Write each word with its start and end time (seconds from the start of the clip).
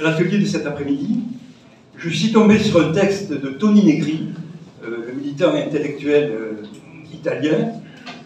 l'atelier 0.00 0.38
de 0.38 0.46
cet 0.46 0.66
après-midi, 0.66 1.20
je 1.96 2.08
suis 2.08 2.32
tombé 2.32 2.58
sur 2.58 2.80
un 2.80 2.92
texte 2.92 3.32
de 3.32 3.50
Tony 3.50 3.84
Negri, 3.84 4.26
euh, 4.84 5.06
le 5.08 5.12
militant 5.14 5.54
intellectuel 5.54 6.32
euh, 6.32 6.62
italien, 7.12 7.72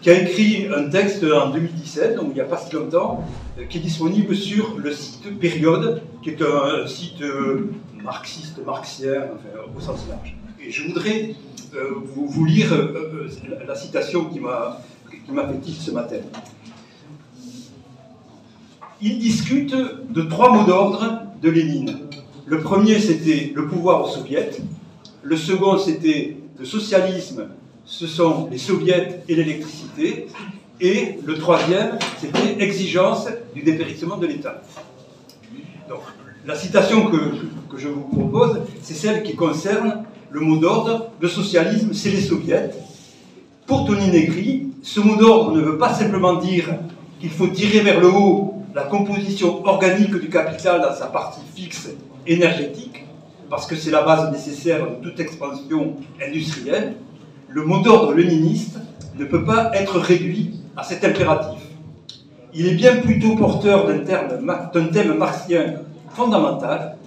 qui 0.01 0.09
a 0.09 0.21
écrit 0.21 0.67
un 0.75 0.89
texte 0.89 1.23
en 1.23 1.49
2017, 1.51 2.15
donc 2.15 2.27
il 2.29 2.33
n'y 2.33 2.41
a 2.41 2.45
pas 2.45 2.57
si 2.57 2.73
longtemps, 2.73 3.23
euh, 3.57 3.65
qui 3.65 3.77
est 3.77 3.81
disponible 3.81 4.35
sur 4.35 4.77
le 4.77 4.91
site 4.91 5.39
Période, 5.39 6.01
qui 6.23 6.31
est 6.31 6.41
un, 6.41 6.87
site 6.87 7.23
marxiste, 8.03 8.59
marxien, 8.65 9.27
au 9.75 9.79
sens 9.79 10.05
large. 10.09 10.35
Et 10.61 10.71
je 10.71 10.87
voudrais 10.87 11.35
vous, 12.15 12.45
lire 12.45 12.73
la 13.67 13.75
citation 13.75 14.25
qui 14.25 14.39
m'a 14.39 14.81
fait 15.09 15.71
ce 15.71 15.91
matin. 15.91 16.17
Il 19.01 19.17
discute 19.17 19.73
de 20.09 20.21
trois 20.23 20.51
mots 20.51 20.65
d'ordre 20.65 21.21
de 21.41 21.49
Lénine. 21.49 21.99
Le 22.45 22.59
premier, 22.59 22.99
c'était 22.99 23.53
le 23.55 23.65
pouvoir 23.67 24.03
aux 24.03 24.09
soviets. 24.09 24.51
Le 25.23 25.37
second, 25.37 25.77
c'était 25.77 26.35
le 26.57 26.65
socialisme, 26.65 27.47
ce 27.85 28.07
sont 28.07 28.49
les 28.51 28.57
soviets 28.57 29.21
et 29.29 29.35
l'électricité. 29.35 30.27
Et 30.81 31.17
le 31.25 31.37
troisième, 31.37 31.97
c'était 32.17 32.61
exigence 32.61 33.27
du 33.55 33.61
dépérissement 33.61 34.17
de 34.17 34.27
l'État. 34.27 34.61
Donc, 35.87 36.01
la 36.45 36.55
citation 36.55 37.09
que, 37.09 37.17
que 37.69 37.77
je 37.77 37.87
vous 37.87 38.01
propose, 38.01 38.59
c'est 38.81 38.95
celle 38.95 39.23
qui 39.23 39.35
concerne 39.35 40.03
le 40.29 40.41
mot 40.41 40.57
d'ordre, 40.57 41.11
le 41.21 41.27
socialisme, 41.29 41.93
c'est 41.93 42.11
les 42.11 42.21
soviets. 42.21 42.71
Pour 43.65 43.85
Tony 43.85 44.07
Negri, 44.07 44.67
ce 44.83 44.99
mot 44.99 45.15
d'ordre 45.15 45.55
ne 45.55 45.61
veut 45.61 45.77
pas 45.77 45.93
simplement 45.93 46.35
dire 46.35 46.67
qu'il 47.21 47.29
faut 47.29 47.47
tirer 47.47 47.79
vers 47.79 48.01
le 48.01 48.09
haut 48.09 48.48
la 48.73 48.83
composition 48.83 49.65
organique 49.65 50.15
du 50.19 50.29
capital 50.29 50.81
dans 50.81 50.93
sa 50.93 51.07
partie 51.07 51.41
fixe 51.55 51.89
énergétique, 52.27 53.05
parce 53.49 53.65
que 53.65 53.75
c'est 53.75 53.91
la 53.91 54.03
base 54.03 54.31
nécessaire 54.31 54.85
de 54.89 55.09
toute 55.09 55.19
expansion 55.19 55.95
industrielle, 56.23 56.95
le 57.47 57.63
mot 57.65 57.79
d'ordre 57.79 58.13
léniniste 58.13 58.77
ne 59.17 59.25
peut 59.25 59.43
pas 59.43 59.71
être 59.73 59.97
réduit 59.99 60.53
à 60.77 60.83
cet 60.83 61.03
impératif. 61.03 61.59
Il 62.53 62.67
est 62.67 62.75
bien 62.75 62.97
plutôt 62.97 63.35
porteur 63.35 63.87
d'un 63.87 64.85
thème 64.85 65.17
martien 65.17 65.75
fondamental. 66.09 66.97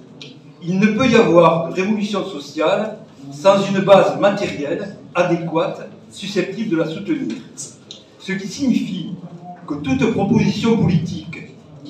Il 0.62 0.78
ne 0.78 0.86
peut 0.88 1.08
y 1.08 1.16
avoir 1.16 1.68
de 1.68 1.74
révolution 1.74 2.24
sociale 2.24 2.98
sans 3.30 3.64
une 3.64 3.80
base 3.80 4.18
matérielle 4.18 4.96
adéquate 5.14 5.88
susceptible 6.10 6.70
de 6.70 6.76
la 6.76 6.86
soutenir. 6.86 7.36
Ce 8.18 8.32
qui 8.32 8.46
signifie 8.46 9.10
que 9.66 9.74
toute 9.74 10.12
proposition 10.12 10.76
politique 10.76 11.41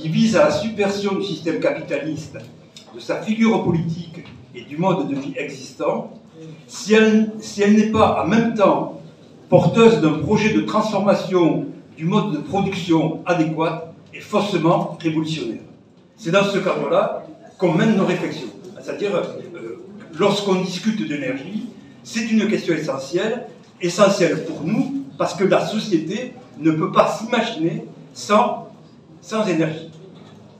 qui 0.03 0.09
vise 0.09 0.37
à 0.37 0.47
la 0.47 0.51
subversion 0.51 1.15
du 1.15 1.25
système 1.25 1.61
capitaliste, 1.61 2.37
de 2.93 2.99
sa 2.99 3.23
figure 3.23 3.63
politique 3.63 4.25
et 4.53 4.63
du 4.63 4.77
mode 4.77 5.09
de 5.09 5.15
vie 5.15 5.33
existant, 5.37 6.11
si 6.67 6.95
elle, 6.95 7.31
si 7.39 7.63
elle 7.63 7.77
n'est 7.77 7.93
pas 7.93 8.25
en 8.25 8.27
même 8.27 8.55
temps 8.55 9.01
porteuse 9.49 10.01
d'un 10.01 10.15
projet 10.15 10.53
de 10.53 10.63
transformation 10.63 11.67
du 11.97 12.05
mode 12.05 12.33
de 12.33 12.39
production 12.39 13.21
adéquat, 13.27 13.93
et 14.15 14.21
faussement 14.21 14.99
révolutionnaire. 15.01 15.63
C'est 16.19 16.33
dans 16.33 16.45
ce 16.45 16.59
cadre-là 16.59 17.25
qu'on 17.57 17.73
mène 17.73 17.97
nos 17.97 18.05
réflexions. 18.05 18.49
C'est-à-dire, 18.83 19.15
euh, 19.15 19.83
lorsqu'on 20.19 20.57
discute 20.57 21.09
d'énergie, 21.09 21.69
c'est 22.05 22.31
une 22.31 22.47
question 22.47 22.75
essentielle, 22.75 23.47
essentielle 23.81 24.45
pour 24.45 24.65
nous, 24.65 25.05
parce 25.17 25.33
que 25.33 25.45
la 25.45 25.67
société 25.67 26.35
ne 26.59 26.73
peut 26.73 26.93
pas 26.93 27.09
s'imaginer 27.09 27.85
sans 28.13 28.63
sans 29.23 29.47
énergie. 29.47 29.92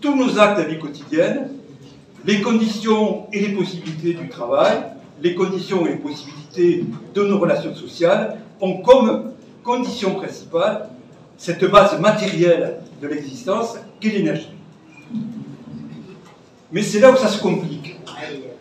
Tous 0.03 0.17
nos 0.17 0.37
actes 0.37 0.59
de 0.59 0.65
vie 0.65 0.81
quotidienne, 0.81 1.49
les 2.25 2.41
conditions 2.41 3.29
et 3.33 3.39
les 3.39 3.51
possibilités 3.51 4.15
du 4.15 4.29
travail, 4.29 4.83
les 5.23 5.37
conditions 5.37 5.87
et 5.87 5.91
les 5.91 5.97
possibilités 5.97 6.85
de 7.15 7.23
nos 7.23 7.39
relations 7.39 7.73
sociales 7.77 8.41
ont 8.61 8.79
comme 8.79 9.31
condition 9.63 10.17
principale 10.17 10.89
cette 11.39 11.65
base 11.71 12.01
matérielle 12.01 12.81
de 13.01 13.07
l'existence 13.07 13.77
qu'est 14.01 14.11
l'énergie. 14.11 14.51
Mais 16.73 16.83
c'est 16.83 16.99
là 16.99 17.13
où 17.13 17.17
ça 17.17 17.29
se 17.29 17.41
complique. 17.41 17.97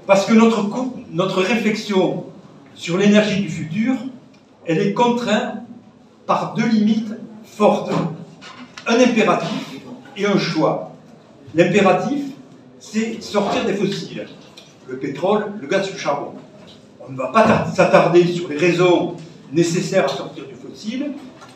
Parce 0.06 0.28
que 0.28 0.34
notre, 0.34 0.63
notre 1.12 1.41
réflexion 1.41 2.25
sur 2.75 3.00
l'énergie 3.00 3.41
du 3.41 3.50
futur, 3.50 3.96
elle 4.68 4.78
est 4.78 4.94
contrainte 4.94 5.63
par 6.28 6.53
deux 6.53 6.68
limites 6.68 7.13
fortes. 7.44 7.91
Un 8.85 9.00
impératif 9.00 9.80
et 10.16 10.28
un 10.28 10.38
choix. 10.38 10.91
L'impératif, 11.56 12.25
c'est 12.79 13.22
sortir 13.22 13.66
des 13.66 13.73
fossiles, 13.73 14.25
le 14.88 14.97
pétrole, 14.97 15.47
le 15.59 15.67
gaz, 15.67 15.91
le 15.91 15.97
charbon. 15.97 16.34
On 17.00 17.12
ne 17.12 17.17
va 17.17 17.28
pas 17.28 17.66
s'attarder 17.66 18.25
sur 18.25 18.47
les 18.47 18.57
raisons 18.57 19.16
nécessaires 19.51 20.06
à 20.06 20.07
sortir 20.07 20.45
du 20.45 20.56
fossile, 20.56 21.12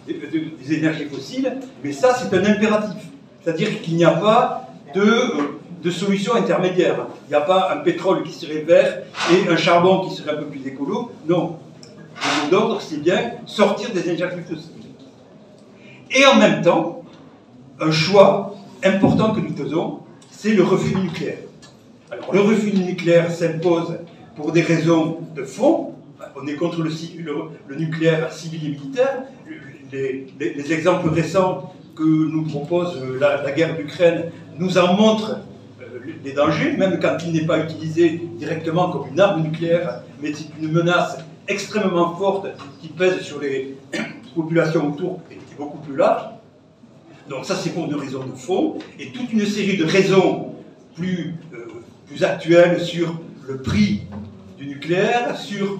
des, 0.07 0.73
énergies 0.73 1.06
fossiles, 1.06 1.57
mais 1.83 1.91
ça, 1.91 2.13
c'est 2.13 2.35
un 2.35 2.45
impératif. 2.45 3.01
C'est-à-dire 3.41 3.81
qu'il 3.81 3.95
n'y 3.95 4.06
a 4.06 4.11
pas 4.11 4.69
de, 4.94 5.33
de, 5.81 5.91
solution 5.91 6.35
intermédiaire. 6.35 7.07
Il 7.27 7.29
n'y 7.29 7.35
a 7.35 7.41
pas 7.41 7.72
un 7.73 7.77
pétrole 7.77 8.23
qui 8.23 8.33
serait 8.33 8.62
vert 8.62 9.03
et 9.31 9.50
un 9.50 9.57
charbon 9.57 10.07
qui 10.07 10.16
serait 10.16 10.31
un 10.31 10.38
peu 10.38 10.45
plus 10.45 10.67
écolo. 10.67 11.12
Non. 11.27 11.57
Le 12.16 12.44
mot 12.44 12.51
d'ordre, 12.51 12.81
c'est 12.81 13.01
bien 13.01 13.31
sortir 13.45 13.91
des 13.91 14.09
énergies 14.09 14.41
fossiles. 14.47 14.72
Et 16.12 16.25
en 16.25 16.35
même 16.35 16.62
temps, 16.62 17.03
un 17.79 17.91
choix 17.91 18.55
important 18.85 19.34
que 19.34 19.40
nous 19.40 19.56
faisons, 19.56 20.00
c'est 20.31 20.53
le 20.53 20.63
refus 20.63 20.96
nucléaire. 20.96 21.40
Alors, 22.12 22.34
le 22.34 22.41
refus 22.41 22.73
nucléaire 22.73 23.31
s'impose 23.31 23.97
pour 24.35 24.51
des 24.51 24.62
raisons 24.62 25.19
de 25.35 25.44
fond. 25.44 25.94
On 26.35 26.47
est 26.47 26.56
contre 26.56 26.81
le, 26.81 27.75
nucléaire 27.75 28.31
civil 28.31 28.66
et 28.66 28.69
militaire. 28.69 29.24
Les, 29.91 30.74
exemples 30.74 31.09
récents 31.09 31.74
que 31.95 32.03
nous 32.03 32.44
propose 32.44 33.01
la, 33.19 33.41
la 33.41 33.51
guerre 33.51 33.78
d'Ukraine 33.78 34.31
nous 34.57 34.78
en 34.78 34.94
montrent 34.94 35.40
euh, 35.81 36.00
les 36.24 36.34
dangers, 36.34 36.75
même 36.78 37.00
quand 37.00 37.18
il 37.25 37.34
n'est 37.34 37.45
pas 37.45 37.59
utilisé 37.59 38.22
directement 38.38 38.91
comme 38.91 39.07
une 39.12 39.19
arme 39.19 39.44
nucléaire, 39.44 40.01
mais 40.22 40.34
c'est 40.34 40.47
une 40.62 40.72
menace 40.72 41.18
extrêmement 41.47 42.16
forte 42.16 42.47
qui 42.81 42.90
pèse 42.90 43.22
sur 43.22 43.40
les 43.40 43.78
populations 44.35 44.90
autour 44.90 45.22
et 45.31 45.35
qui 45.35 45.53
est 45.53 45.57
beaucoup 45.57 45.78
plus 45.79 45.95
large. 45.95 46.34
Donc 47.30 47.46
ça, 47.46 47.56
c'est 47.56 47.72
pour 47.72 47.88
deux 47.88 47.96
raisons 47.97 48.24
de 48.24 48.36
fond, 48.36 48.78
et 49.00 49.08
toute 49.08 49.34
une 49.34 49.46
série 49.46 49.78
de 49.78 49.86
raisons 49.86 50.53
plus, 50.96 51.34
euh, 51.53 51.66
plus 52.08 52.24
actuelles 52.24 52.80
sur 52.80 53.19
le 53.47 53.58
prix 53.58 54.02
du 54.59 54.68
nucléaire, 54.68 55.38
sur 55.40 55.80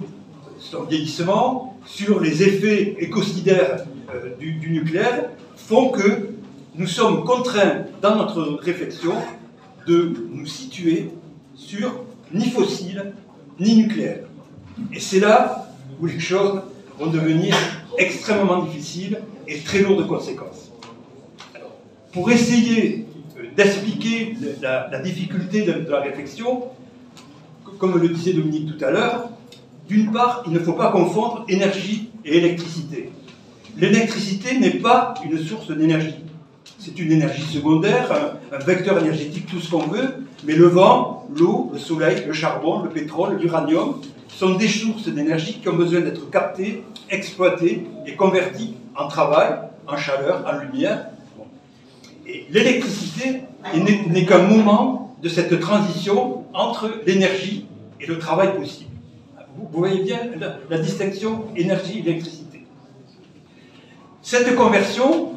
son 0.58 0.82
vieillissement, 0.84 1.78
sur 1.84 2.20
les 2.20 2.42
effets 2.42 2.96
écocidaires 2.98 3.84
euh, 4.12 4.34
du, 4.40 4.54
du, 4.54 4.70
nucléaire, 4.70 5.30
font 5.56 5.90
que 5.90 6.30
nous 6.74 6.88
sommes 6.88 7.24
contraints, 7.24 7.84
dans 8.02 8.16
notre 8.16 8.58
réflexion, 8.60 9.14
de 9.86 10.14
nous 10.32 10.46
situer 10.46 11.10
sur 11.54 12.04
ni 12.34 12.50
fossile, 12.50 13.12
ni 13.60 13.76
nucléaire. 13.76 14.24
Et 14.92 14.98
c'est 14.98 15.20
là 15.20 15.68
où 16.00 16.06
les 16.06 16.18
choses 16.18 16.60
vont 16.98 17.06
devenir 17.06 17.54
extrêmement 17.98 18.64
difficiles 18.64 19.20
et 19.46 19.60
très 19.60 19.78
lourdes 19.78 20.02
de 20.02 20.08
conséquences 20.08 20.65
pour 22.16 22.30
essayer 22.30 23.04
euh, 23.38 23.42
d'expliquer 23.54 24.36
la, 24.62 24.98
difficulté 25.00 25.62
de, 25.66 25.86
la 25.90 26.00
réflexion, 26.00 26.64
comme 27.78 28.00
le 28.00 28.08
disait 28.08 28.32
Dominique 28.32 28.74
tout 28.74 28.82
à 28.82 28.90
l'heure, 28.90 29.28
d'une 29.86 30.10
part, 30.10 30.42
il 30.46 30.52
ne 30.54 30.58
faut 30.58 30.72
pas 30.72 30.90
confondre 30.90 31.44
énergie 31.46 32.08
et 32.24 32.38
électricité. 32.38 33.10
L'électricité 33.76 34.58
n'est 34.58 34.78
pas 34.78 35.12
une 35.22 35.38
source 35.38 35.70
d'énergie. 35.70 36.14
C'est 36.78 36.98
une 36.98 37.12
énergie 37.12 37.42
secondaire, 37.42 38.10
un, 38.50 38.64
vecteur 38.64 38.98
énergétique, 38.98 39.46
tout 39.46 39.60
ce 39.60 39.70
qu'on 39.70 39.86
veut, 39.86 40.14
mais 40.44 40.54
le 40.54 40.68
vent, 40.68 41.28
l'eau, 41.36 41.70
le 41.74 41.78
soleil, 41.78 42.24
le 42.26 42.32
charbon, 42.32 42.82
le 42.82 42.88
pétrole, 42.88 43.36
l'uranium 43.38 44.00
sont 44.28 44.54
des 44.54 44.68
sources 44.68 45.08
d'énergie 45.08 45.60
qui 45.60 45.68
ont 45.68 45.76
besoin 45.76 46.00
d'être 46.00 46.30
captées, 46.30 46.82
exploitées 47.10 47.86
et 48.06 48.16
converties 48.16 48.74
en 48.96 49.06
travail, 49.06 49.50
en 49.86 49.98
chaleur, 49.98 50.44
en 50.46 50.58
lumière, 50.64 51.10
l'électricité 52.50 53.42
n'est 53.74 54.24
qu'un 54.24 54.42
moment 54.42 55.16
de 55.22 55.28
cette 55.28 55.58
transition 55.60 56.44
entre 56.52 56.90
l'énergie 57.06 57.66
et 58.00 58.06
le 58.06 58.18
travail 58.18 58.56
possible. 58.56 58.90
Vous, 59.56 59.78
voyez 59.78 60.02
bien 60.02 60.18
la, 60.68 60.78
distinction 60.78 61.46
énergie-électricité. 61.56 62.64
Cette 64.20 64.54
conversion, 64.54 65.32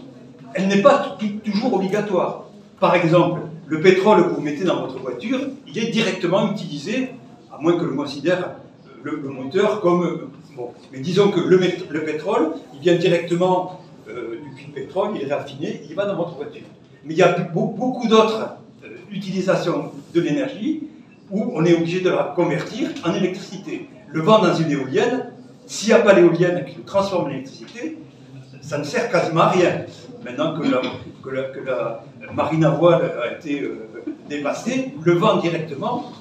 elle 0.54 0.68
n'est 0.68 0.82
pas 0.82 1.18
toujours 1.44 1.76
obligatoire. 1.76 2.46
Par 2.80 2.96
exemple, 2.96 3.42
le 3.68 3.80
pétrole 3.80 4.28
que 4.28 4.34
vous 4.34 4.42
mettez 4.42 4.66
dans 4.66 4.82
votre 4.82 5.00
voiture, 5.00 5.40
il 5.68 5.78
est 5.78 5.90
directement 5.92 6.52
utilisé, 6.52 7.12
à 7.52 7.62
moins 7.62 7.78
que 7.78 7.86
l'on 7.86 7.96
considère 7.96 8.56
le, 9.04 9.18
moteur 9.18 9.80
comme... 9.80 10.32
Bon, 10.58 10.72
mais 10.92 11.00
disons 11.00 11.30
que 11.30 11.40
le, 11.40 11.58
le 11.90 12.04
pétrole, 12.04 12.50
il 12.74 12.80
vient 12.80 12.96
directement 12.96 13.80
euh, 14.10 14.40
du 14.44 14.50
puits 14.56 14.66
de 14.68 14.72
pétrole, 14.74 15.12
il 15.16 15.30
est 15.30 15.34
raffiné, 15.34 15.82
il 15.88 15.96
va 15.96 16.06
dans 16.06 16.16
votre 16.16 16.36
voiture. 16.36 16.64
Mais 17.06 17.14
il 17.14 17.18
y 17.18 17.24
a 17.24 17.32
beaucoup 17.32 18.08
d'autres 18.08 18.58
euh, 18.84 18.88
l'utilisation 19.10 19.92
de 20.14 20.22
l'énergie 20.22 20.84
où 21.32 21.52
on 21.54 21.64
est 21.66 21.74
obligé 21.76 22.02
de 22.02 22.10
la 22.10 22.34
convertir 22.36 22.90
en 23.06 23.14
électricité. 23.14 23.90
Le 24.08 24.22
vent 24.22 24.40
dans 24.40 24.54
une 24.56 24.72
éolienne, 24.72 25.32
s'il 25.68 25.90
n'y 25.90 25.94
a 25.94 26.00
pas 26.00 26.14
l'éolienne 26.14 26.66
qui 26.66 26.78
le 26.78 26.84
transforme 26.84 27.26
en 27.26 27.30
électricité, 27.30 27.98
ça 28.62 28.78
ne 28.78 28.84
sert 28.84 29.12
quasiment 29.12 29.42
à 29.42 29.50
rien. 29.50 29.86
Maintenant 30.24 30.60
que 30.60 30.68
la, 30.68 32.04
marine 32.34 32.66
à 32.66 32.70
voile 32.70 33.14
a 33.24 33.34
été 33.34 33.62
euh, 33.62 33.88
dépassée, 34.28 34.94
le 35.02 35.14
vent 35.14 35.38
directement 35.38 36.12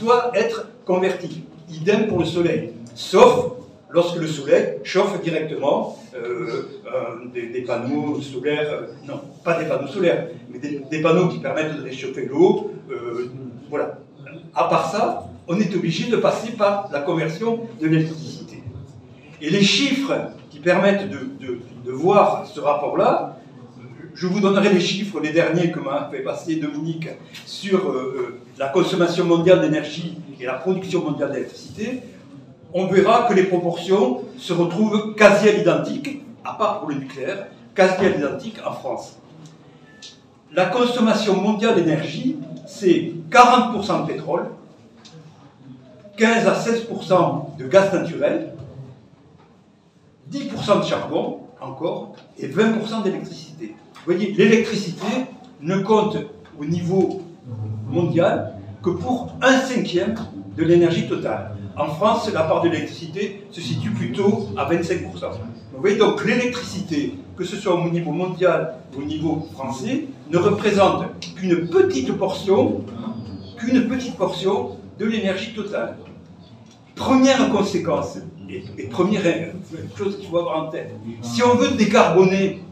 doit 0.00 0.32
être 0.34 0.68
converti. 0.84 1.44
Idem 1.70 2.08
pour 2.08 2.18
le 2.18 2.24
soleil. 2.24 2.72
Sauf 2.94 3.63
lorsque 3.94 4.20
le 4.20 4.26
soleil 4.26 4.78
chauffe 4.82 5.22
directement 5.22 5.96
euh, 6.14 6.66
des, 7.32 7.62
panneaux 7.62 8.20
solaires, 8.20 8.68
euh, 8.70 8.86
non, 9.06 9.20
pas 9.44 9.58
des 9.58 9.66
panneaux 9.66 9.88
solaires, 9.88 10.26
mais 10.50 10.58
des, 10.58 11.00
panneaux 11.00 11.28
qui 11.28 11.38
permettent 11.38 11.76
de 11.76 11.82
réchauffer 11.82 12.26
l'eau. 12.26 12.72
voilà. 13.70 13.98
À 14.54 14.64
part 14.64 14.90
ça, 14.90 15.26
on 15.48 15.58
est 15.58 15.74
obligé 15.74 16.10
de 16.10 16.16
passer 16.16 16.52
par 16.52 16.88
la 16.92 17.00
conversion 17.00 17.60
de 17.80 17.86
l'électricité. 17.86 18.62
Et 19.40 19.50
les 19.50 19.62
chiffres 19.62 20.12
qui 20.50 20.58
permettent 20.58 21.10
de, 21.10 21.90
voir 21.92 22.46
ce 22.46 22.60
rapport-là, 22.60 23.38
je 24.14 24.26
vous 24.26 24.40
donnerai 24.40 24.72
les 24.72 24.80
chiffres, 24.80 25.20
les 25.20 25.30
derniers 25.30 25.70
que 25.70 25.80
m'a 25.80 26.08
fait 26.10 26.20
passer 26.20 26.56
Dominique, 26.56 27.08
sur 27.44 27.90
euh, 27.90 28.16
euh, 28.16 28.40
la 28.58 28.68
consommation 28.68 29.24
mondiale 29.24 29.60
d'énergie 29.60 30.16
et 30.40 30.46
la 30.46 30.54
production 30.54 31.02
mondiale 31.02 31.32
d'électricité. 31.32 32.00
On 32.76 32.88
verra 32.88 33.28
que 33.28 33.34
les 33.34 33.44
proportions 33.44 34.22
se 34.36 34.52
retrouvent 34.52 35.14
quasi 35.14 35.48
à 35.48 35.52
l'identique, 35.52 36.24
à 36.44 36.54
part 36.54 36.80
pour 36.80 36.88
le 36.88 36.96
nucléaire, 36.96 37.46
quasi 37.72 38.04
à 38.04 38.08
l'identique 38.08 38.56
en 38.66 38.72
France. 38.72 39.16
La 40.52 40.66
consommation 40.66 41.40
mondiale 41.40 41.76
d'énergie, 41.76 42.36
c'est 42.66 43.12
40% 43.30 44.02
de 44.02 44.12
pétrole, 44.12 44.46
15 46.16 46.48
à 46.48 46.54
16% 46.54 47.56
de 47.58 47.66
gaz 47.68 47.92
naturel, 47.92 48.54
10% 50.32 50.80
de 50.80 50.84
charbon 50.84 51.42
encore 51.60 52.16
et 52.38 52.48
20% 52.48 53.04
d'électricité. 53.04 53.76
Vous 53.94 54.12
voyez, 54.12 54.32
l'électricité 54.32 55.26
ne 55.60 55.78
compte 55.78 56.16
au 56.58 56.64
niveau 56.64 57.22
mondial 57.88 58.54
que 58.82 58.90
pour 58.90 59.32
un 59.40 59.58
cinquième 59.58 60.16
de 60.56 60.64
l'énergie 60.64 61.08
totale. 61.08 61.53
En 61.76 61.88
France, 61.88 62.30
la 62.32 62.44
part 62.44 62.62
de 62.62 62.68
l'électricité 62.68 63.44
se 63.50 63.60
situe 63.60 63.90
plutôt 63.90 64.48
à 64.56 64.70
25%. 64.70 65.02
Vous 65.72 65.80
voyez 65.80 65.96
donc 65.96 66.24
l'électricité, 66.24 67.14
que 67.36 67.44
ce 67.44 67.56
soit 67.56 67.74
au 67.74 67.90
niveau 67.90 68.12
mondial 68.12 68.76
ou 68.96 69.02
au 69.02 69.04
niveau 69.04 69.48
français, 69.52 70.04
ne 70.30 70.38
représente 70.38 71.04
qu'une 71.36 71.66
petite 71.66 72.12
portion, 72.12 72.82
qu'une 73.58 73.88
petite 73.88 74.16
portion 74.16 74.76
de 75.00 75.04
l'énergie 75.04 75.52
totale. 75.52 75.96
Première 76.94 77.50
conséquence, 77.50 78.18
et, 78.48 78.84
première 78.84 79.22
chose 79.96 80.18
qu'il 80.18 80.28
faut 80.28 80.38
avoir 80.38 80.66
en 80.66 80.70
tête, 80.70 80.94
si 81.22 81.42
on 81.42 81.56
veut 81.56 81.72
décarboner, 81.76 82.62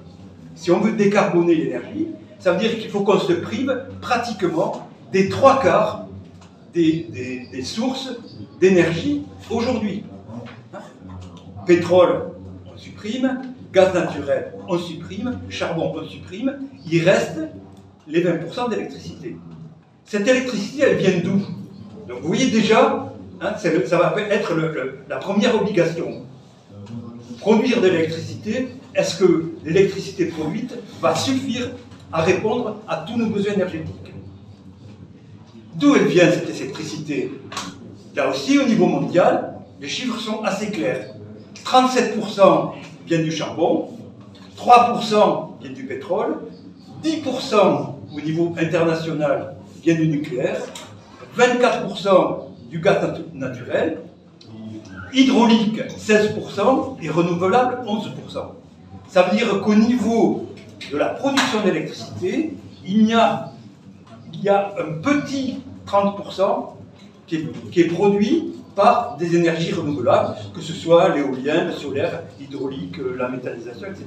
si 0.54 0.70
on 0.70 0.78
veut 0.78 0.92
décarboner 0.92 1.56
l'énergie, 1.56 2.06
ça 2.38 2.52
veut 2.52 2.60
dire 2.60 2.78
qu'il 2.78 2.88
faut 2.88 3.00
qu'on 3.00 3.18
se 3.18 3.32
prive 3.32 3.84
pratiquement 4.00 4.86
des 5.12 5.28
trois 5.28 5.60
quarts 5.60 6.06
des, 6.72 7.62
sources 7.62 8.12
d'énergie 8.60 9.22
aujourd'hui. 9.50 10.04
Pétrole, 11.66 12.32
on 12.72 12.76
supprime, 12.76 13.40
gaz 13.72 13.94
naturel, 13.94 14.52
on 14.68 14.78
supprime, 14.78 15.38
charbon, 15.48 15.92
on 15.94 16.06
supprime, 16.06 16.58
il 16.90 17.08
reste 17.08 17.38
les 18.08 18.24
20% 18.24 18.70
d'électricité. 18.70 19.36
Cette 20.04 20.26
électricité, 20.26 20.82
elle 20.82 20.96
vient 20.96 21.20
d'où? 21.22 21.40
Donc 22.08 22.20
vous 22.20 22.28
voyez 22.28 22.50
déjà, 22.50 23.12
hein, 23.40 23.52
ça 23.56 23.98
va 23.98 24.14
être 24.28 24.52
la 25.08 25.16
première 25.16 25.60
obligation. 25.60 26.26
Produire 27.38 27.80
de 27.80 27.88
l'électricité, 27.88 28.68
est-ce 28.94 29.18
que 29.18 29.52
l'électricité 29.64 30.26
produite 30.26 30.74
va 31.00 31.14
suffire 31.14 31.70
à 32.12 32.22
répondre 32.22 32.76
à 32.86 33.04
tous 33.08 33.16
nos 33.16 33.26
besoins 33.26 33.54
énergétiques? 33.54 34.11
D'où 35.76 35.94
elle 35.96 36.06
vient 36.06 36.30
cette 36.30 36.48
électricité? 36.48 37.32
Là 38.14 38.28
aussi, 38.30 38.58
au 38.58 38.64
niveau 38.64 38.86
mondial, 38.86 39.54
les 39.80 39.88
chiffres 39.88 40.18
sont 40.18 40.42
assez 40.42 40.70
clairs. 40.70 41.14
37% 41.64 42.72
viennent 43.06 43.24
du 43.24 43.32
charbon, 43.32 43.88
3% 44.58 45.60
viennent 45.60 45.74
du 45.74 45.84
pétrole, 45.84 46.36
10% 47.02 47.56
au 48.14 48.20
niveau 48.20 48.54
international 48.58 49.56
viennent 49.82 49.98
du 49.98 50.08
nucléaire, 50.08 50.60
24% 51.38 52.44
du 52.70 52.80
gaz 52.80 52.98
naturel, 53.32 53.98
hydraulique 55.12 55.80
16% 55.98 56.96
et 57.02 57.08
renouvelable 57.10 57.78
11%. 57.86 58.08
Ça 59.08 59.22
veut 59.22 59.36
dire 59.36 59.60
qu'au 59.62 59.74
niveau 59.74 60.46
de 60.90 60.96
la 60.96 61.06
production 61.06 61.62
d'électricité, 61.62 62.54
il 62.84 63.06
y 63.06 63.14
a, 63.14 63.51
il 64.42 64.46
y 64.46 64.48
a 64.48 64.74
un 64.76 65.00
petit 65.00 65.60
30% 65.86 66.74
qui 67.26 67.80
est, 67.80 67.84
produit 67.84 68.54
par 68.74 69.16
des 69.16 69.36
énergies 69.36 69.72
renouvelables, 69.72 70.34
que 70.54 70.60
ce 70.60 70.72
soit 70.72 71.14
l'éolien, 71.14 71.66
le 71.66 71.72
solaire, 71.72 72.22
l'hydraulique, 72.40 72.98
euh, 72.98 73.16
la 73.16 73.28
méthanisation, 73.28 73.86
etc. 73.86 74.04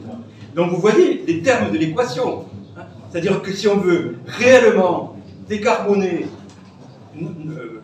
Donc 0.56 0.72
vous 0.72 0.78
voyez 0.78 1.24
les 1.26 1.42
termes 1.42 1.72
de 1.72 1.78
l'équation. 1.78 2.46
Hein. 2.78 2.82
C'est-à-dire 3.10 3.42
que 3.42 3.54
si 3.54 3.68
on 3.68 3.78
veut 3.78 4.18
réellement 4.28 5.16
décarboner 5.48 6.28
euh, 7.22 7.82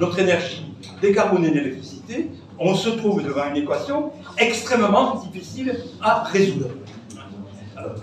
notre 0.00 0.18
énergie, 0.18 0.66
décarboner 1.00 1.50
l'électricité, 1.50 2.30
on 2.58 2.74
se 2.74 2.90
trouve 2.90 3.22
devant 3.22 3.48
une 3.50 3.56
équation 3.56 4.10
extrêmement 4.36 5.16
difficile 5.16 5.78
à 6.02 6.24
résoudre. 6.24 6.70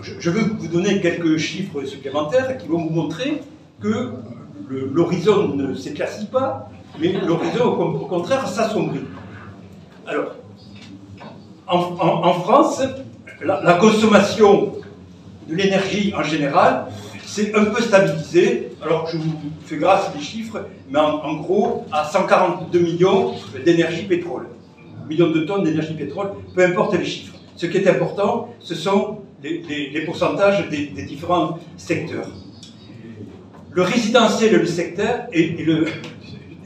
je, 0.02 0.30
veux 0.30 0.42
vous 0.58 0.68
donner 0.68 1.00
quelques 1.00 1.36
chiffres 1.36 1.84
supplémentaires 1.84 2.56
qui 2.58 2.68
vont 2.68 2.84
vous 2.84 2.90
montrer 2.90 3.42
que 3.82 4.10
l'horizon 4.68 5.48
ne 5.48 5.74
s'éclaircit 5.74 6.26
pas, 6.26 6.68
mais 7.00 7.12
l'horizon, 7.12 7.64
au, 7.64 8.06
contraire, 8.06 8.46
s'assombrit. 8.46 9.04
Alors, 10.06 10.34
en, 11.66 12.34
France, 12.40 12.82
la, 13.42 13.74
consommation 13.74 14.72
de 15.48 15.54
l'énergie 15.54 16.12
en 16.16 16.22
général 16.22 16.86
s'est 17.24 17.54
un 17.54 17.64
peu 17.64 17.82
stabilisée. 17.82 18.72
Alors, 18.82 19.08
je 19.08 19.16
vous 19.16 19.32
fais 19.64 19.76
grâce 19.76 20.12
des 20.14 20.20
chiffres, 20.20 20.66
mais 20.90 20.98
en, 20.98 21.36
gros, 21.36 21.84
à 21.92 22.04
142 22.04 22.78
millions 22.78 23.34
d'énergie 23.64 24.04
pétrole. 24.04 24.48
Millions 25.08 25.30
de 25.30 25.40
tonnes 25.40 25.64
d'énergie 25.64 25.94
pétrole, 25.94 26.30
peu 26.54 26.64
importe 26.64 26.94
les 26.94 27.04
chiffres. 27.04 27.34
Ce 27.56 27.66
qui 27.66 27.78
est 27.78 27.88
important, 27.88 28.54
ce 28.60 28.74
sont 28.74 29.18
les, 29.42 30.02
pourcentages 30.04 30.68
des, 30.68 30.86
différents 31.04 31.58
secteurs. 31.76 32.28
Le 33.74 33.82
résidentiel 33.82 34.54
et 34.54 34.58
le 34.58 34.66
secteur, 34.66 35.26
et 35.32 35.48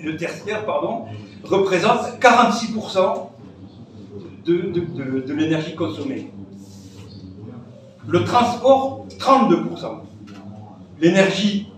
le, 0.03 0.17
tertiaire, 0.17 0.65
pardon, 0.67 1.05
représente 1.45 2.19
46% 2.21 3.29
de, 4.45 5.33
l'énergie 5.33 5.77
consommée. 5.77 6.31
Le 8.09 8.25
transport, 8.25 9.07
32%. 9.21 10.01
L'énergie, 11.01 11.69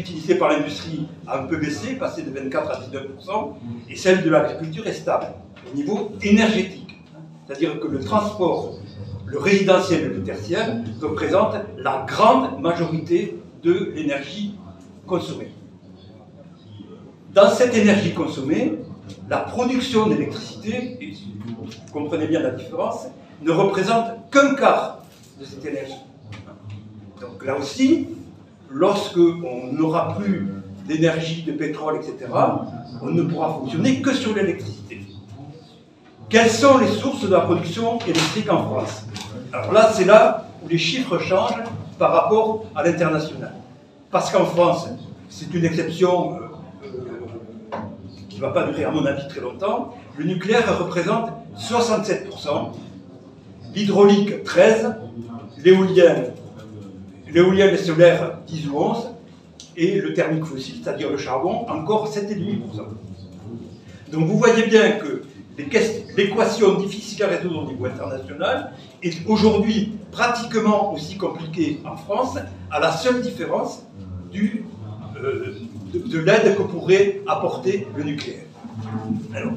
utilisée 0.00 0.34
par 0.34 0.48
l'industrie 0.48 1.06
a 1.28 1.42
un 1.42 1.44
peu 1.44 1.56
baissé, 1.56 1.94
passé 1.94 2.22
de 2.22 2.30
24 2.30 2.70
à 2.70 2.80
19%, 2.80 3.52
et 3.88 3.96
celle 3.96 4.24
de 4.24 4.30
l'agriculture 4.30 4.86
est 4.88 4.94
stable 4.94 5.26
au 5.72 5.76
niveau 5.76 6.10
énergétique. 6.22 6.98
C'est-à-dire 7.46 7.78
que 7.78 7.86
le 7.86 8.00
transport, 8.00 8.78
le 9.26 9.38
résidentiel 9.38 10.00
et 10.00 10.08
le 10.08 10.22
tertiaire 10.24 10.76
représentent 11.00 11.56
la 11.78 12.04
grande 12.08 12.60
majorité 12.60 13.36
de 13.66 13.92
l'énergie 13.96 14.54
consommée. 15.08 15.50
Dans 17.34 17.50
cette 17.50 17.74
énergie 17.76 18.14
consommée, 18.14 18.78
la 19.28 19.38
production 19.38 20.06
d'électricité, 20.06 20.96
et 21.00 21.14
vous 21.44 21.66
comprenez 21.92 22.28
bien 22.28 22.40
la 22.40 22.50
différence, 22.50 23.08
ne 23.42 23.50
représente 23.50 24.30
qu'un 24.30 24.54
quart 24.54 25.02
de 25.40 25.44
cette 25.44 25.64
énergie. 25.66 26.00
Donc 27.20 27.44
là 27.44 27.56
aussi, 27.58 28.06
lorsque 28.70 29.18
on 29.18 29.72
n'aura 29.72 30.16
plus 30.16 30.46
d'énergie, 30.86 31.42
de 31.42 31.52
pétrole, 31.52 31.96
etc., 31.96 32.30
on 33.02 33.10
ne 33.10 33.22
pourra 33.22 33.52
fonctionner 33.52 34.00
que 34.00 34.14
sur 34.14 34.32
l'électricité. 34.32 35.00
Quelles 36.28 36.50
sont 36.50 36.78
les 36.78 36.88
sources 36.88 37.22
de 37.22 37.32
la 37.32 37.40
production 37.40 37.98
électrique 37.98 38.50
en 38.50 38.62
France? 38.64 39.06
Alors 39.52 39.72
là, 39.72 39.90
c'est 39.92 40.04
là 40.04 40.46
où 40.64 40.68
les 40.68 40.78
chiffres 40.78 41.18
changent 41.18 41.64
par 41.98 42.12
rapport 42.12 42.64
à 42.74 42.82
l'international. 42.84 43.52
Parce 44.10 44.30
qu'en 44.30 44.44
France, 44.44 44.88
c'est 45.28 45.52
une 45.52 45.64
exception 45.64 46.36
euh, 46.36 46.96
qui 48.28 48.36
ne 48.36 48.40
va 48.40 48.50
pas 48.50 48.64
durer 48.64 48.84
à 48.84 48.90
mon 48.90 49.04
avis 49.04 49.26
très 49.28 49.40
longtemps, 49.40 49.94
le 50.16 50.24
nucléaire 50.24 50.78
représente 50.78 51.30
67%, 51.58 52.72
l'hydraulique 53.74 54.44
13%, 54.44 54.94
l'éolien, 55.62 56.24
l'éolien 57.32 57.68
et 57.68 57.76
solaire 57.76 58.38
10 58.46 58.68
ou 58.68 58.78
11%, 58.78 58.96
et 59.78 60.00
le 60.00 60.14
thermique 60.14 60.44
fossile, 60.44 60.76
c'est-à-dire 60.82 61.10
le 61.10 61.18
charbon, 61.18 61.66
encore 61.68 62.10
7,5%. 62.10 62.60
Donc 64.12 64.26
vous 64.26 64.38
voyez 64.38 64.66
bien 64.66 64.92
que 64.92 65.22
l'équation 65.58 66.74
difficile 66.74 67.24
à 67.24 67.28
résoudre 67.28 67.64
au 67.64 67.66
niveau 67.66 67.86
international 67.86 68.72
est 69.02 69.26
aujourd'hui 69.26 69.92
pratiquement 70.12 70.92
aussi 70.92 71.16
compliquée 71.16 71.80
en 71.84 71.96
France, 71.96 72.38
à 72.70 72.80
la 72.80 72.92
seule 72.92 73.22
différence 73.22 73.86
du, 74.30 74.64
euh, 75.22 75.54
de, 75.94 76.18
l'aide 76.18 76.56
que 76.56 76.62
pourrait 76.62 77.20
apporter 77.26 77.86
le 77.96 78.04
nucléaire. 78.04 78.44
Alors, 79.34 79.54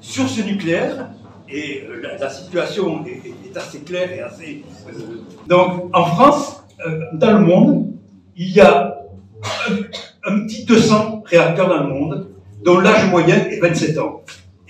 sur 0.00 0.28
ce 0.28 0.42
nucléaire, 0.42 1.08
et 1.48 1.84
euh, 1.86 2.16
la, 2.18 2.30
situation 2.30 3.04
est, 3.06 3.56
assez 3.56 3.80
claire 3.80 4.10
et 4.12 4.20
assez... 4.20 4.64
Euh, 4.88 4.92
donc, 5.48 5.90
en 5.94 6.04
France, 6.04 6.62
dans 7.14 7.38
le 7.38 7.44
monde, 7.44 7.92
il 8.36 8.50
y 8.50 8.60
a 8.60 9.02
un, 10.24 10.40
petit 10.40 10.64
200 10.64 11.22
réacteurs 11.26 11.68
dans 11.68 11.82
le 11.84 11.88
monde, 11.88 12.28
dont 12.64 12.78
l'âge 12.78 13.10
moyen 13.10 13.36
est 13.36 13.60
27 13.60 13.98
ans. 13.98 14.22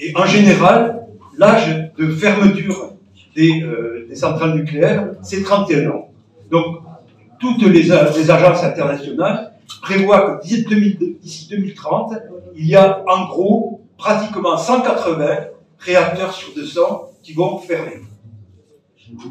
Et 0.04 0.12
en 0.16 0.26
général, 0.26 1.06
l'âge 1.38 1.92
de 1.96 2.08
fermeture 2.10 2.94
des, 3.36 3.62
euh, 3.62 4.08
centrales 4.14 4.54
nucléaires, 4.54 5.12
c'est 5.22 5.42
31 5.42 5.90
ans. 5.90 6.08
Donc, 6.50 6.78
toutes 7.38 7.62
les, 7.62 7.90
agences 7.92 8.64
internationales 8.64 9.52
prévoient 9.80 10.38
que 10.38 10.46
d'ici 10.46 11.48
2030, 11.48 12.14
il 12.56 12.66
y 12.66 12.74
a 12.74 13.04
en 13.08 13.26
gros 13.26 13.80
pratiquement 13.96 14.56
180 14.56 15.24
réacteurs 15.78 16.32
sur 16.32 16.52
200 16.52 17.10
qui 17.22 17.32
vont 17.32 17.58
fermer. 17.58 18.00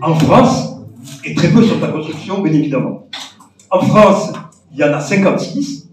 En 0.01 0.15
France, 0.15 0.77
et 1.25 1.35
très 1.35 1.49
peu 1.49 1.63
sont 1.63 1.83
en 1.83 1.91
construction, 1.91 2.41
bien 2.41 2.53
évidemment. 2.53 3.07
En 3.69 3.81
France, 3.81 4.31
il 4.71 4.79
y 4.79 4.83
en 4.85 4.93
a 4.93 5.01
56, 5.01 5.89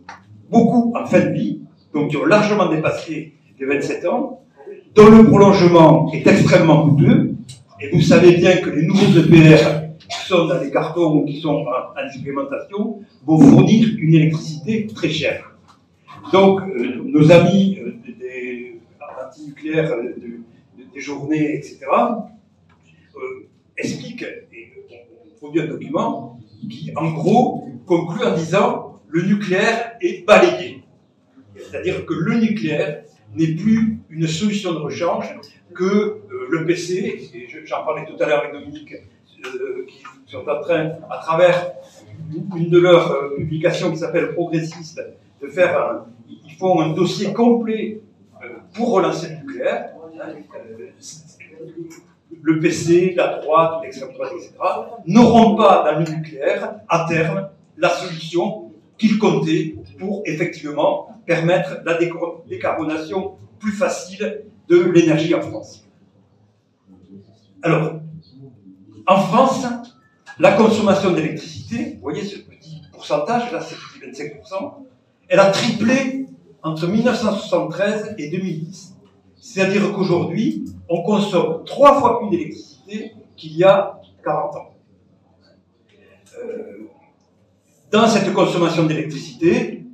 beaucoup 0.48 0.94
en 0.96 1.04
fin 1.04 1.20
de 1.20 1.30
vie, 1.30 1.62
donc 1.92 2.10
qui 2.10 2.16
ont 2.16 2.26
largement 2.26 2.68
dépassé 2.68 3.34
les 3.58 3.66
27 3.66 4.06
ans, 4.06 4.42
dont 4.98 5.10
le 5.10 5.24
prolongement 5.24 6.10
est 6.12 6.26
extrêmement 6.26 6.88
coûteux. 6.88 7.30
Et 7.80 7.90
vous 7.90 8.00
savez 8.00 8.36
bien 8.36 8.56
que 8.56 8.70
les 8.70 8.84
nouveaux 8.84 9.16
EPR 9.20 9.94
qui 10.08 10.26
sont 10.26 10.46
dans 10.46 10.60
les 10.60 10.72
cartons 10.72 11.18
ou 11.18 11.24
qui 11.24 11.40
sont 11.40 11.64
en, 11.66 12.04
expérimentation 12.04 13.00
vont 13.24 13.38
fournir 13.38 13.88
une 13.96 14.14
électricité 14.14 14.88
très 14.92 15.08
chère. 15.08 15.56
Donc, 16.32 16.62
euh, 16.62 17.00
nos 17.04 17.30
amis 17.30 17.78
euh, 17.80 17.92
des 18.18 18.80
anti-nucléaires 19.24 19.92
euh, 19.92 20.16
des 20.92 21.00
journées, 21.00 21.54
etc., 21.54 21.78
expliquent, 23.76 24.26
et 24.52 24.72
on 24.90 25.38
produit 25.38 25.60
un 25.60 25.66
document 25.66 26.40
qui, 26.68 26.90
en 26.96 27.12
gros, 27.12 27.68
conclut 27.86 28.24
en 28.24 28.34
disant 28.34 29.00
le 29.06 29.22
nucléaire 29.22 29.92
est 30.00 30.26
balayé. 30.26 30.82
C'est-à-dire 31.56 32.04
que 32.04 32.14
le 32.14 32.40
nucléaire 32.40 33.04
n'est 33.34 33.54
plus 33.54 33.98
une 34.10 34.26
solution 34.26 34.72
de 34.72 34.78
rechange 34.78 35.34
que 35.74 35.84
euh, 35.84 36.46
le 36.50 36.64
PC, 36.66 37.30
et 37.34 37.48
j'en 37.64 37.84
parlais 37.84 38.04
tout 38.06 38.20
à 38.22 38.26
l'heure 38.26 38.40
avec 38.40 38.52
Dominique, 38.52 38.94
euh, 38.94 39.86
qui 39.86 40.02
sont 40.26 40.48
en 40.48 40.60
train, 40.60 40.92
à 41.10 41.18
travers 41.18 41.72
une 42.56 42.70
de 42.70 42.78
leurs 42.78 43.12
euh, 43.12 43.36
publications 43.36 43.90
qui 43.90 43.98
s'appelle 43.98 44.32
Progressiste, 44.32 45.00
de 45.40 45.46
faire 45.48 45.78
un, 45.78 46.06
ils 46.28 46.82
un 46.82 46.88
dossier 46.94 47.32
complet 47.32 48.00
pour 48.74 48.92
relancer 48.92 49.28
le 49.28 49.46
nucléaire. 49.46 49.90
le 52.42 52.60
PC, 52.60 53.14
la 53.16 53.38
droite, 53.38 53.80
l'extrême 53.82 54.12
droite, 54.12 54.32
etc., 54.36 54.52
n'auront 55.06 55.56
pas 55.56 55.84
dans 55.84 55.98
le 55.98 56.04
nucléaire, 56.04 56.80
à 56.88 57.06
terme, 57.08 57.48
la 57.76 57.88
solution 57.88 58.67
qu'ils 58.98 59.18
comptaient 59.18 59.76
pour 59.98 60.22
effectivement 60.26 61.08
permettre 61.26 61.78
la 61.84 61.98
décarbonation 62.48 63.36
plus 63.58 63.72
facile 63.72 64.44
de 64.68 64.82
l'énergie 64.90 65.34
en 65.34 65.40
France. 65.40 65.88
Alors, 67.62 68.00
en 69.06 69.16
France, 69.16 69.64
la 70.38 70.52
consommation 70.52 71.12
d'électricité, 71.12 71.94
vous 71.94 72.02
voyez 72.02 72.22
ce 72.22 72.38
petit 72.38 72.82
pourcentage, 72.92 73.50
là 73.52 73.60
c'est 73.60 73.76
25%, 74.06 74.84
elle 75.28 75.40
a 75.40 75.50
triplé 75.50 76.26
entre 76.62 76.86
1973 76.86 78.14
et 78.18 78.30
2010. 78.30 78.96
C'est-à-dire 79.36 79.92
qu'aujourd'hui, 79.92 80.64
on 80.88 81.02
consomme 81.02 81.64
trois 81.64 81.98
fois 81.98 82.20
plus 82.20 82.30
d'électricité 82.30 83.12
qu'il 83.36 83.56
y 83.56 83.64
a 83.64 84.00
40 84.24 84.56
ans. 84.56 84.74
Euh, 86.38 86.87
dans 87.90 88.06
cette 88.06 88.32
consommation 88.32 88.84
d'électricité, 88.86 89.84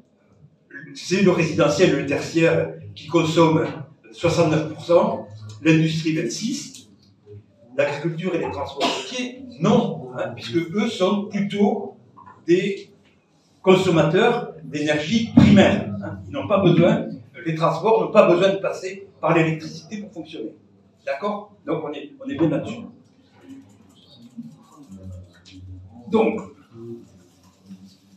c'est 0.95 1.23
le 1.23 1.31
résidentiel 1.31 1.91
et 1.91 2.03
le 2.03 2.07
tertiaire 2.07 2.75
qui 2.95 3.07
consomment 3.07 3.67
69%, 4.13 5.27
l'industrie 5.63 6.15
26%, 6.15 6.89
l'agriculture 7.77 8.35
et 8.35 8.39
les 8.39 8.51
transports 8.51 8.89
routiers, 8.89 9.45
non, 9.61 10.11
hein, 10.17 10.29
puisque 10.35 10.57
eux 10.57 10.89
sont 10.89 11.27
plutôt 11.27 11.97
des 12.47 12.91
consommateurs 13.63 14.53
d'énergie 14.63 15.31
primaire. 15.35 15.91
Hein. 16.05 16.19
Ils 16.29 16.33
n'ont 16.33 16.47
pas 16.47 16.59
besoin, 16.59 17.07
les 17.45 17.55
transports 17.55 18.05
n'ont 18.05 18.13
pas 18.13 18.29
besoin 18.29 18.51
de 18.51 18.59
passer 18.59 19.09
par 19.21 19.35
l'électricité 19.35 19.99
pour 19.99 20.13
fonctionner. 20.13 20.55
D'accord? 21.05 21.53
Donc 21.67 21.83
on 21.85 21.93
est, 21.93 22.13
on 22.25 22.29
est 22.29 22.37
bien 22.37 22.49
là-dessus. 22.49 22.81
Donc, 26.11 26.54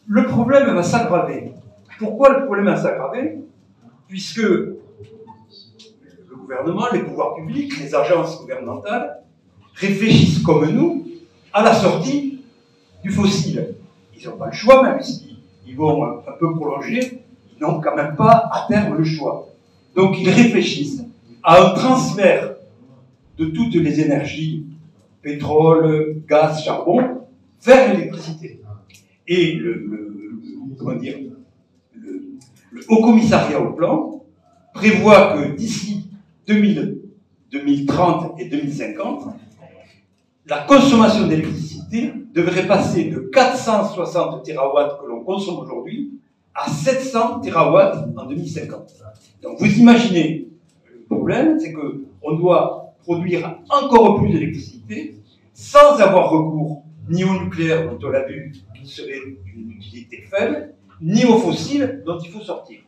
le 0.08 0.26
problème 0.26 0.74
va 0.74 0.84
s'aggraver. 0.84 1.52
Pourquoi 2.00 2.38
le 2.38 2.46
problème 2.46 2.66
va 2.66 2.78
s'aggraver? 2.78 3.40
Puisque 4.08 4.38
le 4.38 4.80
gouvernement, 6.36 6.86
les 6.94 7.00
pouvoirs 7.00 7.36
publics, 7.36 7.78
les 7.80 7.94
agences 7.94 8.40
gouvernementales 8.40 9.24
réfléchissent 9.74 10.40
comme 10.40 10.70
nous 10.70 11.06
à 11.52 11.64
la 11.64 11.74
sortie 11.74 12.42
du 13.04 13.12
fossile. 13.12 13.76
Ils 14.18 14.28
n'ont 14.28 14.38
pas 14.38 14.48
le 14.48 14.54
choix, 14.54 14.82
même 14.84 15.02
s'ils 15.02 15.76
vont 15.76 16.04
un 16.04 16.32
peu 16.40 16.56
prolonger, 16.56 17.22
ils 17.56 17.62
n'ont 17.62 17.82
quand 17.82 17.96
même 17.96 18.16
pas 18.16 18.50
à 18.52 18.66
terme 18.68 18.98
le 18.98 19.04
choix. 19.04 19.50
Donc 19.96 20.18
ils 20.20 20.30
réfléchissent 20.30 21.04
à 21.44 21.62
un 21.62 21.74
transfert 21.74 22.56
de 23.38 23.46
toutes 23.46 23.76
les 23.76 24.00
énergies, 24.00 24.66
pétrole, 25.22 26.22
gaz, 26.28 26.64
charbon, 26.64 27.28
vers 27.64 27.94
l'électricité. 27.94 28.62
Et 29.28 29.54
le, 29.56 29.84
Haut 32.88 33.02
Commissariat 33.02 33.60
au 33.60 33.74
Plan 33.74 34.24
prévoit 34.74 35.34
que 35.36 35.56
d'ici 35.56 36.10
2030 36.46 38.40
et 38.40 38.46
2050, 38.46 39.28
la 40.46 40.60
consommation 40.60 41.28
d'électricité 41.28 42.14
devrait 42.34 42.68
passer 42.68 43.06
de 43.06 43.20
460 43.34 44.46
TWh 44.46 45.02
que 45.02 45.08
l'on 45.08 45.24
consomme 45.24 45.60
aujourd'hui 45.60 46.14
à 46.56 46.70
700 46.70 47.42
TWh 47.42 48.18
en 48.18 48.26
2050. 48.26 48.94
Donc 49.42 49.60
vous 49.60 49.80
imaginez, 49.80 50.48
le 50.94 51.04
problème, 51.06 51.60
c'est 51.60 51.74
qu'on 51.74 52.36
doit 52.36 52.94
produire 53.04 53.60
encore 53.70 54.20
plus 54.20 54.32
d'électricité 54.32 55.16
sans 55.54 56.00
avoir 56.00 56.30
recours 56.30 56.84
ni 57.10 57.24
au 57.24 57.44
nucléaire, 57.44 57.90
dont 57.90 58.08
on 58.08 58.10
l'a 58.10 58.26
vu, 58.26 58.54
serait 58.88 59.22
d'une 59.46 59.72
utilité 59.72 60.24
faible, 60.30 60.74
ni 61.02 61.26
aux 61.26 61.38
fossiles, 61.38 62.04
dont 62.06 62.20
il 62.20 62.30
faut 62.32 62.42
sortir. 62.42 62.80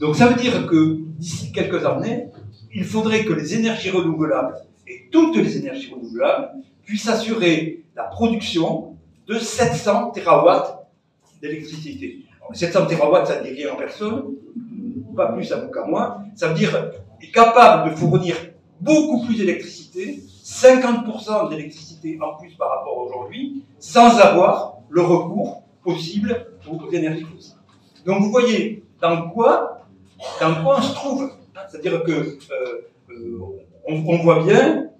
Donc 0.00 0.16
ça 0.16 0.28
veut 0.28 0.40
dire 0.40 0.66
que 0.66 0.98
d'ici 1.18 1.52
quelques 1.52 1.84
années, 1.84 2.28
il 2.74 2.84
faudrait 2.84 3.24
que 3.24 3.32
les 3.32 3.54
énergies 3.54 3.90
renouvelables, 3.90 4.56
et 4.86 5.08
toutes 5.10 5.36
les 5.36 5.56
énergies 5.56 5.92
renouvelables, 5.92 6.50
puissent 6.84 7.08
assurer 7.08 7.84
la 7.96 8.04
production 8.04 8.96
de 9.26 9.38
700 9.38 10.12
TWh 10.12 11.40
d'électricité. 11.42 12.24
700 12.52 12.86
TWh, 12.86 13.24
ça 13.24 13.40
ne 13.40 13.46
dit 13.46 13.54
rien 13.54 13.72
en 13.72 13.76
personne, 13.76 14.34
pas 15.16 15.32
plus 15.32 15.50
à 15.52 15.60
vous 15.60 15.70
qu'à 15.70 15.84
moi. 15.84 16.22
Ça 16.36 16.48
veut 16.48 16.54
dire 16.54 16.92
est 17.20 17.32
capable 17.32 17.90
de 17.90 17.96
fournir 17.96 18.36
beaucoup 18.80 19.24
plus 19.24 19.38
d'électricité 19.38 20.22
50% 20.44 21.50
d'électricité 21.50 22.18
en 22.22 22.38
plus 22.38 22.54
par 22.54 22.68
rapport 22.68 22.98
à 22.98 23.02
aujourd'hui, 23.02 23.64
sans 23.80 24.18
avoir 24.18 24.75
le 24.88 25.02
recours 25.02 25.62
possible 25.82 26.46
aux 26.68 26.90
énergies 26.90 27.24
fossiles. 27.24 27.54
Donc 28.04 28.22
vous 28.22 28.30
voyez 28.30 28.84
dans 29.00 29.28
quoi, 29.30 29.86
dans 30.40 30.62
quoi 30.62 30.78
on 30.78 30.82
se 30.82 30.94
trouve. 30.94 31.30
C'est-à-dire 31.68 32.02
que 32.04 32.12
euh, 32.12 32.88
euh, 33.10 33.38
on, 33.88 34.18
voit 34.18 34.44
bien 34.44 34.90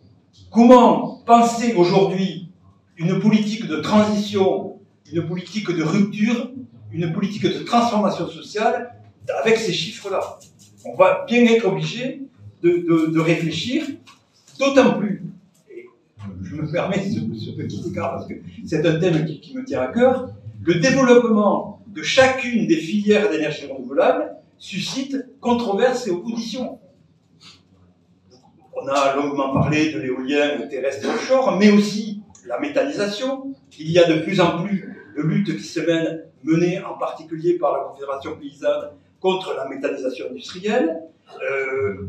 comment 0.50 1.22
penser 1.26 1.74
aujourd'hui 1.74 2.50
une 2.96 3.20
politique 3.20 3.66
de 3.66 3.76
transition, 3.76 4.78
une 5.12 5.26
politique 5.26 5.70
de 5.70 5.82
rupture, 5.82 6.50
une 6.92 7.12
politique 7.12 7.44
de 7.44 7.62
transformation 7.64 8.28
sociale 8.28 8.94
avec 9.42 9.56
ces 9.58 9.72
chiffres-là. 9.72 10.20
On 10.84 10.94
va 10.94 11.24
bien 11.26 11.44
être 11.46 11.66
obligé 11.66 12.22
de, 12.62 13.10
de 13.12 13.20
réfléchir, 13.20 13.84
d'autant 14.58 14.94
plus 14.98 15.25
je 16.42 16.54
me 16.56 16.70
permets 16.70 17.08
ce, 17.08 17.50
petit 17.50 17.88
écart 17.88 18.12
parce 18.12 18.26
que 18.26 18.34
c'est 18.66 18.86
un 18.86 18.98
thème 18.98 19.24
qui, 19.24 19.54
me 19.54 19.64
tient 19.64 19.82
à 19.82 19.88
cœur, 19.88 20.30
le 20.62 20.74
développement 20.76 21.82
de 21.88 22.02
chacune 22.02 22.66
des 22.66 22.76
filières 22.76 23.30
d'énergie 23.30 23.66
renouvelable 23.66 24.36
suscite 24.58 25.16
controverses 25.40 26.06
et 26.06 26.10
oppositions. 26.10 26.78
On 28.74 28.86
a 28.88 29.16
longuement 29.16 29.52
parlé 29.54 29.92
de 29.92 30.00
l'éolien 30.00 30.66
terrestre 30.68 31.06
et 31.06 31.08
offshore, 31.08 31.56
mais 31.58 31.70
aussi 31.70 32.22
la 32.46 32.58
méthanisation. 32.58 33.54
Il 33.78 33.90
y 33.90 33.98
a 33.98 34.04
de 34.04 34.20
plus 34.20 34.40
en 34.40 34.62
plus 34.62 34.94
de 35.16 35.22
luttes 35.22 35.56
qui 35.56 35.64
se 35.64 35.80
mènent, 35.80 36.22
menées 36.44 36.82
en 36.82 36.94
particulier 36.94 37.54
par 37.58 37.72
la 37.72 37.84
Confédération 37.84 38.36
paysanne 38.36 38.90
contre 39.20 39.54
la 39.54 39.68
méthanisation 39.68 40.26
industrielle. 40.30 41.00
Euh, 41.42 42.08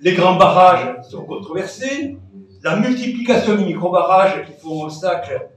les 0.00 0.14
grands 0.14 0.36
barrages 0.36 1.02
sont 1.08 1.24
controversés. 1.24 2.16
La 2.62 2.76
multiplication 2.76 3.56
des 3.56 3.64
micro-barrages 3.64 4.46
qui 4.46 4.52
font 4.60 4.84
obstacle 4.84 5.48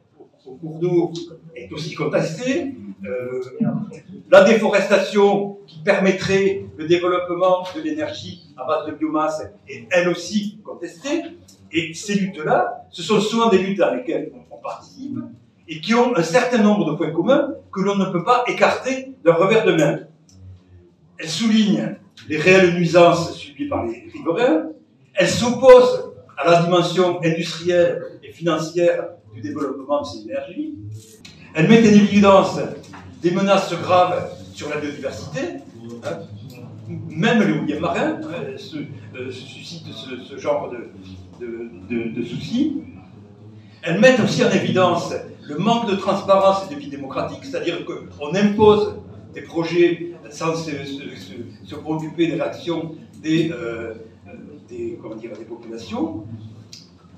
au 0.45 0.55
cours 0.55 0.79
d'eau 0.79 1.13
est 1.55 1.71
aussi 1.71 1.95
contestée. 1.95 2.73
Euh, 3.05 3.41
la 4.29 4.43
déforestation 4.43 5.57
qui 5.65 5.79
permettrait 5.83 6.65
le 6.77 6.87
développement 6.87 7.63
de 7.75 7.81
l'énergie 7.81 8.53
à 8.57 8.65
base 8.65 8.87
de 8.87 8.91
biomasse 8.91 9.43
est 9.67 9.87
elle 9.91 10.09
aussi 10.09 10.59
contestée. 10.63 11.23
Et 11.71 11.93
ces 11.93 12.15
luttes-là, 12.15 12.85
ce 12.89 13.03
sont 13.03 13.21
souvent 13.21 13.49
des 13.49 13.59
luttes 13.59 13.77
dans 13.77 13.93
lesquelles 13.93 14.31
on, 14.51 14.57
participe 14.57 15.17
et 15.69 15.79
qui 15.79 15.93
ont 15.93 16.15
un 16.17 16.23
certain 16.23 16.61
nombre 16.61 16.91
de 16.91 16.97
points 16.97 17.11
communs 17.11 17.53
que 17.71 17.79
l'on 17.79 17.95
ne 17.95 18.05
peut 18.05 18.25
pas 18.25 18.43
écarter 18.47 19.13
d'un 19.23 19.33
revers 19.33 19.63
de 19.63 19.71
main. 19.71 19.99
Elles 21.17 21.29
soulignent 21.29 21.95
les 22.27 22.37
réelles 22.37 22.73
nuisances 22.73 23.33
subies 23.35 23.69
par 23.69 23.85
les 23.85 24.09
riverains, 24.11 24.65
elles 25.13 25.29
s'opposent 25.29 26.08
à 26.39 26.49
la 26.49 26.63
dimension 26.63 27.19
industrielle 27.21 28.01
et 28.23 28.31
financière 28.31 29.09
du 29.35 29.41
développement 29.41 30.01
de 30.01 30.07
ces 30.07 30.21
énergies, 30.23 30.73
elles 31.53 31.67
mettent 31.67 31.85
en 31.85 31.95
évidence 31.95 32.59
des 33.21 33.31
menaces 33.31 33.73
graves 33.73 34.31
sur 34.53 34.69
la 34.69 34.77
biodiversité, 34.77 35.41
hein. 36.05 36.19
même 37.09 37.41
l'éolien 37.41 37.81
marin 37.81 38.19
hein, 38.23 38.57
se, 38.57 38.77
euh, 38.77 39.29
suscite 39.31 39.83
ce, 39.93 40.37
genre 40.37 40.71
de, 41.41 42.23
soucis. 42.23 42.83
Elles 43.81 43.99
mettent 43.99 44.21
aussi 44.21 44.43
en 44.45 44.51
évidence 44.51 45.13
le 45.43 45.57
manque 45.57 45.89
de 45.89 45.95
transparence 45.95 46.69
et 46.69 46.75
de 46.75 46.79
vie 46.79 46.89
démocratique, 46.89 47.39
c'est-à-dire 47.43 47.83
qu'on 47.85 48.33
impose 48.33 48.95
des 49.33 49.41
projets 49.41 50.13
sans 50.29 50.55
se, 50.55 50.71
préoccuper 51.75 52.27
des 52.27 52.35
réactions 52.35 52.95
des, 53.21 53.51
euh, 53.51 53.93
des, 54.69 54.99
populations. 55.47 56.25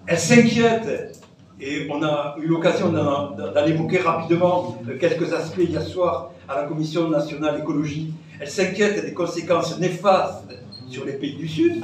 Elles 0.08 0.20
s'inquiètent 0.20 1.22
et 1.60 1.88
on 1.92 2.02
a 2.04 2.36
eu 2.42 2.48
l'occasion 2.48 2.92
d'en 2.92 3.66
évoquer 3.66 4.00
rapidement 4.00 4.78
quelques 5.00 5.32
aspects 5.34 5.60
hier 5.60 5.84
soir 5.84 6.32
à 6.48 6.62
la 6.62 6.64
Commission 6.68 7.10
nationale 7.10 7.60
écologie. 7.60 8.14
Elle 8.40 8.50
s'inquiète 8.50 9.06
des 9.06 9.14
conséquences 9.14 9.80
néfastes 9.80 10.46
sur 10.88 11.06
les 11.06 11.14
pays 11.14 11.36
du 11.36 11.48
Sud. 11.48 11.84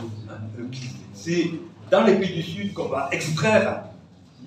C'est 1.14 1.52
dans 1.92 2.04
les 2.04 2.16
pays 2.16 2.34
du 2.34 2.42
Sud 2.42 2.74
qu'on 2.74 2.88
va 2.88 3.10
extraire 3.12 3.84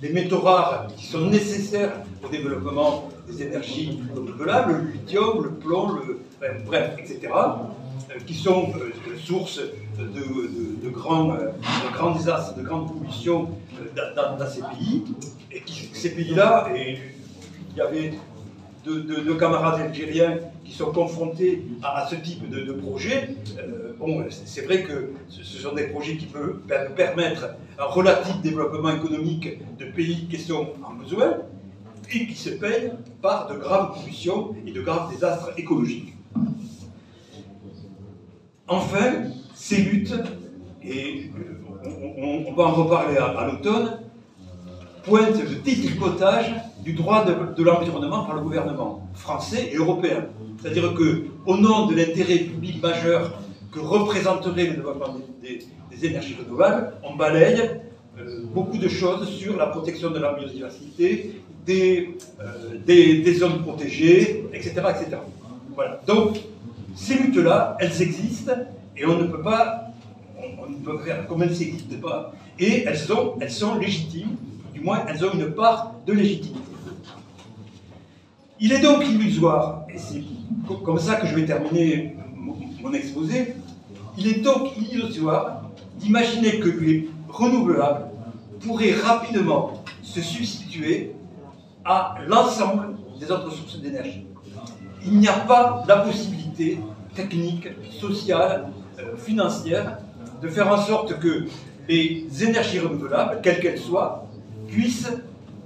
les 0.03 0.11
métaux 0.11 0.41
rares 0.41 0.89
qui 0.97 1.07
sont 1.07 1.27
nécessaires 1.27 1.93
au 2.25 2.29
développement 2.29 3.09
des 3.29 3.43
énergies 3.43 4.01
renouvelables, 4.15 4.73
le 4.73 4.93
lithium, 4.93 5.45
le 5.45 5.51
plomb, 5.51 5.93
le, 5.93 6.21
bref, 6.67 6.97
etc., 6.99 7.21
euh, 7.25 7.41
qui 8.27 8.35
sont 8.35 8.73
euh, 8.77 9.17
sources 9.19 9.61
de, 9.99 10.89
grands, 10.89 11.33
euh, 11.33 11.49
de, 11.49 11.93
grands, 11.93 12.13
désastres, 12.13 12.57
de 12.57 12.63
grandes 12.63 12.93
pollutions 12.93 13.51
dans, 14.17 14.47
ces 14.47 14.63
pays. 14.63 15.05
Et 15.53 15.63
ces 15.93 16.15
pays-là, 16.15 16.69
il 16.75 17.77
y 17.77 17.81
avait 17.81 18.13
deux, 18.85 19.37
camarades 19.37 19.81
algériens 19.81 20.39
qui 20.65 20.73
sont 20.73 20.93
confrontés 20.93 21.63
à, 21.83 22.07
ce 22.09 22.17
type 22.17 22.49
de, 22.49 22.73
projet. 22.73 23.31
bon, 23.99 24.25
c'est 24.31 24.63
vrai 24.63 24.83
que 24.83 25.13
ce, 25.29 25.43
sont 25.43 25.75
des 25.75 25.85
projets 25.89 26.17
qui 26.17 26.27
peuvent 26.27 26.61
permettre 26.97 27.51
un 27.79 27.85
relatif 27.85 28.41
développement 28.43 28.91
économique 28.91 29.61
de 29.79 29.87
pays 29.87 30.27
qui 30.29 30.39
sont 30.39 30.69
en 30.85 30.95
besoin 30.95 31.39
et 32.13 32.27
qui 32.27 32.35
se 32.35 32.51
payent 32.51 32.93
par 33.23 33.49
de 33.49 33.59
graves 33.59 33.95
pollutions 34.01 34.55
et 34.67 34.73
de 34.73 34.81
graves 34.81 35.11
désastres 35.13 35.51
écologiques. 35.57 36.15
Enfin, 38.73 39.25
ces 39.53 39.79
luttes, 39.79 40.15
et 40.85 41.29
euh, 41.85 42.45
on, 42.47 42.53
va 42.53 42.67
en 42.67 42.73
reparler 42.75 43.17
à, 43.17 43.49
l'automne, 43.51 43.99
pointent 45.03 45.43
le 45.43 45.57
détricotage 45.57 46.55
du 46.85 46.93
droit 46.93 47.25
de, 47.25 47.63
l'environnement 47.65 48.25
par 48.25 48.37
le 48.37 48.43
gouvernement 48.43 49.09
français 49.15 49.71
et 49.73 49.77
européen. 49.77 50.27
C'est-à-dire 50.63 50.95
que, 50.95 51.25
au 51.47 51.57
nom 51.57 51.87
de 51.87 51.97
l'intérêt 51.97 52.39
public 52.39 52.81
majeur 52.81 53.43
que 53.73 53.81
représenterait 53.81 54.67
le 54.67 54.75
développement 54.75 55.17
des, 55.43 56.07
énergies 56.07 56.37
renouvelables, 56.43 56.93
on 57.03 57.17
balaye 57.17 57.61
euh, 58.19 58.45
beaucoup 58.55 58.79
de 58.79 58.89
choses 58.89 59.29
sur 59.29 59.57
la 59.57 59.67
protection 59.67 60.11
de 60.11 60.21
la 60.21 60.33
biodiversité, 60.33 61.43
des, 61.67 62.17
euh, 62.41 63.35
zones 63.35 63.63
protégées, 63.63 64.47
etc. 64.55 64.75
etc. 64.91 65.17
Donc, 66.07 66.39
ces 66.95 67.15
luttes-là, 67.15 67.77
elles 67.81 68.03
existent 68.03 68.53
et 68.97 69.07
on 69.07 69.19
ne 69.19 69.25
peut 69.25 69.43
pas, 69.43 69.93
on, 70.39 70.69
ne 70.69 70.77
peut 70.77 70.99
faire 70.99 71.27
comme 71.27 71.43
elles 71.43 71.51
n'existent 71.51 72.01
pas. 72.01 72.33
Et 72.59 72.85
elles 72.85 72.99
elles 73.41 73.51
sont 73.51 73.75
légitimes, 73.79 74.37
du 74.75 74.81
moins 74.81 75.05
elles 75.09 75.25
ont 75.25 75.33
une 75.33 75.53
part 75.53 75.95
de 76.07 76.13
légitimité. 76.13 76.61
Il 78.59 78.73
est 78.73 78.81
donc 78.81 79.07
illusoire, 79.07 79.87
et 79.89 79.97
c'est 79.99 80.23
comme 80.85 80.99
ça 80.99 81.17
que 81.17 81.27
je 81.27 81.35
vais 81.35 81.47
terminer 81.47 82.17
mon 82.83 82.93
exposé, 82.93 83.55
il 84.19 84.27
est 84.27 84.41
donc 84.41 84.77
illusoire 84.77 85.63
d'imaginer 85.99 86.61
que 86.61 86.69
les 86.69 87.09
renouvelables 87.29 88.07
pourraient 88.61 88.93
rapidement 88.93 89.83
se 90.03 90.21
substituer 90.21 91.13
à 91.85 92.17
l'ensemble 92.27 92.97
des 93.19 93.31
autres 93.31 93.51
sources 93.51 93.81
d'énergie. 93.81 94.27
Il 95.07 95.19
n'y 95.19 95.29
a 95.29 95.33
pas 95.33 95.85
la 95.89 95.97
possibilité 95.99 96.40
technique, 97.15 97.69
sociale, 97.91 98.69
euh, 98.99 99.17
financière 99.17 99.99
de 100.43 100.49
faire 100.49 100.69
en 100.69 100.81
sorte 100.81 101.19
que 101.19 101.45
les 101.89 102.27
énergies 102.43 102.79
renouvelables, 102.79 103.41
quelles 103.43 103.61
qu'elles 103.61 103.79
soient, 103.79 104.27
puissent 104.69 105.11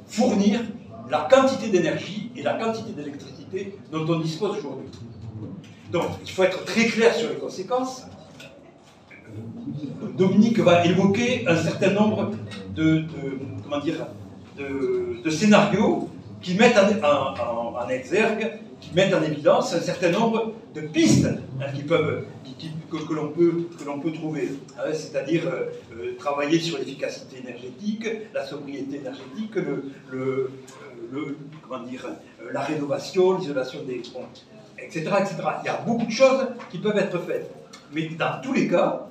fournir 0.07 0.61
la 1.11 1.29
quantité 1.31 1.69
d'énergie 1.69 2.31
et 2.37 2.43
la 2.43 2.55
quantité 2.55 2.93
d'électricité 2.93 3.77
dont 3.93 4.07
on 4.09 4.21
dispose 4.21 4.59
aujourd'hui. 4.59 4.89
Donc, 5.93 6.07
il 6.25 6.31
faut 6.31 6.43
être 6.43 6.65
très 6.65 6.87
clair 6.87 7.15
sur 7.15 7.29
les 7.29 7.37
conséquences. 7.37 8.05
Dominique 10.17 10.59
va 10.61 10.85
évoquer 10.85 11.47
un 11.47 11.57
certain 11.57 11.91
nombre 11.91 12.33
de, 12.75 13.05
scénarios 15.31 16.09
qui 16.45 16.55
mettent 16.55 16.77
en, 16.77 17.89
exergue, 17.89 18.53
qui 18.79 18.95
mettent 18.95 19.15
en 19.15 19.23
évidence 19.23 19.75
un 19.75 19.81
certain 19.81 20.11
nombre 20.11 20.53
de 20.75 20.83
pistes 20.83 21.27
hein, 21.27 21.73
qui 21.75 21.83
peuvent, 21.83 22.27
que, 22.91 23.15
l'on 23.15 23.31
peut, 24.01 24.13
trouver. 24.13 24.51
Hein, 24.79 24.91
c'est-à-dire 24.93 25.47
euh, 25.47 25.71
euh, 25.97 26.17
travailler 26.19 26.61
sur 26.61 26.79
l'efficacité 26.79 27.39
énergétique, 27.39 28.07
la 28.35 28.45
sobriété 28.45 28.99
énergétique, 28.99 29.55
le, 29.57 30.51
le, 31.11 31.39
comment 31.67 31.83
dire, 31.83 32.07
euh, 32.07 32.51
la 32.53 32.61
rénovation, 32.61 33.39
l'isolation 33.39 33.83
des 33.85 34.03
ponts, 34.13 34.29
etc., 34.79 35.01
etc. 35.21 35.37
Il 35.63 35.67
y 35.67 35.71
a 35.71 35.81
beaucoup 35.87 36.05
de 36.07 36.13
choses 36.13 36.49
qui 36.71 36.77
peuvent 36.77 36.99
être 36.99 37.19
faites. 37.21 37.51
Mais 37.91 38.09
dans 38.19 38.43
tous 38.43 38.53
les 38.53 38.69
cas, 38.69 39.07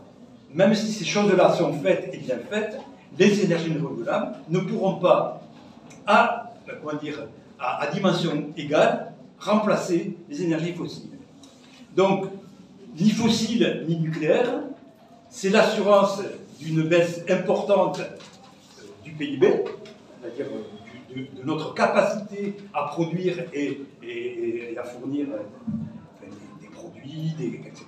même 0.54 0.76
si 0.76 0.91
ces 0.91 1.06
choses-là 1.06 1.52
sont 1.54 1.74
faites 1.82 2.12
et 2.13 2.17
bien 2.17 2.38
faites, 2.48 2.78
les 3.17 3.43
énergies 3.43 3.74
renouvelables 3.74 4.36
ne 4.50 4.60
pourront 4.60 4.96
pas, 4.96 5.41
à, 6.06 6.53
comment 6.65 6.99
dire, 6.99 7.28
à, 7.60 7.88
dimension 7.88 8.52
égale, 8.58 9.13
remplacer 9.39 10.17
les 10.30 10.41
énergies 10.43 10.73
fossiles. 10.73 11.10
Donc, 11.95 12.26
ni 12.99 13.10
fossiles 13.10 13.86
ni 13.88 13.97
nucléaires, 13.97 14.62
c'est 15.30 15.49
l'assurance 15.49 16.21
d'une 16.60 16.84
baisse 16.84 17.23
importante 17.30 18.02
du 19.04 19.12
PIB, 19.12 19.47
c'est-à-dire 20.21 20.45
de, 21.15 21.45
notre 21.45 21.73
capacité 21.73 22.56
à 22.73 22.84
produire 22.84 23.45
et, 23.54 23.82
à 24.78 24.84
fournir 24.84 25.28
des, 26.62 26.67
produits, 26.67 27.36
etc. 27.39 27.86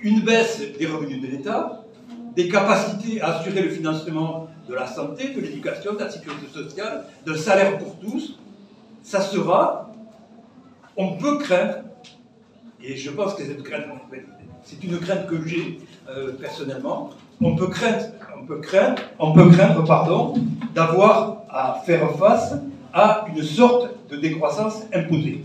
Une 0.00 0.20
baisse 0.20 0.62
des 0.78 0.86
revenus 0.86 1.20
de 1.20 1.26
l'État, 1.26 1.84
des 2.34 2.48
capacités 2.48 3.20
à 3.20 3.38
assurer 3.38 3.62
le 3.62 3.70
financement 3.70 4.48
de 4.70 4.74
la 4.76 4.86
santé, 4.86 5.30
de 5.34 5.40
l'éducation, 5.40 5.94
de 5.94 5.98
la 5.98 6.10
sécurité 6.10 6.46
sociale, 6.52 7.04
d'un 7.26 7.36
salaire 7.36 7.76
pour 7.78 7.96
tous, 7.96 8.38
ça 9.02 9.20
sera, 9.20 9.90
on 10.96 11.16
peut 11.16 11.38
craindre, 11.38 11.78
et 12.80 12.96
je 12.96 13.10
pense 13.10 13.34
que 13.34 13.42
c'est 13.42 13.56
une 14.84 15.00
crainte 15.00 15.26
que 15.26 15.46
j'ai 15.46 15.80
euh, 16.08 16.32
personnellement, 16.40 17.10
on 17.40 17.56
peut 17.56 17.66
craindre, 17.66 18.04
on 18.40 18.46
peut 18.46 18.60
craindre, 18.60 19.02
on 19.18 19.32
peut 19.32 19.50
craindre, 19.50 19.84
pardon, 19.84 20.34
d'avoir 20.72 21.42
à 21.48 21.82
faire 21.84 22.08
face 22.16 22.54
à 22.92 23.24
une 23.34 23.42
sorte 23.42 23.90
de 24.08 24.16
décroissance 24.18 24.82
imposée. 24.94 25.44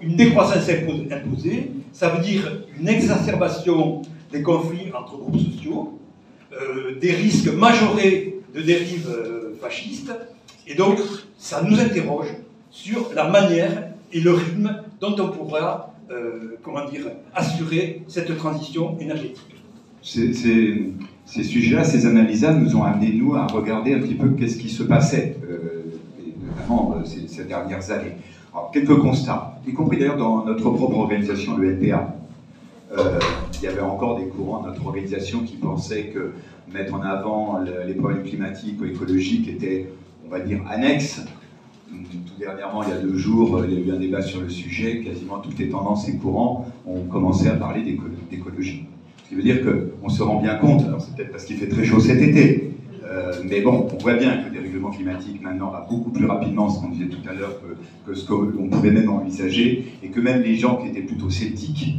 Une 0.00 0.16
décroissance 0.16 0.68
imposée, 0.70 1.72
ça 1.92 2.08
veut 2.08 2.22
dire 2.22 2.62
une 2.78 2.88
exacerbation 2.88 4.00
des 4.32 4.42
conflits 4.42 4.90
entre 4.94 5.18
groupes 5.18 5.38
sociaux, 5.38 5.98
euh, 6.60 6.94
des 7.00 7.12
risques 7.12 7.52
majorés 7.52 8.36
de 8.54 8.60
dérives 8.60 9.08
euh, 9.08 9.54
fascistes, 9.60 10.12
et 10.66 10.74
donc 10.74 10.98
ça 11.36 11.62
nous 11.62 11.80
interroge 11.80 12.28
sur 12.70 13.10
la 13.14 13.28
manière 13.28 13.88
et 14.12 14.20
le 14.20 14.32
rythme 14.32 14.82
dont 15.00 15.16
on 15.18 15.28
pourra 15.28 15.94
euh, 16.10 16.56
comment 16.62 16.88
dire, 16.88 17.06
assurer 17.34 18.02
cette 18.06 18.36
transition 18.36 18.96
énergétique. 19.00 19.40
Ces, 20.02 20.92
sujets-là, 21.26 21.82
ces 21.82 22.06
analyses-là 22.06 22.52
nous 22.52 22.76
ont 22.76 22.84
amené, 22.84 23.12
nous, 23.14 23.34
à 23.34 23.46
regarder 23.46 23.94
un 23.94 24.00
petit 24.00 24.14
peu 24.14 24.28
qu'est-ce 24.30 24.58
qui 24.58 24.68
se 24.68 24.82
passait, 24.82 25.36
notamment 26.46 27.02
ces, 27.04 27.44
dernières 27.44 27.90
années. 27.90 28.12
Quelques 28.72 28.98
constats, 28.98 29.58
y 29.66 29.72
compris 29.72 29.98
d'ailleurs 29.98 30.18
dans 30.18 30.44
notre 30.44 30.70
propre 30.70 30.98
organisation, 30.98 31.56
le 31.56 31.72
NPA. 32.94 33.18
il 33.54 33.64
y 33.64 33.66
avait 33.66 33.80
encore 33.80 34.18
des 34.18 34.26
courants 34.26 34.62
de 34.62 34.68
notre 34.68 34.86
organisation 34.86 35.40
qui 35.40 35.56
pensaient 35.56 36.06
que 36.06 36.32
mettre 36.72 36.94
en 36.94 37.02
avant 37.02 37.60
les 37.86 37.94
problèmes 37.94 38.22
climatiques 38.22 38.80
ou 38.80 38.84
écologiques 38.84 39.48
était, 39.48 39.88
on 40.26 40.30
va 40.30 40.40
dire, 40.40 40.60
annexe 40.68 41.22
tout 42.26 42.38
dernièrement, 42.38 42.82
il 42.82 42.90
y 42.90 42.92
a 42.92 42.98
deux 42.98 43.16
jours, 43.16 43.62
il 43.64 43.74
y 43.74 43.76
a 43.76 43.80
eu 43.80 43.96
un 43.96 43.98
débat 43.98 44.22
sur 44.22 44.40
le 44.40 44.48
sujet. 44.48 45.00
Quasiment 45.00 45.38
toutes 45.38 45.58
les 45.58 45.68
tendances 45.68 46.08
et 46.08 46.16
courants 46.16 46.66
ont 46.86 47.02
commencé 47.02 47.48
à 47.48 47.54
parler 47.54 47.82
d'écologie. 48.30 48.84
Ce 49.22 49.28
qui 49.28 49.34
veut 49.34 49.42
dire 49.42 49.60
qu'on 49.64 50.08
se 50.08 50.22
rend 50.22 50.40
bien 50.40 50.56
compte, 50.56 50.84
alors 50.84 51.00
c'est 51.00 51.14
peut-être 51.14 51.30
parce 51.30 51.44
qu'il 51.44 51.56
fait 51.56 51.68
très 51.68 51.84
chaud 51.84 52.00
cet 52.00 52.20
été, 52.20 52.70
euh, 53.04 53.32
mais 53.48 53.60
bon, 53.60 53.88
on 53.92 53.98
voit 53.98 54.14
bien 54.14 54.36
que 54.38 54.46
le 54.46 54.50
dérèglement 54.50 54.90
climatique 54.90 55.42
maintenant 55.42 55.70
va 55.70 55.86
beaucoup 55.88 56.10
plus 56.10 56.26
rapidement, 56.26 56.68
ce 56.68 56.80
qu'on 56.80 56.88
disait 56.88 57.08
tout 57.08 57.26
à 57.28 57.32
l'heure, 57.32 57.54
que, 58.06 58.14
ce 58.14 58.26
qu'on 58.26 58.68
pouvait 58.68 58.90
même 58.90 59.10
envisager, 59.10 59.84
et 60.02 60.08
que 60.08 60.20
même 60.20 60.42
les 60.42 60.56
gens 60.56 60.76
qui 60.76 60.88
étaient 60.88 61.02
plutôt 61.02 61.30
sceptiques, 61.30 61.96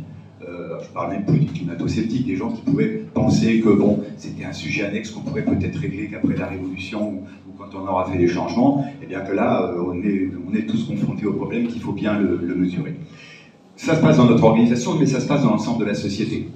euh, 0.48 0.78
je 0.82 0.90
parle 0.90 1.12
même 1.12 1.26
plus 1.26 1.40
des 1.40 1.46
climato-sceptiques, 1.46 2.26
des 2.26 2.36
gens 2.36 2.52
qui 2.52 2.62
pouvaient 2.62 3.04
penser 3.14 3.62
que 3.62 3.70
bon, 3.70 4.04
c'était 4.18 4.46
un 4.46 4.54
sujet 4.54 4.84
annexe 4.86 5.12
qu'on 5.12 5.22
pourrait 5.22 5.44
peut-être 5.44 5.78
régler 5.78 6.08
qu'après 6.08 6.36
la 6.36 6.48
Révolution 6.48 7.24
quand 7.58 7.78
on 7.78 7.88
aura 7.88 8.06
fait 8.06 8.18
des 8.18 8.28
changements, 8.28 8.86
et 8.86 9.04
eh 9.04 9.06
bien 9.08 9.22
que 9.22 9.32
là, 9.32 9.64
euh, 9.64 9.84
on 9.86 10.02
est, 10.04 10.30
on 10.48 10.54
est 10.54 10.66
tous 10.66 10.86
confrontés 10.86 11.26
au 11.26 11.34
problème 11.34 11.68
qu'il 11.68 11.82
faut 11.82 11.94
bien 11.94 12.20
le, 12.20 12.56
mesurer. 12.56 12.96
Ça 13.76 13.96
se 13.96 14.02
passe 14.02 14.18
dans 14.18 14.26
notre 14.26 14.44
organisation, 14.44 14.96
mais 15.00 15.06
ça 15.06 15.20
se 15.20 15.28
passe 15.28 15.44
dans 15.44 15.52
l'ensemble 15.52 15.82
de 15.82 15.86
la 15.86 15.96
société. 15.96 16.50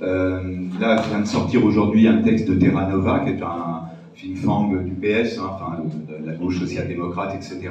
Euh, 0.00 0.42
là, 0.80 1.02
vient 1.08 1.20
de 1.20 1.26
sortir 1.26 1.64
aujourd'hui 1.64 2.08
un 2.08 2.22
texte 2.22 2.48
de 2.48 2.54
Terra 2.54 2.88
Nova, 2.88 3.20
qui 3.20 3.30
est 3.30 3.42
un 3.42 3.82
think 4.16 4.84
du 4.84 4.92
PS, 4.92 5.38
hein, 5.38 5.50
enfin 5.52 5.78
de 6.08 6.26
la 6.26 6.34
gauche 6.34 6.60
social-démocrate, 6.60 7.34
etc., 7.34 7.70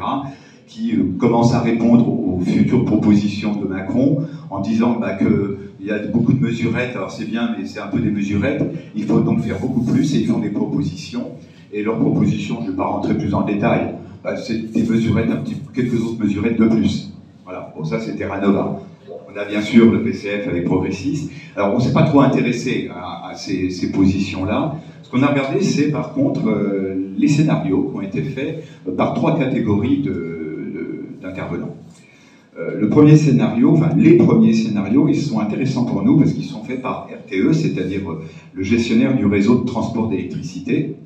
qui 0.73 0.95
euh, 0.95 1.03
commence 1.19 1.53
à 1.53 1.59
répondre 1.59 2.07
aux 2.09 2.39
futures 2.39 2.83
propositions 2.83 3.55
de 3.55 3.67
Macron 3.67 4.23
en 4.49 4.59
disant 4.59 4.97
bah, 4.99 5.13
qu'il 5.13 5.85
y 5.85 5.91
a 5.91 5.99
beaucoup 6.07 6.33
de 6.33 6.43
mesurettes, 6.43 6.95
alors 6.95 7.11
c'est 7.11 7.25
bien, 7.29 7.51
mais 7.55 7.67
c'est 7.67 7.79
un 7.79 7.87
peu 7.87 7.99
des 7.99 8.09
mesurettes, 8.09 8.63
il 8.95 9.03
faut 9.03 9.19
donc 9.19 9.41
faire 9.41 9.59
beaucoup 9.59 9.83
plus 9.83 10.15
et 10.15 10.21
ils 10.21 10.27
font 10.27 10.39
des 10.39 10.49
propositions 10.49 11.31
et 11.71 11.83
leurs 11.83 11.99
propositions, 11.99 12.57
je 12.61 12.65
ne 12.65 12.71
vais 12.71 12.77
pas 12.77 12.85
rentrer 12.85 13.15
plus 13.15 13.35
en 13.35 13.41
détail, 13.41 13.93
bah, 14.23 14.35
c'est 14.35 14.71
des 14.71 14.81
mesurettes, 14.81 15.29
un 15.29 15.37
petit, 15.37 15.57
quelques 15.75 16.01
autres 16.03 16.23
mesurettes 16.23 16.57
de 16.57 16.65
plus. 16.65 17.13
Voilà, 17.43 17.71
pour 17.75 17.85
ça 17.85 17.99
c'est 17.99 18.15
Terra 18.15 18.39
Nova. 18.39 18.81
On 19.31 19.37
a 19.37 19.45
bien 19.45 19.61
sûr 19.61 19.91
le 19.91 20.01
PCF 20.01 20.47
avec 20.47 20.65
Progressiste. 20.65 21.31
Alors 21.55 21.73
on 21.73 21.77
ne 21.77 21.83
s'est 21.83 21.93
pas 21.93 22.03
trop 22.03 22.21
intéressé 22.21 22.89
à, 22.95 23.33
ces, 23.35 23.91
positions-là. 23.91 24.75
Ce 25.03 25.09
qu'on 25.09 25.21
a 25.21 25.27
regardé, 25.27 25.61
c'est 25.61 25.91
par 25.91 26.13
contre 26.13 26.47
euh, 26.47 27.13
les 27.17 27.27
scénarios 27.27 27.89
qui 27.89 27.97
ont 27.97 28.01
été 28.01 28.21
faits 28.21 28.63
euh, 28.87 28.95
par 28.95 29.13
trois 29.13 29.37
catégories 29.37 30.01
Euh, 32.59 32.79
le 32.79 32.89
premier 32.89 33.15
scénario, 33.15 33.71
enfin 33.73 33.89
les 33.95 34.17
premiers 34.17 34.53
scénarios, 34.53 35.07
ils 35.07 35.19
sont 35.19 35.39
intéressants 35.39 35.85
pour 35.85 36.03
nous 36.03 36.17
parce 36.19 36.33
qu'ils 36.33 36.45
sont 36.45 36.63
faits 36.63 36.81
par 36.81 37.07
RTE, 37.07 37.51
c'est-à-dire 37.51 38.01
le 38.53 38.63
gestionnaire 38.63 39.15
du 39.15 39.25
réseau 39.25 39.59
de 39.59 39.65
transport 39.65 40.09
d'électricité, 40.09 40.97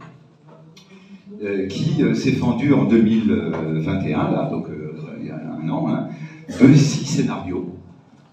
euh, 1.43 1.67
qui 1.67 2.01
euh, 2.01 2.15
s'est 2.15 2.31
fendu 2.31 2.73
en 2.73 2.85
2021, 2.85 4.31
là, 4.31 4.49
donc 4.49 4.69
euh, 4.69 4.95
il 5.19 5.27
y 5.27 5.29
a 5.29 5.35
un 5.35 5.69
an, 5.69 5.87
hein, 5.87 6.07
de 6.49 6.73
six 6.73 7.05
scénarios, 7.05 7.75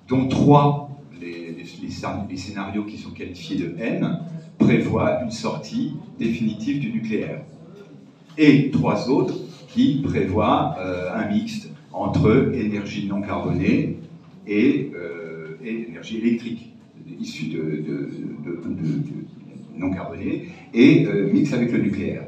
dont 0.08 0.26
trois, 0.28 0.88
les, 1.20 1.54
les, 1.82 2.36
scénarios 2.38 2.84
qui 2.84 2.96
sont 2.96 3.10
qualifiés 3.10 3.58
de 3.58 3.74
N, 3.78 4.20
prévoient 4.58 5.22
une 5.22 5.30
sortie 5.30 5.92
définitive 6.18 6.80
du 6.80 6.92
nucléaire. 6.92 7.42
Et 8.38 8.70
trois 8.70 9.10
autres 9.10 9.34
qui 9.68 10.00
prévoient 10.02 10.74
un 11.14 11.28
mixte 11.28 11.70
entre 11.94 12.52
énergie 12.54 13.06
non 13.08 13.22
carbonée 13.22 13.96
et, 14.46 14.90
énergie 15.64 16.18
électrique 16.18 16.72
issue 17.20 17.46
de, 17.46 18.08
non 19.78 19.90
carbonée 19.90 20.48
et 20.74 21.06
mixte 21.32 21.54
avec 21.54 21.72
le 21.72 21.78
nucléaire. 21.78 22.24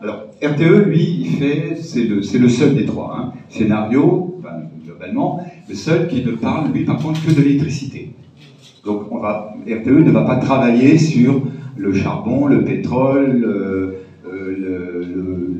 Alors, 0.00 0.26
RTE, 0.42 0.88
lui, 0.88 1.24
fait, 1.38 1.76
c'est 1.76 2.04
le, 2.04 2.22
seul 2.22 2.74
des 2.74 2.84
trois, 2.84 3.16
hein. 3.18 3.32
scénario, 3.48 4.40
globalement, 4.84 5.46
le 5.68 5.74
seul 5.74 6.08
qui 6.08 6.24
ne 6.24 6.32
parle, 6.32 6.72
lui, 6.72 6.84
par 6.84 6.98
contre, 6.98 7.24
que 7.24 7.32
de 7.32 7.40
l'électricité. 7.40 8.10
Donc, 8.84 9.04
RTE 9.10 9.88
ne 9.88 10.10
va 10.10 10.22
pas 10.22 10.36
travailler 10.36 10.98
sur 10.98 11.42
le 11.76 11.94
charbon, 11.94 12.46
le 12.46 12.64
pétrole, 12.64 13.44
euh, 13.44 13.95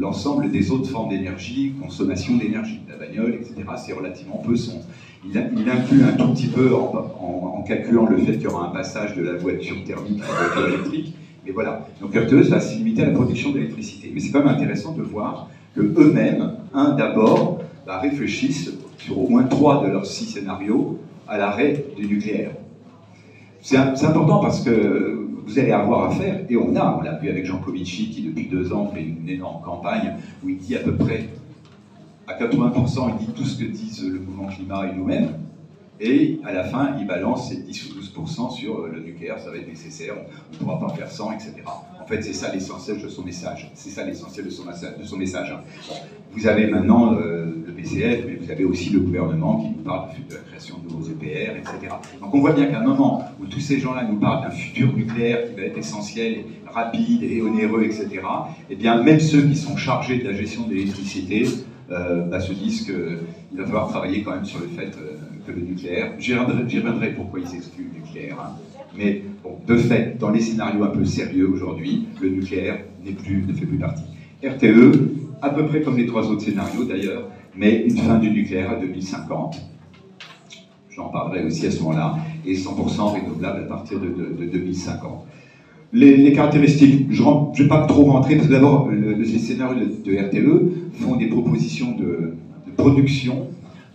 l'ensemble 0.06 0.50
des 0.52 0.70
autres 0.70 0.88
formes 0.88 1.08
d'énergie, 1.08 1.72
consommation 1.82 2.36
d'énergie, 2.36 2.80
la 2.88 2.96
bagnole, 2.96 3.34
etc. 3.34 3.54
C'est 3.76 3.92
relativement 3.92 4.36
peu 4.36 4.54
son. 4.54 4.80
Il, 5.28 5.36
inclut 5.36 6.04
un 6.04 6.12
tout 6.12 6.28
petit 6.28 6.46
peu 6.46 6.72
en, 6.72 7.62
calculant 7.66 8.06
le 8.06 8.18
fait 8.18 8.34
qu'il 8.34 8.42
y 8.42 8.46
aura 8.46 8.68
un 8.68 8.70
passage 8.70 9.16
de 9.16 9.22
la 9.22 9.34
voiture 9.34 9.82
thermique 9.84 10.22
à 10.22 10.26
la 10.28 10.48
voiture 10.48 10.68
électrique 10.68 11.14
et 11.44 11.50
voilà. 11.50 11.88
Donc 12.00 12.14
RTE 12.14 12.48
va 12.48 12.60
se 12.60 12.76
limiter 12.76 13.02
à 13.02 13.06
la 13.06 13.10
production 13.10 13.50
d'électricité. 13.50 14.12
Mais 14.14 14.20
c'est 14.20 14.30
quand 14.30 14.38
même 14.44 14.54
intéressant 14.54 14.92
de 14.92 15.02
voir 15.02 15.48
que 15.74 15.80
eux-mêmes, 15.80 16.52
un 16.72 16.94
d'abord, 16.94 17.58
bah, 17.84 17.98
réfléchissent 17.98 18.70
sur 18.98 19.18
au 19.18 19.28
moins 19.28 19.42
trois 19.42 19.84
de 19.84 19.90
leurs 19.90 20.06
six 20.06 20.26
scénarios 20.26 21.00
à 21.26 21.38
l'arrêt 21.38 21.84
du 21.96 22.06
nucléaire. 22.06 22.52
C'est 23.62 23.76
important 23.76 24.38
parce 24.38 24.60
que 24.60 25.25
vous 25.46 25.58
allez 25.60 25.70
avoir 25.70 26.10
à 26.10 26.10
faire, 26.10 26.40
et 26.48 26.56
on 26.56 26.74
a, 26.74 26.96
on 26.98 27.02
l'a 27.02 27.14
vu 27.14 27.28
avec 27.28 27.46
Jean 27.46 27.58
Covici 27.58 28.10
qui 28.10 28.22
depuis 28.22 28.46
deux 28.46 28.72
ans 28.72 28.90
fait 28.92 29.02
une 29.02 29.28
énorme 29.28 29.62
campagne 29.62 30.14
où 30.44 30.48
il 30.48 30.58
dit 30.58 30.74
à 30.74 30.80
peu 30.80 30.94
près, 30.96 31.28
à 32.26 32.34
80%, 32.34 33.12
il 33.20 33.26
dit 33.26 33.32
tout 33.32 33.44
ce 33.44 33.56
que 33.56 33.64
disent 33.64 34.04
le 34.04 34.18
mouvement 34.18 34.48
climat 34.48 34.88
et 34.88 34.96
nous-mêmes, 34.96 35.30
et 36.00 36.40
à 36.44 36.52
la 36.52 36.64
fin, 36.64 36.96
il 36.98 37.06
balance 37.06 37.48
ces 37.48 37.56
10 37.56 37.90
ou 37.90 38.00
12% 38.00 38.50
sur 38.50 38.80
euh, 38.80 38.90
le 38.92 39.00
nucléaire, 39.00 39.38
ça 39.38 39.50
va 39.50 39.56
être 39.56 39.68
nécessaire, 39.68 40.14
on 40.16 40.52
ne 40.52 40.58
pourra 40.58 40.78
pas 40.78 40.94
faire 40.94 41.10
sans, 41.10 41.32
etc. 41.32 41.54
En 42.00 42.06
fait, 42.06 42.22
c'est 42.22 42.34
ça 42.34 42.52
l'essentiel 42.52 43.00
de 43.00 43.08
son 43.08 43.24
message. 43.24 43.70
C'est 43.74 43.90
ça 43.90 44.04
l'essentiel 44.04 44.46
de 44.46 45.16
message. 45.16 45.54
Vous 46.32 46.46
avez 46.46 46.66
maintenant 46.66 47.14
euh, 47.14 47.46
le 47.66 47.72
PCF, 47.72 48.24
mais 48.26 48.36
vous 48.36 48.50
avez 48.50 48.64
aussi 48.64 48.90
le 48.90 49.00
gouvernement 49.00 49.60
qui 49.60 49.70
nous 49.70 49.82
parle 49.82 50.10
de 50.28 50.34
la 50.34 50.40
création 50.42 50.76
de 50.78 50.92
nouveaux 50.92 51.08
EPR, 51.08 51.56
etc. 51.56 51.94
Donc 52.20 52.34
on 52.34 52.40
voit 52.40 52.52
bien 52.52 52.66
qu'à 52.66 52.80
un 52.80 52.84
moment 52.84 53.24
où 53.40 53.46
tous 53.46 53.60
ces 53.60 53.78
gens-là 53.78 54.04
nous 54.04 54.18
parlent 54.18 54.44
d'un 54.44 54.50
futur 54.50 54.92
nucléaire 54.92 55.48
qui 55.48 55.56
va 55.56 55.62
être 55.62 55.78
essentiel, 55.78 56.44
rapide 56.66 57.22
et 57.22 57.40
onéreux, 57.40 57.84
etc., 57.84 58.20
eh 58.68 58.76
bien, 58.76 59.02
même 59.02 59.20
ceux 59.20 59.42
qui 59.42 59.56
sont 59.56 59.76
chargés 59.76 60.18
de 60.18 60.28
la 60.28 60.34
gestion 60.34 60.66
de 60.66 60.74
l'électricité 60.74 61.46
se 61.88 62.52
disent 62.52 62.84
qu'il 62.84 63.58
va 63.58 63.64
falloir 63.64 63.88
travailler 63.88 64.22
quand 64.22 64.32
même 64.32 64.44
sur 64.44 64.60
le 64.60 64.68
fait 64.68 64.92
le 65.52 65.60
nucléaire. 65.60 66.12
J'y 66.18 66.34
reviendrai, 66.34 67.12
pourquoi 67.14 67.40
ils 67.40 67.54
excluent 67.54 67.90
le 67.94 68.00
nucléaire. 68.00 68.36
Hein. 68.40 68.52
Mais 68.96 69.22
de 69.66 69.76
fait, 69.76 70.16
dans 70.18 70.30
les 70.30 70.40
scénarios 70.40 70.84
un 70.84 70.88
peu 70.88 71.04
sérieux 71.04 71.48
aujourd'hui, 71.48 72.06
le 72.20 72.30
nucléaire 72.30 72.78
plus, 73.22 73.44
ne 73.46 73.52
fait 73.52 73.66
plus 73.66 73.78
partie. 73.78 74.02
RTE, 74.44 74.92
à 75.42 75.50
peu 75.50 75.66
près 75.66 75.80
comme 75.80 75.96
les 75.96 76.06
trois 76.06 76.28
autres 76.28 76.42
scénarios 76.42 76.84
d'ailleurs, 76.84 77.28
mais 77.54 77.84
une 77.84 77.96
fin 77.96 78.18
du 78.18 78.30
nucléaire 78.30 78.70
à 78.70 78.76
2050. 78.76 79.60
J'en 80.90 81.08
parlerai 81.08 81.44
aussi 81.44 81.66
à 81.66 81.70
ce 81.70 81.80
moment-là, 81.80 82.16
et 82.44 82.54
100% 82.54 83.20
renouvelable 83.20 83.64
à 83.64 83.66
partir 83.66 84.00
de, 84.00 84.08
2050. 84.08 85.26
Les, 85.92 86.32
caractéristiques, 86.32 87.06
je 87.10 87.22
ne 87.22 87.56
vais 87.56 87.68
pas 87.68 87.86
trop 87.86 88.04
rentrer, 88.04 88.36
parce 88.36 88.48
que 88.48 88.52
d'abord, 88.52 88.90
ces 89.24 89.38
scénarios 89.38 89.86
de, 90.04 90.16
RTE 90.16 91.00
font 91.00 91.16
des 91.16 91.28
propositions 91.28 91.92
de, 91.92 92.32
production, 92.76 93.46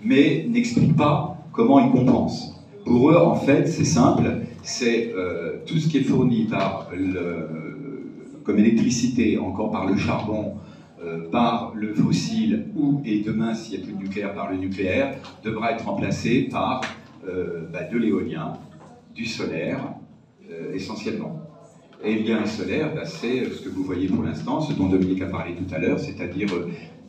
mais 0.03 0.47
n'expliquent 0.49 0.95
pas 0.95 1.37
comment 1.51 1.79
ils 1.79 1.91
compensent. 1.91 2.55
Pour 2.85 3.11
eux, 3.11 3.17
en 3.17 3.35
fait, 3.35 3.67
c'est 3.67 3.83
simple, 3.83 4.37
c'est 4.63 5.13
euh, 5.15 5.57
tout 5.67 5.77
ce 5.77 5.87
qui 5.87 5.99
est 5.99 6.03
fourni 6.03 6.45
par 6.45 6.89
le, 6.91 8.07
comme 8.43 8.57
électricité, 8.57 9.37
encore 9.37 9.69
par 9.69 9.85
le 9.85 9.95
charbon, 9.97 10.53
euh, 11.03 11.29
par 11.29 11.73
le 11.75 11.93
fossile, 11.93 12.69
ou, 12.75 13.01
et 13.05 13.19
demain, 13.19 13.53
s'il 13.53 13.77
n'y 13.77 13.83
a 13.83 13.85
plus 13.85 13.93
de 13.93 13.99
nucléaire, 13.99 14.33
par 14.33 14.49
le 14.49 14.57
nucléaire, 14.57 15.15
devra 15.43 15.73
être 15.73 15.85
remplacé 15.85 16.47
par 16.51 16.81
euh, 17.27 17.67
bah, 17.71 17.83
de 17.83 17.97
l'éolien, 17.97 18.53
du 19.13 19.25
solaire, 19.25 19.93
essentiellement. 20.73 21.50
Et 22.03 22.17
le 22.17 22.45
solaire, 22.47 22.95
bah, 22.95 23.05
c'est 23.05 23.45
ce 23.45 23.61
que 23.61 23.69
vous 23.69 23.83
voyez 23.83 24.07
pour 24.07 24.23
l'instant, 24.23 24.59
ce 24.59 24.73
dont 24.73 24.87
Dominique 24.87 25.21
a 25.21 25.27
parlé 25.27 25.53
tout 25.53 25.73
à 25.73 25.77
l'heure, 25.77 25.99
c'est-à-dire 25.99 26.47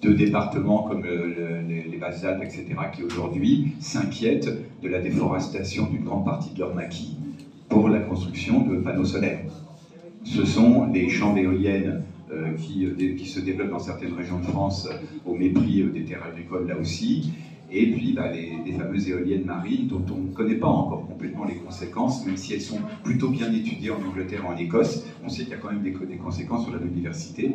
de 0.02 0.12
départements 0.12 0.82
comme 0.82 1.04
les, 1.04 1.84
les 1.90 1.96
Basses-Alpes, 1.96 2.42
etc., 2.42 2.64
qui 2.94 3.02
aujourd'hui 3.02 3.72
s'inquiètent 3.78 4.50
de 4.82 4.88
la 4.88 4.98
déforestation 4.98 5.86
d'une 5.86 6.04
grande 6.04 6.24
partie 6.24 6.50
de 6.50 6.58
leur 6.58 6.74
maquis 6.74 7.16
pour 7.70 7.88
la 7.88 8.00
construction 8.00 8.60
de 8.60 8.76
panneaux 8.76 9.06
solaires. 9.06 9.40
Ce 10.24 10.44
sont 10.44 10.84
les 10.92 11.08
champs 11.08 11.32
d'éoliennes 11.32 12.02
euh, 12.30 12.52
qui, 12.56 13.26
se 13.26 13.40
développent 13.40 13.70
dans 13.70 13.78
certaines 13.78 14.12
régions 14.12 14.38
de 14.38 14.44
France 14.44 14.88
au 15.24 15.34
mépris 15.34 15.82
des 15.92 16.02
terres 16.02 16.22
agricoles 16.22 16.66
là 16.66 16.76
aussi, 16.76 17.30
et 17.72 17.90
puis 17.90 18.12
bah, 18.12 18.30
les, 18.30 18.72
fameuses 18.72 19.08
éoliennes 19.08 19.44
marines 19.44 19.86
dont 19.86 20.04
on 20.10 20.18
ne 20.18 20.32
connaît 20.32 20.56
pas 20.56 20.68
encore 20.68 21.06
complètement 21.06 21.44
les 21.44 21.56
conséquences, 21.56 22.24
même 22.26 22.36
si 22.36 22.52
elles 22.52 22.60
sont 22.60 22.80
plutôt 23.02 23.28
bien 23.28 23.52
étudiées 23.52 23.90
en 23.90 24.02
Angleterre 24.02 24.42
et 24.44 24.54
en 24.54 24.56
Écosse. 24.56 25.04
On 25.24 25.28
sait 25.28 25.42
qu'il 25.42 25.52
y 25.52 25.54
a 25.54 25.58
quand 25.58 25.72
même 25.72 25.82
des, 25.82 25.92
conséquences 26.16 26.64
sur 26.64 26.72
la 26.72 26.78
biodiversité. 26.78 27.52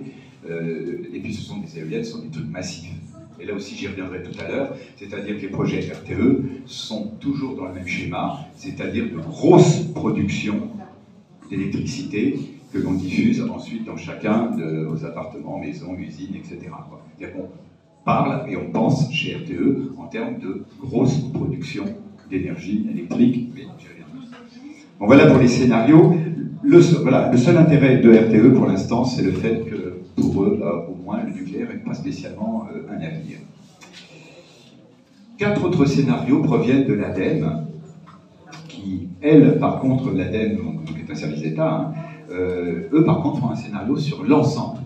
Euh, 0.47 1.03
et 1.13 1.19
puis 1.19 1.33
ce 1.33 1.41
sont 1.41 1.57
des 1.59 1.79
éoliennes, 1.79 2.03
ce 2.03 2.11
sont 2.11 2.21
des 2.21 2.29
trucs 2.29 2.49
massifs. 2.49 2.93
Et 3.39 3.45
là 3.45 3.53
aussi 3.53 3.75
j'y 3.75 3.87
reviendrai 3.87 4.23
tout 4.23 4.39
à 4.39 4.47
l'heure, 4.47 4.75
c'est-à-dire 4.95 5.37
que 5.37 5.41
les 5.41 5.49
projets 5.49 5.79
RTE 5.79 6.65
sont 6.65 7.11
toujours 7.19 7.55
dans 7.55 7.67
le 7.67 7.73
même 7.75 7.87
schéma, 7.87 8.39
c'est-à-dire 8.55 9.11
de 9.11 9.19
grosses 9.19 9.81
productions 9.93 10.69
d'électricité 11.49 12.35
que 12.73 12.79
l'on 12.79 12.93
diffuse 12.93 13.41
ensuite 13.41 13.85
dans 13.85 13.95
chacun 13.95 14.51
de 14.51 14.85
vos 14.85 15.05
appartements, 15.05 15.59
maisons, 15.59 15.95
usines, 15.95 16.35
etc. 16.35 16.71
Qu'on 17.19 17.49
et 18.47 18.55
on 18.55 18.71
pense 18.71 19.11
chez 19.11 19.35
RTE 19.35 19.91
en 19.97 20.07
termes 20.07 20.39
de 20.39 20.63
grosse 20.81 21.17
production 21.33 21.83
d'énergie 22.29 22.87
électrique. 22.89 23.49
Bon, 24.99 25.05
voilà 25.07 25.27
pour 25.27 25.39
les 25.39 25.47
scénarios. 25.47 26.15
Le, 26.63 26.81
seul 26.81 27.57
intérêt 27.57 27.97
de 27.97 28.09
RTE 28.09 28.53
pour 28.55 28.65
l'instant, 28.65 29.03
c'est 29.03 29.21
le 29.21 29.31
fait 29.31 29.61
que 29.65 29.99
pour 30.15 30.43
eux, 30.43 30.61
au 30.89 30.95
moins, 31.03 31.21
le 31.23 31.33
nucléaire 31.33 31.67
n'est 31.69 31.79
pas 31.79 31.93
spécialement 31.93 32.65
euh, 32.73 32.89
un 32.89 32.95
avenir. 32.95 33.37
Quatre 35.37 35.65
autres 35.65 35.85
scénarios 35.85 36.41
proviennent 36.41 36.85
de 36.85 36.93
l'ADEME, 36.93 37.67
qui, 38.67 39.09
elle, 39.21 39.59
par 39.59 39.79
contre, 39.79 40.11
l'ADEME, 40.11 40.85
qui 40.85 40.93
est 40.93 41.11
un 41.11 41.15
service 41.15 41.41
d'État, 41.41 41.71
hein, 41.71 41.93
euh, 42.31 42.89
eux, 42.91 43.03
par 43.03 43.21
contre, 43.21 43.39
font 43.39 43.49
un 43.49 43.55
scénario 43.55 43.97
sur 43.97 44.23
l'ensemble 44.23 44.79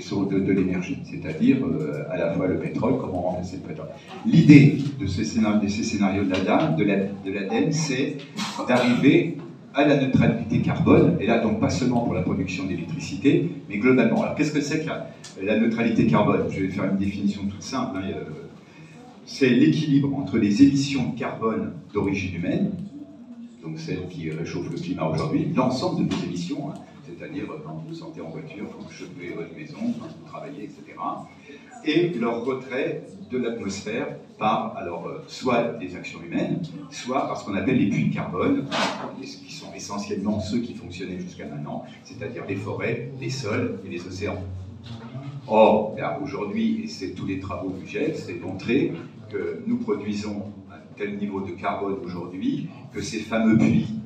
de, 0.00 0.40
de, 0.40 0.52
l'énergie, 0.52 0.98
c'est-à-dire 1.04 1.58
euh, 1.64 2.04
à 2.10 2.16
la 2.16 2.32
fois 2.32 2.46
le 2.46 2.58
pétrole, 2.58 2.98
comment 2.98 3.22
remplacer 3.22 3.56
le 3.56 3.68
pétrole. 3.68 3.88
L'idée 4.26 4.78
de, 4.98 5.06
ces 5.06 5.24
scénarios, 5.24 6.24
de 6.24 6.30
l'ADEME, 6.30 6.76
de 6.76 6.84
la, 6.84 7.72
c'est 7.72 8.16
d'arriver 8.66 9.36
à 9.74 9.86
la 9.86 9.96
neutralité 9.96 10.60
carbone, 10.62 11.16
et 11.20 11.26
là 11.26 11.38
donc 11.38 11.60
pas 11.60 11.70
seulement 11.70 12.00
pour 12.00 12.14
la 12.14 12.22
production 12.22 12.64
d'électricité, 12.64 13.48
mais 13.68 13.78
globalement. 13.78 14.22
Alors 14.22 14.34
qu'est-ce 14.34 14.52
que 14.52 14.60
c'est 14.60 14.84
que 14.84 14.90
la, 15.42 15.58
neutralité 15.58 16.06
carbone? 16.06 16.46
Je 16.50 16.62
vais 16.62 16.68
faire 16.68 16.84
une 16.84 16.98
définition 16.98 17.42
toute 17.44 17.62
simple. 17.62 17.98
Hein, 17.98 18.08
c'est 19.26 19.50
l'équilibre 19.50 20.12
entre 20.16 20.38
les 20.38 20.62
émissions 20.62 21.10
de 21.10 21.18
carbone 21.18 21.72
d'origine 21.94 22.34
humaine, 22.34 22.72
donc 23.62 23.78
celles 23.78 24.08
qui 24.08 24.30
réchauffent 24.30 24.70
le 24.70 24.76
climat 24.76 25.04
aujourd'hui, 25.04 25.52
l'ensemble 25.54 26.04
de 26.04 26.14
nos 26.14 26.22
émissions, 26.24 26.70
hein, 26.70 26.74
c'est-à-dire 27.20 27.44
quand 27.64 27.84
vous 27.86 27.94
sentez 27.94 28.20
en 28.20 28.30
voiture, 28.30 28.66
quand 28.72 28.82
vous 28.82 28.90
chauffez 28.90 29.34
votre 29.34 29.54
maison, 29.54 29.78
quand 30.00 30.06
vous 30.06 30.26
travaillez, 30.26 30.64
etc. 30.64 30.82
Et 31.84 32.10
leur 32.18 32.44
retrait 32.44 33.02
de 33.30 33.38
l'atmosphère 33.38 34.16
par, 34.38 34.74
alors, 34.76 35.06
euh, 35.06 35.22
soit 35.26 35.74
des 35.78 35.96
actions 35.96 36.20
humaines, 36.22 36.62
soit 36.90 37.26
par 37.26 37.38
ce 37.38 37.44
qu'on 37.44 37.54
appelle 37.54 37.76
les 37.76 37.90
puits 37.90 38.08
de 38.08 38.14
carbone, 38.14 38.66
qui 39.20 39.52
sont 39.52 39.72
essentiellement 39.74 40.40
ceux 40.40 40.60
qui 40.60 40.74
fonctionnaient 40.74 41.20
jusqu'à 41.20 41.46
maintenant, 41.46 41.84
c'est-à-dire 42.04 42.44
les 42.48 42.56
forêts, 42.56 43.10
les 43.20 43.30
sols 43.30 43.78
et 43.84 43.90
les 43.90 44.06
océans. 44.06 44.42
Or, 45.46 45.96
aujourd'hui, 46.22 46.82
et 46.84 46.86
c'est 46.86 47.10
tous 47.10 47.26
les 47.26 47.38
travaux 47.38 47.70
du 47.70 47.86
GIEC, 47.86 48.16
c'est 48.16 48.34
montrer 48.34 48.92
que 49.30 49.62
nous 49.66 49.76
produisons 49.76 50.52
un 50.70 50.78
tel 50.96 51.18
niveau 51.18 51.40
de 51.40 51.52
carbone 51.52 51.96
aujourd'hui 52.02 52.68
que 52.94 53.02
ces 53.02 53.18
fameux 53.18 53.58
puits 53.58 53.99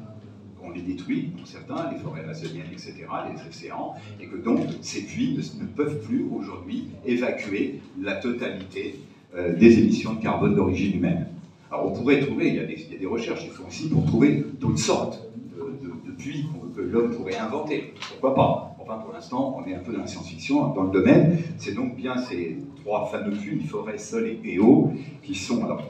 les 0.74 0.82
détruit, 0.82 1.32
pour 1.36 1.46
certains, 1.46 1.90
les 1.92 1.98
forêts 1.98 2.22
amazoniennes, 2.22 2.66
etc., 2.72 2.94
les 3.32 3.48
océans, 3.48 3.94
et 4.20 4.26
que 4.26 4.36
donc 4.36 4.60
ces 4.80 5.02
puits 5.02 5.38
ne, 5.60 5.66
peuvent 5.66 6.00
plus 6.00 6.26
aujourd'hui 6.32 6.88
évacuer 7.06 7.80
la 8.00 8.16
totalité 8.16 9.00
euh, 9.36 9.56
des 9.56 9.78
émissions 9.78 10.14
de 10.14 10.22
carbone 10.22 10.54
d'origine 10.54 10.96
humaine. 10.96 11.26
Alors 11.70 11.86
on 11.86 11.92
pourrait 11.92 12.20
trouver, 12.20 12.48
il 12.48 12.54
y 12.54 12.60
a 12.60 12.64
des, 12.64 13.06
recherches 13.06 13.40
qui 13.40 13.48
font 13.48 13.66
aussi 13.66 13.88
pour 13.88 14.04
trouver 14.06 14.44
d'autres 14.60 14.78
sortes 14.78 15.20
de, 15.56 16.12
puits 16.12 16.46
que 16.76 16.80
l'homme 16.80 17.10
pourrait 17.10 17.36
inventer. 17.36 17.92
Pourquoi 18.10 18.34
pas? 18.34 18.76
Enfin, 18.80 18.98
pour 18.98 19.12
l'instant, 19.12 19.56
on 19.58 19.68
est 19.68 19.74
un 19.74 19.80
peu 19.80 19.92
dans 19.92 20.00
la 20.00 20.06
science-fiction 20.06 20.72
dans 20.74 20.84
le 20.84 20.90
domaine. 20.90 21.38
C'est 21.58 21.74
donc 21.74 21.96
bien 21.96 22.16
ces 22.16 22.58
trois 22.82 23.06
fameux 23.06 23.36
puits, 23.36 23.62
forêt, 23.64 23.98
sol 23.98 24.36
et, 24.44 24.58
eau, 24.58 24.92
qui 25.22 25.34
sont 25.34 25.64
alors 25.64 25.82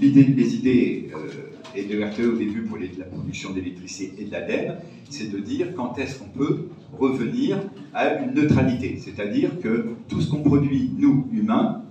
les 0.00 0.54
idées 0.54 1.10
euh, 1.14 1.50
et 1.74 1.84
de 1.84 2.02
RTE 2.02 2.34
au 2.34 2.36
début 2.36 2.62
pour 2.62 2.78
la 2.78 3.04
production 3.04 3.50
d'électricité 3.50 4.22
et 4.22 4.24
de 4.26 4.32
l'ADEME, 4.32 4.76
c'est 5.08 5.30
de 5.30 5.38
dire 5.38 5.74
quand 5.74 5.98
est-ce 5.98 6.18
qu'on 6.18 6.28
peut 6.28 6.68
revenir 6.98 7.58
à 7.94 8.22
une 8.22 8.34
neutralité, 8.34 8.98
c'est-à-dire 8.98 9.60
que 9.60 9.88
tout 10.08 10.20
ce 10.20 10.30
qu'on 10.30 10.42
produit, 10.42 10.90
nous, 10.98 11.26
humains, 11.32 11.82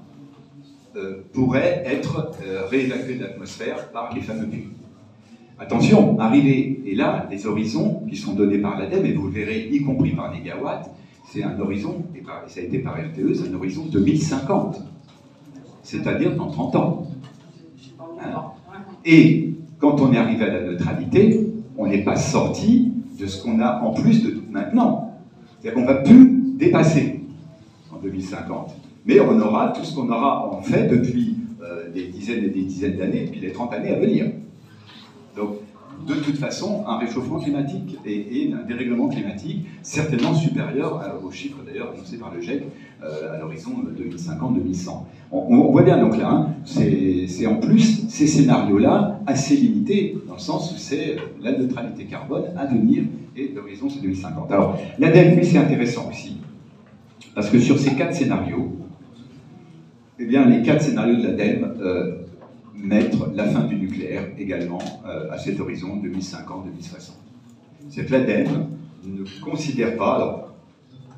euh, 0.95 1.21
pourrait 1.33 1.83
être 1.85 2.31
euh, 2.43 2.65
réévacué 2.65 3.15
de 3.15 3.23
l'atmosphère 3.23 3.89
par 3.91 4.13
les 4.13 4.21
fameux 4.21 4.47
puits. 4.47 4.69
Attention, 5.59 6.19
arriver, 6.19 6.81
et 6.85 6.95
là, 6.95 7.27
les 7.29 7.45
horizons 7.45 8.01
qui 8.09 8.15
sont 8.15 8.33
donnés 8.33 8.59
par 8.59 8.79
l'ADEME, 8.79 9.05
et 9.05 9.13
vous 9.13 9.27
le 9.27 9.33
verrez, 9.33 9.69
y 9.71 9.83
compris 9.83 10.11
par 10.11 10.31
Négawatt, 10.31 10.89
c'est 11.29 11.43
un 11.43 11.59
horizon, 11.59 12.03
et 12.15 12.23
ça 12.47 12.59
a 12.59 12.63
été 12.63 12.79
par 12.79 12.95
RTE, 12.95 13.33
c'est 13.35 13.49
un 13.49 13.53
horizon 13.53 13.85
2050, 13.85 14.81
c'est-à-dire 15.83 16.35
dans 16.35 16.49
30 16.49 16.75
ans. 16.75 17.08
Et 19.05 19.53
quand 19.79 20.01
on 20.01 20.11
est 20.13 20.17
arrivé 20.17 20.45
à 20.45 20.53
la 20.53 20.61
neutralité, 20.61 21.47
on 21.77 21.87
n'est 21.87 22.03
pas 22.03 22.15
sorti 22.15 22.91
de 23.19 23.25
ce 23.25 23.41
qu'on 23.41 23.59
a 23.59 23.81
en 23.81 23.93
plus 23.93 24.23
de 24.23 24.35
maintenant. 24.49 25.13
C'est-à-dire 25.59 25.81
qu'on 25.81 25.87
va 25.87 26.01
plus 26.01 26.29
dépasser 26.57 27.21
en 27.91 27.97
2050. 27.97 28.75
Mais 29.05 29.19
on 29.19 29.39
aura 29.39 29.69
tout 29.69 29.83
ce 29.83 29.95
qu'on 29.95 30.09
aura 30.09 30.47
en 30.47 30.61
fait 30.61 30.87
depuis 30.87 31.35
euh, 31.63 31.89
des 31.91 32.07
dizaines 32.07 32.43
et 32.43 32.49
des 32.49 32.61
dizaines 32.61 32.97
d'années, 32.97 33.23
et 33.23 33.27
puis 33.27 33.39
les 33.39 33.51
30 33.51 33.73
années 33.73 33.93
à 33.93 33.99
venir. 33.99 34.31
Donc, 35.35 35.55
de 36.07 36.15
toute 36.15 36.37
façon, 36.37 36.83
un 36.87 36.97
réchauffement 36.97 37.39
climatique 37.39 37.97
et, 38.05 38.51
un 38.53 38.65
dérèglement 38.65 39.09
climatique 39.09 39.65
certainement 39.81 40.33
supérieur 40.33 41.01
aux 41.23 41.31
chiffres 41.31 41.59
d'ailleurs 41.65 41.91
annoncés 41.93 42.17
par 42.17 42.33
le 42.33 42.41
GIEC 42.41 42.63
euh, 43.03 43.35
à 43.35 43.39
l'horizon 43.39 43.71
2050-2100. 43.97 44.89
On, 45.31 45.71
voit 45.71 45.83
bien 45.83 45.97
donc 45.99 46.17
là, 46.17 46.29
hein, 46.29 46.47
c'est 46.65 47.45
en 47.45 47.55
plus 47.55 48.07
ces 48.07 48.25
scénarios-là 48.25 49.19
assez 49.27 49.55
limités 49.55 50.17
dans 50.27 50.33
le 50.33 50.39
sens 50.39 50.73
où 50.73 50.77
c'est 50.77 51.17
la 51.41 51.51
neutralité 51.51 52.05
carbone 52.05 52.45
à 52.57 52.65
venir 52.65 53.03
et 53.35 53.51
l'horizon 53.55 53.89
c'est 53.89 54.01
2050. 54.01 54.51
Alors 54.51 54.79
l'ADEME, 54.97 55.43
c'est 55.43 55.57
intéressant 55.57 56.09
aussi 56.09 56.37
parce 57.35 57.49
que 57.49 57.59
sur 57.59 57.77
ces 57.77 57.95
quatre 57.95 58.15
scénarios, 58.15 58.71
eh 60.19 60.25
bien, 60.25 60.45
les 60.45 60.61
quatre 60.61 60.81
scénarios 60.81 61.15
de 61.17 61.23
l'ADEME 61.23 61.75
euh, 61.79 62.18
mettre 62.81 63.29
la 63.35 63.45
fin 63.45 63.63
du 63.63 63.75
nucléaire 63.75 64.29
également 64.37 64.79
euh, 65.05 65.31
à 65.31 65.37
cet 65.37 65.59
horizon 65.59 66.01
2050-2060. 66.03 67.11
Cette 67.89 68.09
l'ADEME 68.09 68.67
ne 69.05 69.23
considère 69.41 69.97
pas, 69.97 70.53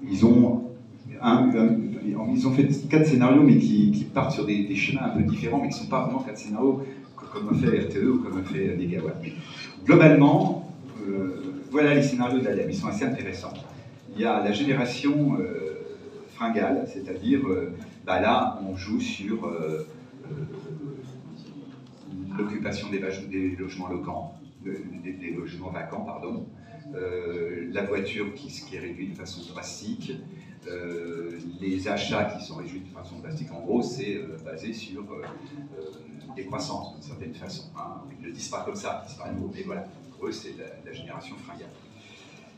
ils 0.04 0.26
ont, 0.26 0.64
ils 1.10 2.48
ont 2.48 2.52
fait 2.52 2.68
quatre 2.90 3.08
scénarios, 3.08 3.44
mais 3.44 3.58
qui, 3.58 4.08
partent 4.14 4.32
sur 4.32 4.46
des, 4.46 4.76
schémas 4.76 5.08
un 5.08 5.10
peu 5.10 5.24
différents, 5.24 5.62
mais 5.62 5.70
qui 5.70 5.76
ne 5.76 5.84
sont 5.84 5.90
pas 5.90 6.04
vraiment 6.04 6.20
quatre 6.20 6.38
scénarios 6.38 6.84
comme 7.16 7.50
a 7.50 7.54
fait 7.54 7.80
RTE 7.80 8.10
ou 8.10 8.18
comme 8.20 8.40
a 8.40 8.44
fait 8.44 8.76
Negawatt. 8.76 9.16
Globalement, 9.86 10.70
euh, 11.08 11.64
voilà 11.72 11.94
les 11.94 12.04
scénarios 12.04 12.40
de 12.40 12.46
l'ADEME, 12.46 12.70
ils 12.70 12.76
sont 12.76 12.88
assez 12.88 13.06
intéressants. 13.06 13.54
Il 14.16 14.22
y 14.22 14.26
a 14.26 14.44
la 14.44 14.52
génération 14.52 15.38
euh, 15.40 15.86
fringale, 16.36 16.86
c'est-à-dire, 16.92 17.40
bah 18.06 18.20
là, 18.20 18.60
on 18.68 18.76
joue 18.76 19.00
sur 19.00 19.50
l'occupation 22.42 22.90
des, 22.90 23.00
logements 23.58 23.88
locaux, 23.88 24.32
des, 24.64 25.32
logements 25.32 25.70
vacants, 25.70 26.02
pardon, 26.02 26.48
euh, 26.94 27.70
la 27.72 27.84
voiture 27.84 28.34
qui, 28.34 28.76
est 28.76 28.80
réduite 28.80 29.12
de 29.12 29.18
façon 29.18 29.42
drastique, 29.54 30.14
euh, 30.68 31.32
les 31.60 31.88
achats 31.88 32.26
qui 32.26 32.46
sont 32.46 32.56
réduits 32.56 32.82
de 32.82 32.90
façon 32.90 33.20
drastique. 33.20 33.52
En 33.52 33.62
gros, 33.62 33.82
c'est 33.82 34.16
euh, 34.16 34.38
basé 34.44 34.74
sur 34.74 35.04
des 36.36 36.46
croissances 36.46 36.94
d'une 36.94 37.04
certaine 37.04 37.34
façon. 37.34 37.64
Hein. 37.78 38.02
Ils 38.20 38.26
le 38.26 38.32
disent 38.32 38.50
pas 38.50 38.64
comme 38.64 38.76
ça, 38.76 39.04
c'est 39.08 39.18
pas 39.18 39.30
un 39.30 39.34
mot, 39.34 39.52
mais 39.54 39.64
voilà. 39.64 39.86
Pour 40.12 40.28
eux, 40.28 40.32
c'est 40.32 40.54
la, 40.86 40.94
génération 40.94 41.36
fringale. 41.38 41.70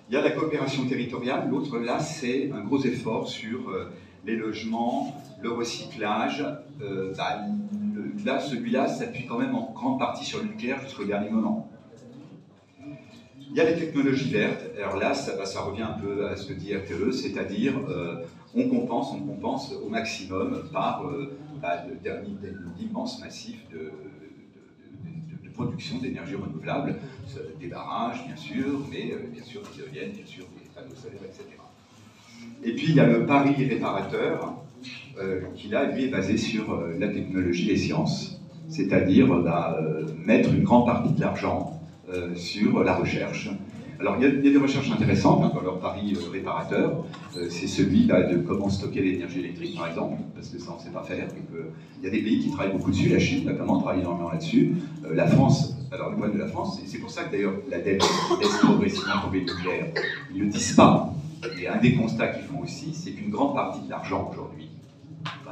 Il 0.10 0.13
y 0.13 0.17
a 0.17 0.22
la 0.22 0.32
coopération 0.32 0.86
territoriale. 0.86 1.48
L'autre, 1.50 1.80
là, 1.80 2.00
c'est 2.00 2.52
un 2.52 2.62
gros 2.62 2.84
effort 2.84 3.28
sur 3.28 3.74
les 4.26 4.36
logements, 4.36 5.15
le 5.41 5.52
recyclage. 5.52 6.46
Bah, 7.17 7.46
là, 8.26 8.39
celui-là 8.39 8.88
s'appuie 8.88 9.26
quand 9.26 9.39
même 9.39 9.56
en 9.56 9.71
grande 9.71 9.99
partie 9.99 10.26
sur 10.26 10.39
le 10.39 10.45
nucléaire 10.45 10.82
jusqu'au 10.82 11.06
dernier 11.06 11.30
moment. 11.30 11.69
Il 13.49 13.58
y 13.58 13.62
a 13.62 13.69
les 13.69 13.76
technologies 13.76 14.32
vertes. 14.32 14.63
Alors 14.78 14.97
là, 14.97 15.13
ça, 15.13 15.62
revient 15.62 15.84
un 15.84 15.99
peu 15.99 16.28
à 16.28 16.36
ce 16.36 16.47
que 16.47 16.54
dit 16.54 16.76
RTE, 16.76 17.12
c'est-à-dire 17.12 17.73
euh, 17.89 18.23
on 18.56 18.67
compense, 18.67 19.12
on 19.13 19.19
compense 19.19 19.73
au 19.73 19.89
maximum 19.89 20.63
par 20.71 21.04
bah, 21.62 21.84
d'immenses 22.78 23.21
de, 23.71 23.91
production 25.54 25.99
d'énergie 25.99 26.34
renouvelable, 26.34 26.95
des 27.60 27.67
barrages 27.67 28.26
bien 28.26 28.36
sûr, 28.36 28.80
mais 28.89 29.13
bien 29.32 29.43
sûr 29.43 29.62
des 29.62 29.84
éoliennes, 29.84 30.12
bien 30.12 30.26
sûr 30.26 30.45
des 30.58 30.67
panneaux 30.73 30.95
solaires, 30.95 31.21
etc. 31.23 31.45
Et 32.63 32.73
puis 32.76 32.88
il 32.89 32.95
y 32.95 32.99
a 32.99 33.06
le 33.06 33.26
pari 33.26 33.54
réparateur, 33.65 34.56
qui 35.56 35.67
là, 35.69 35.91
lui, 35.91 36.06
est 36.06 36.10
basé 36.10 36.38
sur 36.38 36.84
la 37.00 37.08
technologie 37.08 37.69
et 37.69 37.74
les 37.74 37.78
sciences, 37.78 38.41
c'est-à-dire 38.69 39.28
bah, 39.41 39.80
mettre 40.26 40.54
une 40.54 40.63
grande 40.63 40.86
partie 40.86 41.13
de 41.13 41.22
l'argent 41.22 41.80
sur 42.36 42.84
la 42.84 42.96
recherche, 42.96 43.50
alors, 44.04 44.17
il 44.19 44.24
y, 44.24 44.50
a, 44.50 44.52
des 44.52 44.58
recherches 44.58 44.91
intéressantes 44.91 45.43
hein, 45.46 45.52
dans 45.56 45.62
leur 45.62 45.80
pari 45.80 46.13
euh, 46.13 46.30
réparateur. 46.30 47.06
Euh, 47.38 47.48
c'est 47.50 47.67
celui 47.67 48.06
de 48.06 48.38
comment 48.46 48.67
stocker 48.67 49.02
l'énergie 49.02 49.39
électrique, 49.39 49.78
par 49.78 49.88
exemple, 49.88 50.22
parce 50.36 50.50
que 50.50 50.60
ça, 50.60 50.72
on 50.74 50.78
ne 50.78 50.82
sait 50.86 50.91
pas 50.91 51.04
faire. 51.04 51.26
il 52.00 52.04
y 52.04 52.08
a 52.08 52.12
des 52.12 52.22
pays 52.22 52.39
qui 52.39 52.52
travaillent 52.52 52.74
beaucoup 52.74 52.91
dessus, 52.91 53.08
la 53.08 53.19
Chine 53.19 53.46
notamment 53.46 53.80
travaille 53.80 54.02
énormément 54.02 54.30
là-dessus. 54.30 54.76
Euh, 55.06 55.15
la 55.15 55.26
France, 55.26 55.78
alors 55.89 56.10
le 56.10 56.17
problème 56.17 56.36
de 56.36 56.41
la 56.41 56.48
France, 56.48 56.82
c'est 56.86 56.98
pour 56.98 57.12
ça 57.12 57.24
que 57.24 57.32
d'ailleurs 57.32 57.54
la 57.69 57.80
dette 57.80 58.04
laisse 58.41 58.58
progressivement 58.62 59.22
tomber 59.24 59.39
le 59.39 59.46
nucléaire. 59.46 59.86
Ils 60.34 60.39
ne 60.39 60.43
le 60.48 60.50
disent 60.50 60.74
pas. 60.74 61.13
Et 61.62 61.69
un 61.69 61.78
des 61.78 61.93
constats 61.93 62.28
qu'ils 62.28 62.43
font 62.43 62.62
aussi, 62.62 62.93
c'est 62.93 63.12
qu'une 63.12 63.30
grande 63.30 63.56
partie 63.56 63.86
de 63.86 63.89
l'argent 63.89 64.30
aujourd'hui 64.34 64.72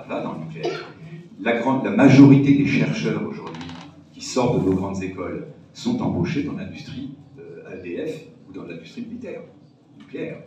va 0.08 0.22
dans 0.22 0.34
le 0.34 0.40
nucléaire. 0.46 0.94
La, 1.40 1.60
grande, 1.60 1.84
la 1.84 1.92
majorité 1.92 2.56
des 2.56 2.68
chercheurs 2.68 3.22
aujourd'hui 3.28 3.68
qui 4.14 4.22
sortent 4.22 4.64
de 4.64 4.70
nos 4.70 4.76
grandes 4.76 5.02
écoles 5.02 5.48
sont 5.74 6.02
embauchés 6.02 6.44
dans 6.44 6.54
l'industrie 6.54 7.12
ADF 7.72 8.32
dans 8.54 8.64
l'industrie 8.64 9.02
militaire, 9.02 9.42
nucléaire. 9.98 10.38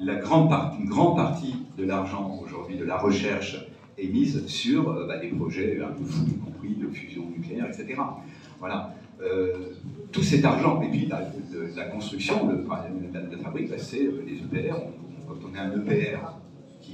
La 0.00 0.16
grande 0.16 0.48
partie, 0.48 0.82
une 0.82 0.88
grande 0.88 1.16
partie 1.16 1.54
de 1.78 1.84
l'argent 1.84 2.40
aujourd'hui 2.42 2.76
de 2.76 2.84
la 2.84 2.98
recherche 2.98 3.66
est 3.96 4.08
mise 4.08 4.46
sur 4.46 4.90
euh, 4.90 5.06
bah, 5.06 5.18
des 5.18 5.28
projets 5.28 5.80
un 5.80 5.92
peu 5.92 6.04
fous, 6.04 6.26
y 6.26 6.38
compris 6.38 6.74
de 6.74 6.88
fusion 6.88 7.28
nucléaire, 7.28 7.66
etc. 7.66 8.00
Voilà. 8.58 8.94
Euh, 9.22 9.52
tout 10.10 10.22
cet 10.22 10.44
argent, 10.44 10.82
et 10.82 10.88
puis 10.88 11.06
la, 11.06 11.84
construction, 11.84 12.48
le, 12.48 12.64
la, 13.12 13.20
la, 13.20 13.38
fabrique, 13.38 13.70
bah, 13.70 13.78
c'est 13.78 14.04
euh, 14.04 14.24
les 14.26 14.38
EPR. 14.38 14.74
quand 15.28 15.36
on 15.48 15.54
est 15.54 15.58
un 15.58 15.70
EPR 15.72 16.18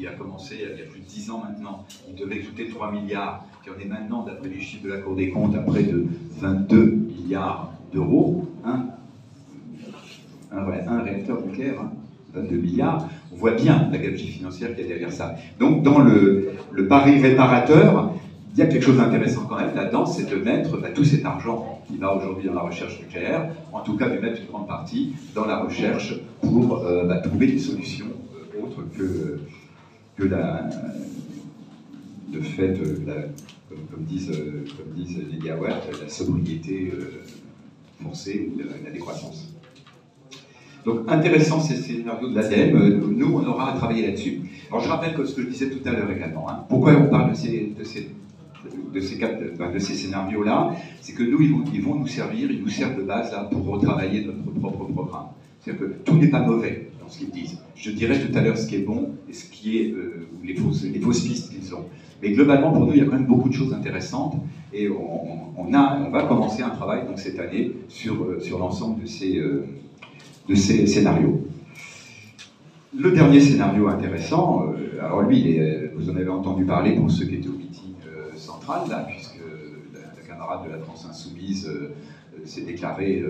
a 0.06 0.12
commencé 0.12 0.56
il 0.60 0.78
y 0.78 0.82
a 0.82 0.86
plus 0.86 1.00
de 1.00 1.06
10 1.06 1.30
ans 1.30 1.42
maintenant, 1.44 1.84
il 2.08 2.14
devait 2.14 2.40
coûter 2.40 2.68
3 2.68 2.92
milliards, 2.92 3.44
qui 3.62 3.70
en 3.70 3.78
est 3.80 3.86
maintenant, 3.86 4.24
d'après 4.24 4.48
les 4.48 4.60
chiffres 4.60 4.84
de 4.84 4.90
la 4.90 4.98
Cour 4.98 5.16
des 5.16 5.30
comptes, 5.30 5.54
à 5.54 5.60
près 5.60 5.82
de 5.82 6.06
22 6.38 6.84
milliards 6.84 7.72
d'euros. 7.92 8.46
Un, 10.52 11.02
réacteur 11.04 11.40
nucléaire, 11.46 11.80
22 12.34 12.54
hein, 12.56 12.60
milliards, 12.60 13.08
on 13.32 13.36
voit 13.36 13.52
bien 13.52 13.88
la 13.90 13.98
gabegie 13.98 14.28
financière 14.28 14.74
qui 14.74 14.82
est 14.82 14.88
derrière 14.88 15.12
ça. 15.12 15.36
Donc 15.60 15.82
dans 15.82 16.00
le, 16.00 16.52
pari 16.88 17.20
réparateur, 17.20 18.12
il 18.52 18.58
y 18.58 18.62
a 18.62 18.66
quelque 18.66 18.82
chose 18.82 18.96
d'intéressant 18.96 19.46
quand 19.48 19.58
même 19.58 19.74
là-dedans, 19.76 20.06
c'est 20.06 20.28
de 20.28 20.36
mettre 20.36 20.76
bah, 20.80 20.88
tout 20.92 21.04
cet 21.04 21.24
argent 21.24 21.82
qui 21.86 21.98
va 21.98 22.14
aujourd'hui 22.14 22.48
dans 22.48 22.54
la 22.54 22.62
recherche 22.62 22.98
nucléaire, 22.98 23.48
en 23.72 23.80
tout 23.80 23.96
cas 23.96 24.08
de 24.08 24.18
mettre 24.18 24.40
une 24.40 24.48
grande 24.48 24.66
partie 24.66 25.14
dans 25.34 25.46
la 25.46 25.60
recherche 25.60 26.14
pour 26.42 26.84
euh, 26.84 27.06
bah, 27.06 27.18
trouver 27.18 27.46
des 27.46 27.58
solutions 27.58 28.06
euh, 28.06 28.62
autres 28.64 28.82
que, 28.98 29.38
que 30.20 30.26
la, 30.26 30.68
de 32.28 32.40
fait, 32.40 32.78
euh, 32.78 33.28
comme, 33.68 34.04
disent, 34.04 34.30
comme 34.30 34.94
disent 34.94 35.18
les 35.32 35.38
gawatts, 35.38 35.88
la 36.00 36.08
sobriété 36.08 36.92
forcée 38.02 38.50
ou 38.54 38.58
la 38.84 38.90
décroissance. 38.90 39.54
Donc 40.84 41.00
intéressant 41.08 41.60
ces 41.60 41.76
scénarios 41.76 42.30
de 42.30 42.34
l'ADEME, 42.34 42.76
euh, 42.76 43.00
nous 43.10 43.34
on 43.34 43.46
aura 43.46 43.72
à 43.72 43.76
travailler 43.76 44.06
là-dessus. 44.06 44.40
Alors 44.70 44.82
je 44.82 44.88
rappelle 44.88 45.14
que 45.14 45.24
ce 45.24 45.34
que 45.34 45.42
je 45.42 45.48
disais 45.48 45.68
tout 45.68 45.86
à 45.86 45.92
l'heure 45.92 46.10
également, 46.10 46.48
hein. 46.48 46.64
pourquoi 46.68 46.92
on 46.94 47.08
parle 47.08 47.32
de 47.32 47.36
ces, 47.36 47.74
scénarios-là, 49.80 50.74
c'est 51.00 51.12
que 51.12 51.22
nous, 51.22 51.40
ils 51.42 51.82
vont, 51.82 51.94
nous 51.96 52.06
servir, 52.06 52.50
ils 52.50 52.62
nous 52.62 52.68
servent 52.68 52.96
de 52.96 53.02
base 53.02 53.30
là, 53.30 53.48
pour 53.50 53.66
retravailler 53.66 54.24
notre 54.24 54.58
propre 54.58 54.84
programme. 54.84 55.26
C'est-à-dire 55.60 55.86
que 55.86 55.92
tout 56.04 56.16
n'est 56.16 56.28
pas 56.28 56.40
mauvais 56.40 56.89
ce 57.10 57.18
qu'ils 57.18 57.30
disent. 57.30 57.58
Je 57.74 57.90
dirais 57.90 58.18
tout 58.18 58.36
à 58.36 58.40
l'heure 58.40 58.56
ce 58.56 58.66
qui 58.66 58.76
est 58.76 58.80
bon 58.80 59.10
et 59.28 59.32
ce 59.32 59.50
qui 59.50 59.78
est 59.78 59.92
euh, 59.92 60.28
les, 60.44 60.54
fausses, 60.54 61.20
pistes 61.20 61.50
qu'ils 61.50 61.74
ont. 61.74 61.84
Mais 62.22 62.32
globalement, 62.32 62.72
pour 62.72 62.86
nous, 62.86 62.92
il 62.92 62.98
y 62.98 63.02
a 63.02 63.04
quand 63.04 63.12
même 63.12 63.26
beaucoup 63.26 63.48
de 63.48 63.54
choses 63.54 63.72
intéressantes 63.72 64.36
et 64.72 64.88
on, 64.88 65.28
va 66.10 66.24
commencer 66.24 66.62
un 66.62 66.70
travail 66.70 67.06
donc, 67.06 67.18
cette 67.18 67.38
année 67.38 67.70
sur, 67.88 68.24
euh, 68.24 68.40
l'ensemble 68.58 69.02
de 69.02 69.06
ces, 69.06 69.40
de 70.48 70.54
ces 70.54 70.86
scénarios. 70.86 71.40
Le 72.98 73.12
dernier 73.12 73.38
scénario 73.38 73.86
intéressant, 73.86 74.66
euh, 74.72 74.98
alors 75.04 75.22
lui, 75.22 75.60
vous 75.94 76.10
en 76.10 76.16
avez 76.16 76.28
entendu 76.28 76.64
parler 76.64 76.96
pour 76.96 77.08
ceux 77.08 77.24
qui 77.26 77.36
étaient 77.36 77.48
au 77.48 77.52
meeting 77.52 77.94
euh, 78.04 78.36
central, 78.36 78.80
là, 78.90 79.06
puisque 79.08 79.38
la, 79.94 80.22
camarade 80.26 80.66
de 80.66 80.72
la 80.72 80.78
France 80.78 81.06
Insoumise 81.08 81.68
euh, 81.68 81.92
s'est 82.44 82.62
déclarée 82.62 83.22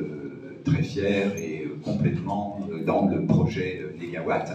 très 0.65 0.83
fière 0.83 1.37
et 1.37 1.60
complètement 1.85 2.61
dans 2.87 3.07
le 3.07 3.25
projet 3.25 3.85
Négawatt. 3.99 4.51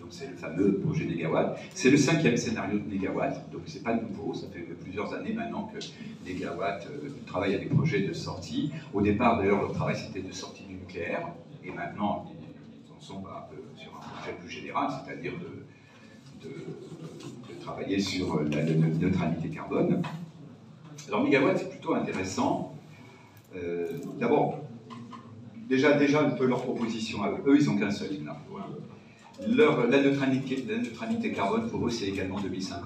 Donc 0.00 0.08
c'est 0.10 0.28
le 0.28 0.36
fameux 0.36 0.78
projet 0.78 1.04
Négawatt. 1.04 1.58
C'est 1.74 1.90
le 1.90 1.96
cinquième 1.96 2.36
scénario 2.36 2.78
de 2.78 2.90
Négawatt, 2.90 3.50
donc 3.50 3.62
c'est 3.66 3.82
pas 3.82 3.94
nouveau, 3.94 4.34
ça 4.34 4.46
fait 4.52 4.60
plusieurs 4.60 5.12
années 5.14 5.32
maintenant 5.32 5.70
que 5.72 5.78
Négawatt 6.24 6.86
travaille 7.26 7.54
à 7.54 7.58
des 7.58 7.66
projets 7.66 8.00
de 8.06 8.12
sortie. 8.12 8.70
Au 8.92 9.00
départ, 9.00 9.38
d'ailleurs, 9.38 9.60
leur 9.62 9.72
travail 9.72 9.96
c'était 9.96 10.26
de 10.26 10.32
sortie 10.32 10.64
du 10.64 10.74
nucléaire. 10.74 11.28
Et 11.64 11.70
maintenant, 11.70 12.26
ils 12.30 12.92
en 12.92 13.00
sont 13.00 13.22
peu 13.22 13.56
sur 13.76 13.90
un 13.96 14.18
projet 14.18 14.36
plus 14.38 14.50
général, 14.50 14.88
c'est-à-dire 14.90 15.32
de, 15.32 16.50
travailler 17.60 17.98
sur 17.98 18.42
la, 18.42 18.62
neutralité 18.62 19.48
carbone. 19.48 20.02
Alors, 21.08 21.24
Megawatt, 21.24 21.56
c'est 21.56 21.70
plutôt 21.70 21.94
intéressant. 21.94 22.74
Euh, 23.56 23.98
d'abord, 24.18 24.58
déjà, 25.68 25.92
déjà 25.92 26.22
un 26.22 26.30
peu 26.30 26.46
leur 26.46 26.62
proposition 26.62 27.20
eux. 27.46 27.56
Ils 27.60 27.66
n'ont 27.66 27.76
qu'un 27.76 27.90
seul 27.90 28.08
scénario. 28.08 28.40
La, 29.40 30.00
neutralité, 30.00 31.32
carbone, 31.32 31.68
pour 31.68 31.86
eux, 31.86 31.90
c'est 31.90 32.06
également 32.06 32.40
2050. 32.40 32.84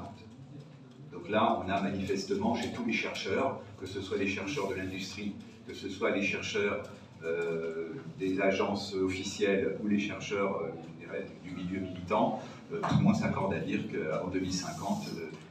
Donc 1.12 1.28
là, 1.28 1.60
on 1.62 1.68
a 1.68 1.80
manifestement 1.82 2.54
chez 2.54 2.72
tous 2.72 2.84
les 2.84 2.92
chercheurs, 2.92 3.60
que 3.78 3.86
ce 3.86 4.00
soit 4.00 4.16
les 4.16 4.28
chercheurs 4.28 4.68
de 4.68 4.74
l'industrie, 4.74 5.34
que 5.66 5.74
ce 5.74 5.88
soit 5.88 6.10
les 6.10 6.22
chercheurs 6.22 6.82
euh, 7.24 7.88
des 8.18 8.40
agences 8.40 8.94
officielles 8.94 9.76
ou 9.82 9.88
les 9.88 9.98
chercheurs 9.98 10.62
euh, 10.62 11.20
du 11.44 11.50
milieu 11.50 11.80
militant, 11.80 12.40
euh, 12.72 12.80
tout 12.88 12.96
le 12.96 13.02
monde 13.02 13.16
s'accorde 13.16 13.54
à 13.54 13.58
dire 13.58 13.80
qu'en 13.90 14.28
2050, 14.28 15.08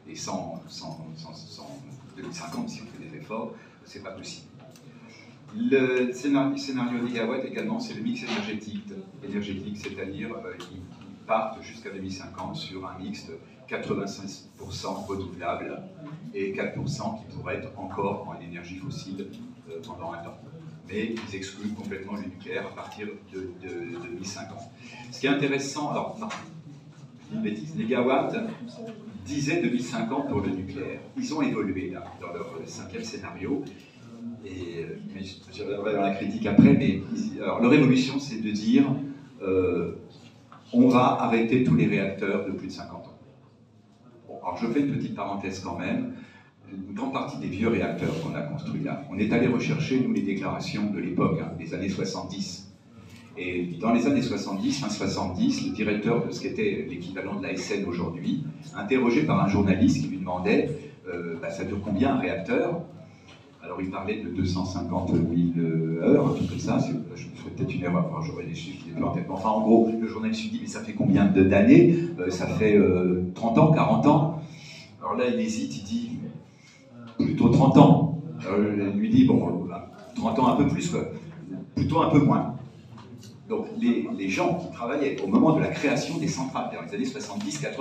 et 0.10 0.16
sans, 0.16 0.64
2050, 2.16 2.70
si 2.70 2.82
on 2.82 2.86
fait 2.86 3.10
des 3.10 3.18
efforts, 3.18 3.54
c'est 3.84 4.04
pas 4.04 4.12
possible. 4.12 4.48
Le 5.56 6.12
scénario, 6.12 6.58
scénario 6.58 7.08
gigawatt 7.08 7.46
également, 7.46 7.80
c'est 7.80 7.94
le 7.94 8.02
mix 8.02 8.24
énergétique, 8.24 8.90
énergétique 9.24 9.78
c'est-à-dire 9.78 10.30
qu'ils 10.60 10.82
partent 11.26 11.62
jusqu'à 11.64 11.90
2050 11.90 12.56
sur 12.56 12.88
un 12.88 12.98
mix 12.98 13.28
de 13.28 13.38
86% 13.70 15.06
renouvelable 15.08 15.82
et 16.34 16.54
4% 16.54 17.20
qui 17.20 17.36
pourrait 17.36 17.56
être 17.56 17.78
encore 17.78 18.28
en 18.30 18.40
énergie 18.42 18.78
fossile 18.78 19.28
pendant 19.84 20.14
un 20.14 20.18
temps 20.18 20.38
mais 20.88 21.14
ils 21.14 21.36
excluent 21.36 21.74
complètement 21.74 22.16
le 22.16 22.24
nucléaire 22.24 22.68
à 22.68 22.76
partir 22.76 23.08
de, 23.34 23.52
2050. 23.62 24.58
Ce 25.12 25.20
qui 25.20 25.28
est 25.28 25.30
intéressant, 25.30 25.92
alors, 25.92 26.18
non, 26.20 26.30
une 27.34 27.42
bêtise, 27.42 27.76
les 27.76 27.86
Gawatt 27.86 28.36
disaient 29.26 29.62
2050 29.62 30.30
pour 30.30 30.42
le 30.42 30.50
nucléaire. 30.50 31.02
Ils 31.18 31.34
ont 31.34 31.42
évolué 31.42 31.90
là, 31.90 32.04
dans 32.22 32.34
leur 32.34 32.58
cinquième 32.66 33.04
scénario, 33.04 33.64
et 34.46 34.86
je 35.54 35.64
reviendrai 35.64 35.94
dans 35.94 36.02
la 36.02 36.12
critique 36.12 36.46
après, 36.46 36.74
mais 36.74 37.02
alors, 37.42 37.62
leur 37.62 37.74
évolution, 37.74 38.20
c'est 38.20 38.42
de 38.42 38.52
dire 38.52 38.86
euh, 39.42 39.96
on 40.74 40.88
va 40.88 41.18
arrêter 41.20 41.64
tous 41.64 41.76
les 41.76 41.88
réacteurs 41.88 42.46
de 42.46 42.52
plus 42.52 42.68
de 42.68 42.72
50 42.72 43.08
ans. 43.08 43.14
Alors 44.30 44.58
je 44.58 44.68
fais 44.68 44.82
une 44.82 44.96
petite 44.96 45.16
parenthèse 45.16 45.60
quand 45.60 45.78
même 45.78 46.14
une 46.72 46.94
grande 46.94 47.14
partie 47.14 47.38
des 47.38 47.48
vieux 47.48 47.70
réacteurs 47.70 48.14
qu'on 48.22 48.36
a 48.36 48.42
construits 48.42 48.84
là. 48.84 49.04
On 49.10 49.18
est 49.18 49.32
allé 49.32 49.48
rechercher, 49.48 50.00
nous, 50.00 50.14
les 50.14 50.22
déclarations 50.22 50.90
de 50.90 51.00
l'époque, 51.00 51.40
hein, 51.42 51.52
des 51.58 51.74
années 51.74 51.90
70. 51.90 52.70
Et 53.38 53.78
dans 53.80 53.94
les 53.94 54.08
années 54.08 54.22
70, 54.22 54.80
fin 54.80 54.90
70, 54.90 55.68
le 55.68 55.74
directeur 55.74 56.26
de 56.26 56.32
ce 56.32 56.42
qui 56.42 56.48
était 56.48 56.86
l'équivalent 56.90 57.36
de 57.36 57.44
la 57.44 57.56
SN 57.56 57.86
aujourd'hui, 57.86 58.44
interrogé 58.76 59.24
par 59.24 59.44
un 59.44 59.48
journaliste 59.48 60.02
qui 60.02 60.08
lui 60.08 60.18
demandait 60.18 60.70
euh, 61.08 61.36
bah, 61.42 61.50
ça 61.50 61.64
dure 61.64 61.80
combien 61.84 62.16
un 62.16 62.20
réacteur? 62.20 62.82
Alors 63.68 63.82
il 63.82 63.92
parlait 63.92 64.24
de 64.24 64.30
250 64.30 65.10
000 65.10 65.22
heures, 66.02 66.30
un 66.30 66.34
truc 66.36 66.50
comme 66.50 66.58
ça. 66.58 66.80
Je 66.80 67.26
ferais 67.36 67.50
peut-être 67.50 67.76
une 67.76 67.84
erreur, 67.84 68.24
j'aurais 68.24 68.46
des 68.46 68.56
chiffres 68.56 68.86
étaient 68.90 69.04
en 69.04 69.12
tête. 69.12 69.26
Enfin, 69.28 69.50
en 69.50 69.60
gros, 69.60 69.92
le 70.00 70.08
journaliste 70.08 70.44
lui 70.44 70.52
dit 70.52 70.60
mais 70.62 70.68
ça 70.68 70.80
fait 70.80 70.94
combien 70.94 71.26
d'années? 71.26 71.98
Euh, 72.18 72.30
Ça 72.30 72.48
fait 72.48 72.80
30 73.36 73.58
euh, 73.58 73.62
ans, 73.62 73.74
40 73.74 74.08
ans? 74.08 74.42
Alors 75.02 75.18
là, 75.18 75.26
il 75.28 75.38
hésite, 75.42 75.76
il 75.76 75.84
dit 75.84 76.12
plutôt 77.18 77.50
30 77.50 77.78
ans. 77.78 78.22
Euh, 78.50 78.90
elle 78.94 78.98
lui 78.98 79.10
dit, 79.10 79.26
bon, 79.26 79.68
30 80.16 80.40
ans 80.40 80.48
un 80.48 80.56
peu 80.56 80.68
plus, 80.68 80.90
quoi. 80.90 81.02
plutôt 81.76 82.02
un 82.02 82.10
peu 82.10 82.20
moins. 82.20 82.56
Donc 83.50 83.68
les, 83.78 84.30
gens 84.30 84.56
qui 84.56 84.72
travaillaient 84.72 85.22
au 85.22 85.28
moment 85.28 85.54
de 85.58 85.60
la 85.60 85.68
création 85.68 86.18
des 86.18 86.30
centrales, 86.30 86.70
dans 86.74 86.86
les 86.86 86.96
années 86.96 87.06
70-80, 87.06 87.80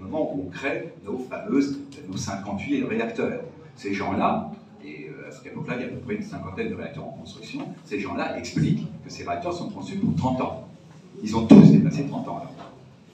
au 0.00 0.04
moment 0.04 0.34
où 0.34 0.46
on 0.46 0.50
crée 0.50 0.92
nos 1.04 1.18
fameuses, 1.18 1.78
nos 2.08 2.16
58 2.16 2.84
réacteurs, 2.84 3.42
ces 3.76 3.92
gens-là, 3.92 4.50
euh, 4.50 4.67
à 5.28 5.30
cette 5.30 5.46
époque-là, 5.46 5.74
il 5.76 5.82
y 5.82 5.84
a 5.84 5.88
à 5.88 5.90
peu 5.90 5.98
près 5.98 6.14
une 6.14 6.22
cinquantaine 6.22 6.70
de 6.70 6.74
réacteurs 6.74 7.06
en 7.06 7.10
construction, 7.10 7.60
ces 7.84 8.00
gens-là 8.00 8.38
expliquent 8.38 8.86
que 9.04 9.10
ces 9.10 9.24
réacteurs 9.24 9.52
sont 9.52 9.68
conçus 9.68 9.96
pour 9.96 10.14
30 10.16 10.40
ans. 10.40 10.68
Ils 11.22 11.36
ont 11.36 11.46
tous 11.46 11.70
dépassé 11.70 12.04
30 12.04 12.28
ans. 12.28 12.42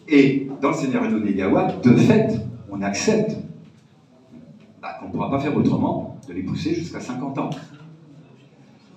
Et 0.07 0.49
dans 0.61 0.69
le 0.69 0.75
scénario 0.75 1.19
de 1.19 1.25
négawatt, 1.25 1.83
de 1.83 1.97
fait, 1.97 2.41
on 2.71 2.83
accepte 2.83 3.37
bah, 4.81 4.97
qu'on 5.01 5.09
ne 5.09 5.13
pourra 5.13 5.31
pas 5.31 5.39
faire 5.41 5.57
autrement 5.57 6.17
de 6.29 6.35
les 6.35 6.43
pousser 6.43 6.75
jusqu'à 6.75 7.01
50 7.01 7.39
ans. 7.39 7.51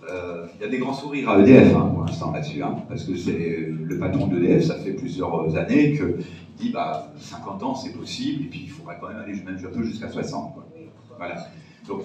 Euh, 0.09 0.45
il 0.55 0.61
y 0.61 0.65
a 0.65 0.69
des 0.69 0.77
grands 0.77 0.93
sourires 0.93 1.29
à 1.29 1.39
EDF 1.39 1.75
hein, 1.75 1.89
pour 1.93 2.03
l'instant 2.03 2.31
là-dessus, 2.31 2.61
hein, 2.61 2.75
parce 2.87 3.03
que 3.03 3.15
c'est 3.15 3.67
le 3.67 3.99
patron 3.99 4.27
d'EDF, 4.27 4.63
ça 4.63 4.75
fait 4.75 4.91
plusieurs 4.91 5.55
années 5.55 5.97
qu'il 5.97 6.25
dit 6.57 6.69
bah, 6.71 7.07
50 7.17 7.63
ans 7.63 7.75
c'est 7.75 7.91
possible, 7.91 8.43
et 8.43 8.47
puis 8.47 8.61
il 8.65 8.69
faudrait 8.69 8.97
quand 9.01 9.07
même 9.09 9.17
aller 9.17 9.33
jusqu'à 9.83 10.09
60. 10.09 10.53
Voilà. 11.17 11.47
Donc, 11.87 12.01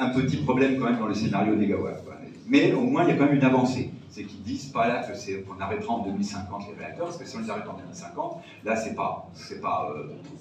un 0.00 0.08
petit 0.08 0.38
problème 0.38 0.78
quand 0.78 0.86
même 0.86 0.98
dans 0.98 1.06
le 1.06 1.14
scénario 1.14 1.54
négawatt. 1.54 2.02
Mais 2.48 2.72
au 2.72 2.80
moins, 2.80 3.04
il 3.04 3.10
y 3.10 3.12
a 3.12 3.14
quand 3.14 3.26
même 3.26 3.36
une 3.36 3.44
avancée. 3.44 3.90
C'est 4.10 4.24
qu'ils 4.24 4.42
disent 4.42 4.66
pas 4.66 4.88
là 4.88 5.04
que 5.04 5.16
c'est 5.16 5.42
qu'on 5.42 5.60
arrêtera 5.60 5.94
en 5.94 6.02
2050 6.04 6.62
les 6.68 6.84
réacteurs, 6.84 7.06
parce 7.06 7.18
que 7.18 7.24
si 7.24 7.36
on 7.36 7.40
les 7.40 7.50
arrête 7.50 7.68
en 7.68 7.74
2050, 7.74 8.38
là, 8.64 8.74
c'est 8.74 8.94
pas, 8.96 9.30
c'est 9.34 9.60
pas 9.60 9.88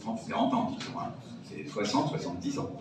30 0.01 0.20
ou 0.26 0.30
40 0.30 0.53
ans, 0.55 0.72
hein. 0.97 1.12
c'est 1.43 1.70
60, 1.70 2.10
70 2.10 2.60
ans 2.60 2.72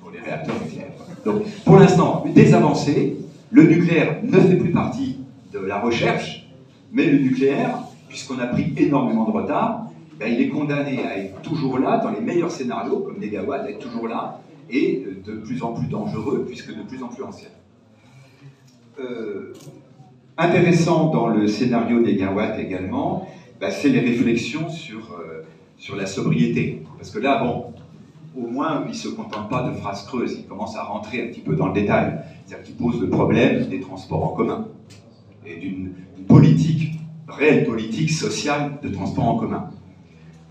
pour 0.00 0.10
les 0.10 0.18
réacteurs 0.18 0.56
nucléaires. 0.60 0.92
Donc, 1.24 1.44
pour 1.64 1.76
l'instant, 1.76 2.24
des 2.34 2.54
avancées. 2.54 3.16
Le 3.50 3.64
nucléaire 3.64 4.20
ne 4.22 4.40
fait 4.40 4.56
plus 4.56 4.72
partie 4.72 5.18
de 5.52 5.58
la 5.58 5.78
recherche, 5.78 6.48
mais 6.90 7.04
le 7.04 7.18
nucléaire, 7.18 7.80
puisqu'on 8.08 8.38
a 8.38 8.46
pris 8.46 8.72
énormément 8.78 9.26
de 9.26 9.30
retard, 9.30 9.88
ben, 10.18 10.32
il 10.32 10.40
est 10.40 10.48
condamné 10.48 11.04
à 11.04 11.18
être 11.18 11.42
toujours 11.42 11.78
là, 11.78 11.98
dans 11.98 12.10
les 12.10 12.22
meilleurs 12.22 12.50
scénarios, 12.50 13.00
comme 13.00 13.18
Négawatt, 13.18 13.66
à 13.66 13.70
être 13.70 13.78
toujours 13.78 14.08
là, 14.08 14.40
et 14.72 15.06
de 15.24 15.32
plus 15.34 15.62
en 15.62 15.74
plus 15.74 15.86
dangereux, 15.86 16.44
puisque 16.46 16.74
de 16.74 16.82
plus 16.82 17.02
en 17.02 17.08
plus 17.08 17.22
ancien. 17.22 17.48
Euh, 18.98 19.52
intéressant 20.36 21.10
dans 21.10 21.28
le 21.28 21.46
scénario 21.46 22.00
Négawatt 22.00 22.58
également, 22.58 23.28
ben, 23.60 23.70
c'est 23.70 23.90
les 23.90 24.00
réflexions 24.00 24.68
sur, 24.68 25.12
euh, 25.12 25.42
sur 25.76 25.94
la 25.94 26.06
sobriété. 26.06 26.82
Parce 26.96 27.10
que 27.10 27.18
là, 27.18 27.44
bon, 27.44 27.72
au 28.36 28.46
moins, 28.46 28.82
il 28.86 28.90
ne 28.90 28.96
se 28.96 29.08
contente 29.08 29.50
pas 29.50 29.68
de 29.68 29.74
phrases 29.74 30.06
creuses, 30.06 30.36
il 30.38 30.46
commence 30.46 30.74
à 30.76 30.84
rentrer 30.84 31.22
un 31.22 31.26
petit 31.28 31.40
peu 31.40 31.54
dans 31.54 31.68
le 31.68 31.74
détail. 31.74 32.18
C'est-à-dire 32.46 32.66
qu'il 32.66 32.76
pose 32.76 33.00
le 33.00 33.10
problème 33.10 33.68
des 33.68 33.80
transports 33.80 34.24
en 34.24 34.34
commun 34.34 34.68
et 35.46 35.56
d'une 35.56 35.92
politique, 36.26 36.98
réelle 37.28 37.66
politique 37.66 38.10
sociale 38.10 38.78
de 38.82 38.88
transport 38.88 39.24
en 39.24 39.36
commun. 39.36 39.70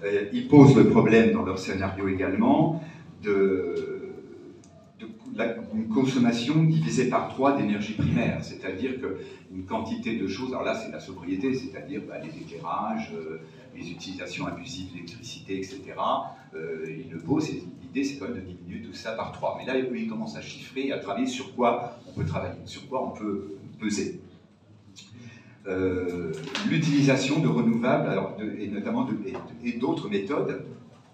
Euh, 0.04 0.26
il 0.34 0.48
pose 0.48 0.76
le 0.76 0.90
problème 0.90 1.32
dans 1.32 1.44
leur 1.44 1.60
scénario 1.60 2.08
également 2.08 2.84
de, 3.24 4.01
une 5.74 5.88
consommation 5.88 6.64
divisée 6.64 7.10
par 7.10 7.30
trois 7.30 7.58
d'énergie 7.58 7.94
primaire, 7.94 8.44
c'est-à-dire 8.44 8.94
qu'une 9.00 9.66
quantité 9.66 10.18
de 10.18 10.28
choses, 10.28 10.50
alors 10.50 10.64
là 10.64 10.76
c'est 10.76 10.92
la 10.92 11.00
sobriété, 11.00 11.54
c'est-à-dire 11.54 12.02
bah, 12.08 12.16
les 12.20 12.42
éclairages, 12.42 13.12
euh, 13.14 13.40
les 13.76 13.90
utilisations 13.90 14.48
abusives 14.48 14.92
d'électricité, 14.92 15.58
etc. 15.58 15.82
Euh, 16.54 16.86
il 16.88 17.12
le 17.12 17.22
l'idée 17.82 18.04
c'est 18.04 18.18
quand 18.18 18.26
même 18.26 18.36
de 18.36 18.42
diminuer 18.42 18.82
tout 18.82 18.94
ça 18.94 19.14
par 19.14 19.32
trois. 19.32 19.58
Mais 19.58 19.66
là, 19.66 19.78
il 19.78 20.08
commence 20.08 20.36
à 20.36 20.42
chiffrer 20.42 20.88
et 20.88 20.92
à 20.92 21.00
travailler 21.00 21.28
sur 21.28 21.56
quoi 21.56 22.00
on 22.08 22.12
peut 22.12 22.26
travailler, 22.26 22.60
sur 22.66 22.88
quoi 22.88 23.06
on 23.06 23.12
peut 23.12 23.56
peser. 23.80 24.20
Euh, 25.68 26.32
l'utilisation 26.70 27.40
de 27.40 27.48
renouvelables, 27.48 28.10
et 28.60 28.68
notamment 28.68 29.04
de, 29.06 29.14
et, 29.64 29.74
d'autres 29.74 30.10
méthodes 30.10 30.66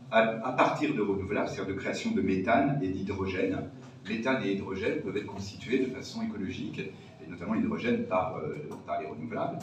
à, 0.10 0.54
partir 0.54 0.96
de 0.96 1.02
renouvelables, 1.02 1.50
c'est-à-dire 1.50 1.76
de 1.76 1.80
création 1.80 2.12
de 2.12 2.22
méthane 2.22 2.80
et 2.82 2.88
d'hydrogène. 2.88 3.70
Méthane 4.10 4.43
et 4.43 4.53
hydrogène 4.53 5.01
peuvent 5.01 5.18
être 5.18 5.26
constitués 5.26 5.80
de 5.80 5.86
façon 5.86 6.22
écologique, 6.22 6.80
et 6.80 7.30
notamment 7.30 7.53
l'hydrogène 7.53 8.05
par, 8.05 8.38
euh, 8.38 8.55
les 8.99 9.08
renouvelables 9.08 9.60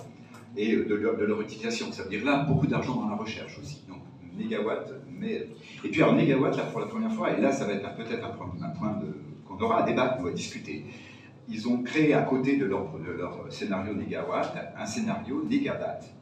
et 0.57 0.77
de 0.77 0.95
leur, 0.95 1.17
de 1.17 1.25
leur 1.25 1.41
utilisation. 1.41 1.91
Ça 1.93 2.05
veut 2.05 2.11
dire 2.11 2.25
là, 2.25 2.45
beaucoup 2.45 2.67
d'argent 2.67 2.95
dans 2.95 3.09
la 3.09 3.17
recherche 3.17 3.59
aussi. 3.59 3.83
Donc, 3.89 3.99
mégawatts, 4.37 4.93
mais... 5.11 5.49
Et 5.85 5.89
puis, 5.89 6.03
alors, 6.03 6.15
mégawatts, 6.15 6.57
là, 6.57 6.65
pour 6.65 6.81
la 6.81 6.87
première 6.87 7.13
fois, 7.13 7.37
et 7.37 7.41
là, 7.41 7.53
ça 7.53 7.67
va 7.67 7.73
être 7.73 7.95
peut-être 7.95 8.25
un, 8.25 8.31
point 8.71 9.01
qu'on 9.47 9.59
aura 9.61 9.83
à 9.83 9.87
débattre 9.87 10.23
ou 10.23 10.29
à 10.29 10.33
discuter. 10.33 10.85
Ils 11.49 11.69
ont 11.69 11.83
créé 11.83 12.15
à 12.15 12.23
côté 12.23 12.57
de 12.57 12.65
leur, 12.65 12.91
scénario 13.51 13.95
négawatt 13.95 14.75
un 14.77 14.87
scénario 14.87 15.45
négawatt 15.45 16.15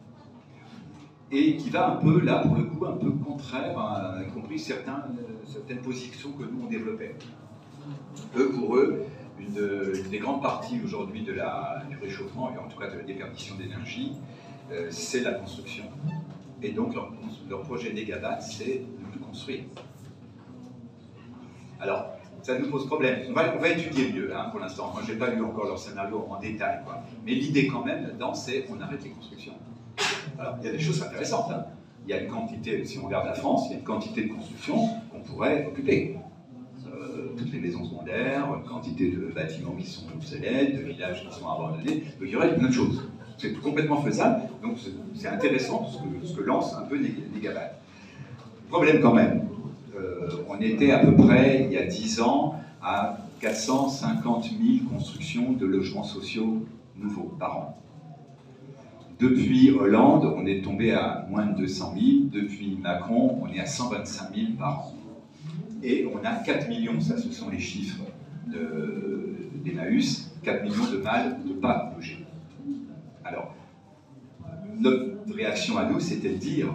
et 1.30 1.56
qui 1.56 1.70
va 1.70 1.92
un 1.92 1.96
peu, 1.96 2.20
là, 2.20 2.40
pour 2.40 2.56
le 2.56 2.64
coup, 2.64 2.84
un 2.84 2.96
peu 2.96 3.10
contraire, 3.10 3.74
y 4.20 4.30
compris 4.32 4.58
certains, 4.58 5.02
certaines 5.46 5.78
positions 5.78 6.32
que 6.32 6.44
nous, 6.44 6.64
on 6.64 6.66
développait. 6.66 7.14
Eux, 8.36 8.50
pour 8.50 8.76
eux, 8.76 9.04
une, 9.38 10.10
des 10.10 10.18
grandes 10.18 10.42
parties 10.42 10.80
aujourd'hui 10.84 11.22
du 11.22 11.34
réchauffement, 12.00 12.52
et 12.54 12.58
en 12.58 12.68
tout 12.68 12.78
cas 12.78 12.88
de 12.88 12.98
la 12.98 13.04
déperdition 13.04 13.56
d'énergie, 13.56 14.12
euh, 14.70 14.88
c'est 14.90 15.20
la 15.20 15.32
construction. 15.32 15.84
Et 16.62 16.70
donc 16.70 16.94
leur, 16.94 17.62
projet 17.62 17.92
Negabat, 17.92 18.40
c'est 18.40 18.82
de 19.12 19.18
construire. 19.18 19.64
Alors, 21.80 22.06
ça 22.42 22.58
nous 22.58 22.70
pose 22.70 22.86
problème. 22.86 23.20
On 23.28 23.32
va, 23.32 23.54
on 23.58 23.64
étudier 23.64 24.12
mieux 24.12 24.34
hein, 24.34 24.48
pour 24.50 24.60
l'instant. 24.60 24.90
Moi, 24.92 25.02
je 25.06 25.12
n'ai 25.12 25.18
pas 25.18 25.30
lu 25.30 25.42
encore 25.42 25.66
leur 25.66 25.78
scénario 25.78 26.26
en 26.28 26.38
détail. 26.38 26.78
Mais 27.26 27.32
l'idée, 27.32 27.66
quand 27.66 27.84
même, 27.84 28.04
là-dedans, 28.04 28.34
c'est 28.34 28.66
on 28.70 28.80
arrête 28.80 29.02
les 29.02 29.10
constructions. 29.10 29.54
Alors, 30.38 30.56
il 30.60 30.66
y 30.66 30.68
a 30.68 30.72
des 30.72 30.80
choses 30.80 31.02
intéressantes. 31.02 31.50
Hein. 31.50 31.64
Il 32.04 32.10
y 32.10 32.14
a 32.14 32.20
une 32.20 32.30
quantité, 32.30 32.84
si 32.84 32.98
on 32.98 33.06
regarde 33.06 33.26
la 33.26 33.34
France, 33.34 33.66
il 33.66 33.72
y 33.72 33.74
a 33.74 33.78
une 33.78 33.84
quantité 33.84 34.24
de 34.24 34.32
construction 34.32 34.88
qu'on 35.10 35.20
pourrait 35.20 35.66
occuper 35.66 36.16
toutes 37.42 37.52
les 37.52 37.60
maisons 37.60 37.84
secondaires, 37.84 38.46
une 38.56 38.68
quantité 38.68 39.10
de 39.10 39.32
bâtiments 39.34 39.72
qui 39.72 39.86
sont 39.86 40.04
obsolètes, 40.14 40.76
de 40.76 40.82
villages 40.82 41.26
qui 41.26 41.34
sont 41.34 41.48
abandonnés. 41.48 42.00
Donc 42.00 42.22
il 42.22 42.30
y 42.30 42.36
aurait 42.36 42.56
une 42.56 42.64
autre 42.64 42.74
chose. 42.74 43.02
C'est 43.38 43.52
complètement 43.60 44.00
faisable, 44.02 44.42
donc 44.62 44.76
c'est 45.14 45.28
intéressant 45.28 45.88
ce 45.90 45.98
que, 45.98 46.26
ce 46.26 46.36
que, 46.36 46.42
lance 46.42 46.74
un 46.74 46.82
peu 46.82 46.96
Negabat. 47.34 47.72
Problème 48.68 49.00
quand 49.00 49.14
même, 49.14 49.48
euh, 49.98 50.28
on 50.48 50.60
était 50.60 50.92
à 50.92 51.00
peu 51.00 51.16
près, 51.16 51.64
il 51.64 51.72
y 51.72 51.78
a 51.78 51.86
10 51.86 52.20
ans, 52.20 52.54
à 52.82 53.18
450 53.40 54.44
000 54.44 54.54
constructions 54.92 55.52
de 55.52 55.66
logements 55.66 56.04
sociaux 56.04 56.64
nouveaux 56.96 57.34
par 57.38 57.56
an. 57.56 57.78
Depuis 59.18 59.70
Hollande, 59.70 60.32
on 60.36 60.46
est 60.46 60.62
tombé 60.62 60.92
à 60.92 61.26
moins 61.28 61.46
de 61.46 61.56
200 61.56 61.94
000. 61.94 62.06
Depuis 62.32 62.78
Macron, 62.80 63.38
on 63.40 63.52
est 63.52 63.60
à 63.60 63.66
125 63.66 64.34
000 64.34 64.46
par 64.58 64.80
an. 64.80 64.94
Et 65.82 66.06
on 66.06 66.24
a 66.24 66.36
4 66.36 66.68
millions, 66.68 67.00
ça 67.00 67.16
ce 67.16 67.30
sont 67.32 67.50
les 67.50 67.58
chiffres 67.58 68.04
d'Emmaüs, 69.64 70.30
4 70.42 70.62
millions 70.62 70.90
de 70.90 70.98
mâles 70.98 71.38
de 71.44 71.54
pas 71.54 71.92
logés. 71.94 72.24
Alors, 73.24 73.54
notre 74.78 75.34
réaction 75.34 75.78
à 75.78 75.86
nous, 75.86 75.98
c'était 75.98 76.30
de 76.30 76.36
dire, 76.36 76.74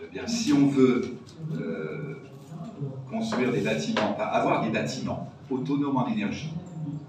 eh 0.00 0.06
bien, 0.12 0.26
si 0.26 0.52
on 0.52 0.68
veut 0.68 1.16
euh, 1.52 2.14
construire 3.10 3.52
des 3.52 3.60
bâtiments, 3.60 4.16
avoir 4.18 4.64
des 4.64 4.70
bâtiments 4.70 5.30
autonomes 5.50 5.96
en 5.96 6.08
énergie, 6.08 6.52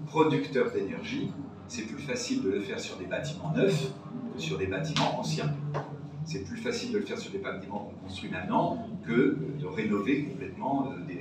producteurs 0.06 0.72
d'énergie, 0.72 1.30
c'est 1.68 1.82
plus 1.82 2.02
facile 2.02 2.42
de 2.42 2.50
le 2.50 2.60
faire 2.60 2.80
sur 2.80 2.96
des 2.96 3.06
bâtiments 3.06 3.52
neufs 3.54 3.92
que 4.34 4.40
sur 4.40 4.58
des 4.58 4.66
bâtiments 4.66 5.18
anciens 5.18 5.52
c'est 6.26 6.40
plus 6.40 6.56
facile 6.56 6.92
de 6.92 6.98
le 6.98 7.04
faire 7.04 7.18
sur 7.18 7.30
des 7.30 7.38
bâtiments 7.38 7.78
qu'on 7.78 8.06
construit 8.06 8.30
maintenant 8.30 8.88
que 9.06 9.38
de 9.60 9.66
rénover 9.66 10.24
complètement 10.24 10.90
euh, 10.90 11.12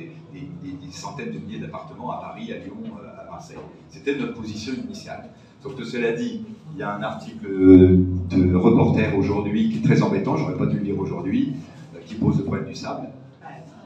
des, 0.42 0.92
centaines 0.92 1.32
de 1.32 1.40
milliers 1.40 1.60
d'appartements 1.60 2.12
à 2.12 2.22
Paris, 2.22 2.52
à 2.54 2.58
Lyon, 2.58 2.78
euh, 2.86 3.22
à 3.22 3.30
Marseille. 3.30 3.58
C'était 3.90 4.16
notre 4.16 4.34
position 4.34 4.74
initiale. 4.74 5.30
Sauf 5.62 5.76
que 5.76 5.84
cela 5.84 6.14
dit, 6.14 6.42
il 6.74 6.80
y 6.80 6.84
a 6.84 6.96
un 6.96 7.02
article 7.02 7.48
de 7.48 8.56
Reporter 8.56 9.16
aujourd'hui 9.18 9.70
qui 9.70 9.78
est 9.78 9.82
très 9.82 10.02
embêtant, 10.02 10.38
j'aurais 10.38 10.58
pas 10.58 10.68
dû 10.68 10.78
le 10.78 10.84
lire 10.84 11.00
aujourd'hui, 11.00 11.54
euh, 11.96 12.00
qui 12.06 12.16
pose 12.16 12.38
le 12.38 12.44
problème 12.44 12.68
du 12.68 12.76
sable, 12.76 13.08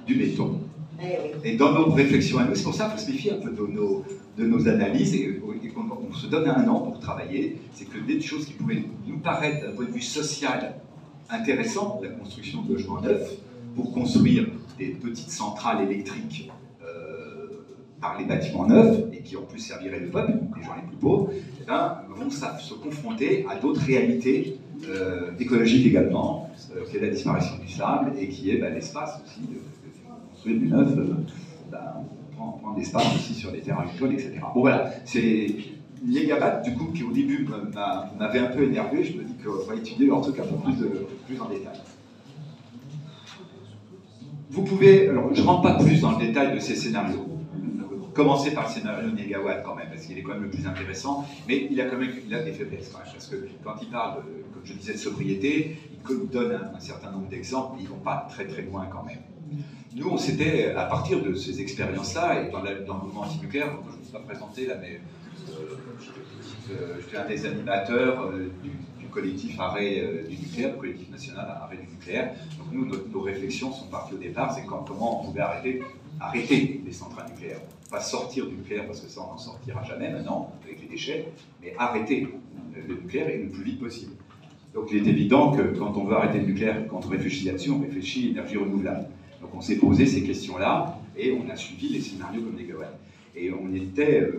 du 0.05 0.15
béton. 0.15 0.59
Et 1.45 1.55
dans 1.55 1.71
nos 1.71 1.91
réflexions 1.91 2.39
c'est 2.53 2.63
pour 2.63 2.73
ça 2.73 2.89
qu'il 2.89 2.99
faut 2.99 3.05
se 3.05 3.11
méfier 3.11 3.31
un 3.31 3.37
peu 3.37 3.51
de 3.51 3.73
nos, 3.73 4.03
de 4.37 4.45
nos 4.45 4.67
analyses 4.67 5.15
et, 5.15 5.39
qu'on 5.73 6.13
se 6.13 6.27
donne 6.27 6.49
un 6.49 6.67
an 6.67 6.79
pour 6.79 6.99
travailler. 6.99 7.57
C'est 7.73 7.85
que 7.85 7.99
des 7.99 8.19
choses 8.19 8.45
qui 8.45 8.53
pouvaient 8.53 8.83
nous 9.07 9.19
paraître 9.19 9.65
d'un 9.65 9.73
point 9.73 9.85
de 9.85 9.91
vue 9.91 10.01
social 10.01 10.75
intéressant, 11.29 11.99
la 12.03 12.09
construction 12.09 12.63
de 12.63 12.73
logements 12.73 13.01
neufs, 13.01 13.37
pour 13.75 13.91
construire 13.93 14.47
des 14.77 14.87
petites 14.87 15.29
centrales 15.29 15.83
électriques 15.83 16.49
euh, 16.83 17.65
par 18.01 18.17
les 18.19 18.25
bâtiments 18.25 18.65
neufs, 18.65 19.03
et 19.13 19.19
qui 19.19 19.35
en 19.35 19.41
plus 19.41 19.59
serviraient 19.59 19.99
le 19.99 20.09
peuple, 20.09 20.33
les 20.57 20.63
gens 20.63 20.75
les 20.75 20.87
plus 20.87 20.97
pauvres, 20.97 21.31
eh 21.33 21.65
ben, 21.65 21.97
vont 22.09 22.29
se 22.29 22.73
confronter 22.75 23.45
à 23.49 23.55
d'autres 23.55 23.81
réalités 23.81 24.57
euh, 24.87 25.31
écologiques 25.39 25.87
également, 25.87 26.49
euh, 26.75 26.85
qui 26.89 26.97
est 26.97 27.01
la 27.01 27.09
disparition 27.09 27.57
du 27.57 27.71
sable, 27.71 28.13
et 28.17 28.29
qui 28.29 28.51
est 28.51 28.57
ben, 28.57 28.73
l'espace 28.73 29.21
aussi, 29.25 29.41
de, 29.41 29.59
construire 30.31 30.59
du 30.59 30.67
neuf, 30.67 30.95
ben, 31.69 31.79
on 32.39 32.51
prend, 32.51 32.75
l'espace 32.77 33.13
aussi 33.15 33.33
sur 33.33 33.51
les 33.51 33.59
terrains 33.59 33.83
agricoles, 33.83 34.13
etc. 34.13 34.39
Bon 34.53 34.61
voilà, 34.61 34.91
c'est 35.03 35.47
Négabat, 36.01 36.61
du 36.61 36.73
coup, 36.75 36.93
qui 36.93 37.03
au 37.03 37.11
début 37.11 37.45
m'avait 38.17 38.39
un 38.39 38.45
peu 38.45 38.63
énervé, 38.63 39.03
je 39.03 39.17
me 39.17 39.23
dis 39.23 39.33
qu'on 39.43 39.67
va 39.67 39.75
étudier 39.75 40.09
en 40.09 40.21
tout 40.21 40.31
cas 40.31 40.43
plus, 40.43 40.87
plus 41.27 41.41
en 41.41 41.49
détail. 41.49 41.75
Vous 44.59 44.65
pouvez, 44.65 45.07
alors 45.07 45.33
je 45.33 45.41
ne 45.41 45.47
rentre 45.47 45.61
pas 45.61 45.81
plus 45.81 46.01
dans 46.01 46.11
le 46.19 46.25
détail 46.25 46.53
de 46.53 46.59
ces 46.59 46.75
scénarios, 46.75 47.25
commencer 48.13 48.51
par 48.51 48.67
le 48.67 48.73
scénario 48.73 49.09
de 49.09 49.15
Négawatt 49.15 49.63
quand 49.63 49.73
même, 49.73 49.87
parce 49.87 50.05
qu'il 50.05 50.17
est 50.17 50.21
quand 50.21 50.33
même 50.33 50.43
le 50.43 50.49
plus 50.49 50.67
intéressant, 50.67 51.23
mais 51.47 51.69
il 51.71 51.79
a 51.79 51.85
quand 51.85 51.95
même 51.95 52.11
il 52.27 52.33
a 52.35 52.43
des 52.43 52.51
faiblesses 52.51 52.89
quand 52.91 52.99
même, 52.99 53.07
parce 53.09 53.27
que 53.27 53.37
quand 53.63 53.75
il 53.81 53.87
parle, 53.87 54.15
comme 54.15 54.65
je 54.65 54.73
disais, 54.73 54.91
de 54.91 54.97
sobriété, 54.97 55.77
il 56.09 56.29
donne 56.29 56.59
un, 56.75 56.79
certain 56.81 57.09
nombre 57.09 57.29
d'exemples, 57.29 57.77
ils 57.79 57.85
ne 57.85 57.89
vont 57.89 58.03
pas 58.03 58.27
très 58.29 58.47
très 58.47 58.63
loin 58.63 58.85
quand 58.91 59.03
même. 59.03 59.21
Nous, 59.95 60.09
on 60.09 60.17
s'était, 60.17 60.73
à 60.73 60.83
partir 60.83 61.23
de 61.23 61.33
ces 61.35 61.61
expériences-là, 61.61 62.41
et 62.41 62.51
dans, 62.51 62.61
le 62.61 63.01
mouvement 63.01 63.21
anti-nucléaire, 63.21 63.71
je 63.89 63.95
ne 63.95 64.03
vous 64.03 64.09
ai 64.09 64.11
pas 64.11 64.19
présenté 64.19 64.65
là, 64.65 64.75
mais 64.81 64.99
euh, 66.71 66.97
je 67.01 67.07
suis 67.07 67.17
un 67.17 67.27
des 67.27 67.45
animateurs 67.45 68.21
euh, 68.25 68.49
du, 68.63 68.71
collectif 69.11 69.59
Arrêt 69.59 70.01
euh, 70.01 70.27
du 70.27 70.37
nucléaire, 70.37 70.73
le 70.73 70.77
collectif 70.77 71.09
national 71.09 71.47
Arrêt 71.61 71.77
du 71.77 71.91
nucléaire. 71.91 72.33
Donc 72.59 72.67
nous, 72.71 72.85
nos, 73.11 73.21
réflexions 73.21 73.71
sont 73.71 73.87
parties 73.87 74.13
au 74.13 74.17
départ, 74.17 74.53
c'est 74.53 74.63
comment 74.65 75.21
on 75.21 75.25
pouvait 75.25 75.41
arrêter, 75.41 75.81
arrêter 76.19 76.81
les 76.85 76.91
centrales 76.91 77.27
nucléaires. 77.31 77.61
Pas 77.89 78.01
sortir 78.01 78.45
du 78.45 78.55
nucléaire, 78.55 78.85
parce 78.85 79.01
que 79.01 79.09
ça, 79.09 79.21
on 79.27 79.31
n'en 79.31 79.37
sortira 79.37 79.83
jamais 79.83 80.11
maintenant, 80.11 80.53
avec 80.63 80.81
les 80.81 80.87
déchets, 80.87 81.31
mais 81.61 81.73
arrêter 81.79 82.27
le 82.87 82.95
nucléaire 82.95 83.29
et 83.29 83.39
le 83.39 83.49
plus 83.49 83.63
vite 83.63 83.79
possible. 83.79 84.13
Donc 84.75 84.89
il 84.91 84.97
est 84.97 85.09
évident 85.09 85.51
que 85.51 85.63
quand 85.77 85.97
on 85.97 86.03
veut 86.03 86.15
arrêter 86.15 86.39
le 86.39 86.45
nucléaire, 86.45 86.87
quand 86.87 87.03
on 87.03 87.09
réfléchit 87.09 87.45
là-dessus, 87.45 87.71
on 87.71 87.81
réfléchit 87.81 88.25
à 88.25 88.27
l'énergie 88.27 88.57
renouvelable. 88.57 89.07
Donc 89.41 89.55
on 89.55 89.61
s'est 89.61 89.77
posé 89.77 90.05
ces 90.05 90.23
questions-là 90.23 90.99
et 91.17 91.31
on 91.31 91.49
a 91.49 91.55
suivi 91.55 91.89
les 91.89 92.01
scénarios 92.01 92.41
comme 92.41 92.55
Gawain. 92.55 92.91
Et 93.35 93.51
on 93.51 93.73
était, 93.73 94.29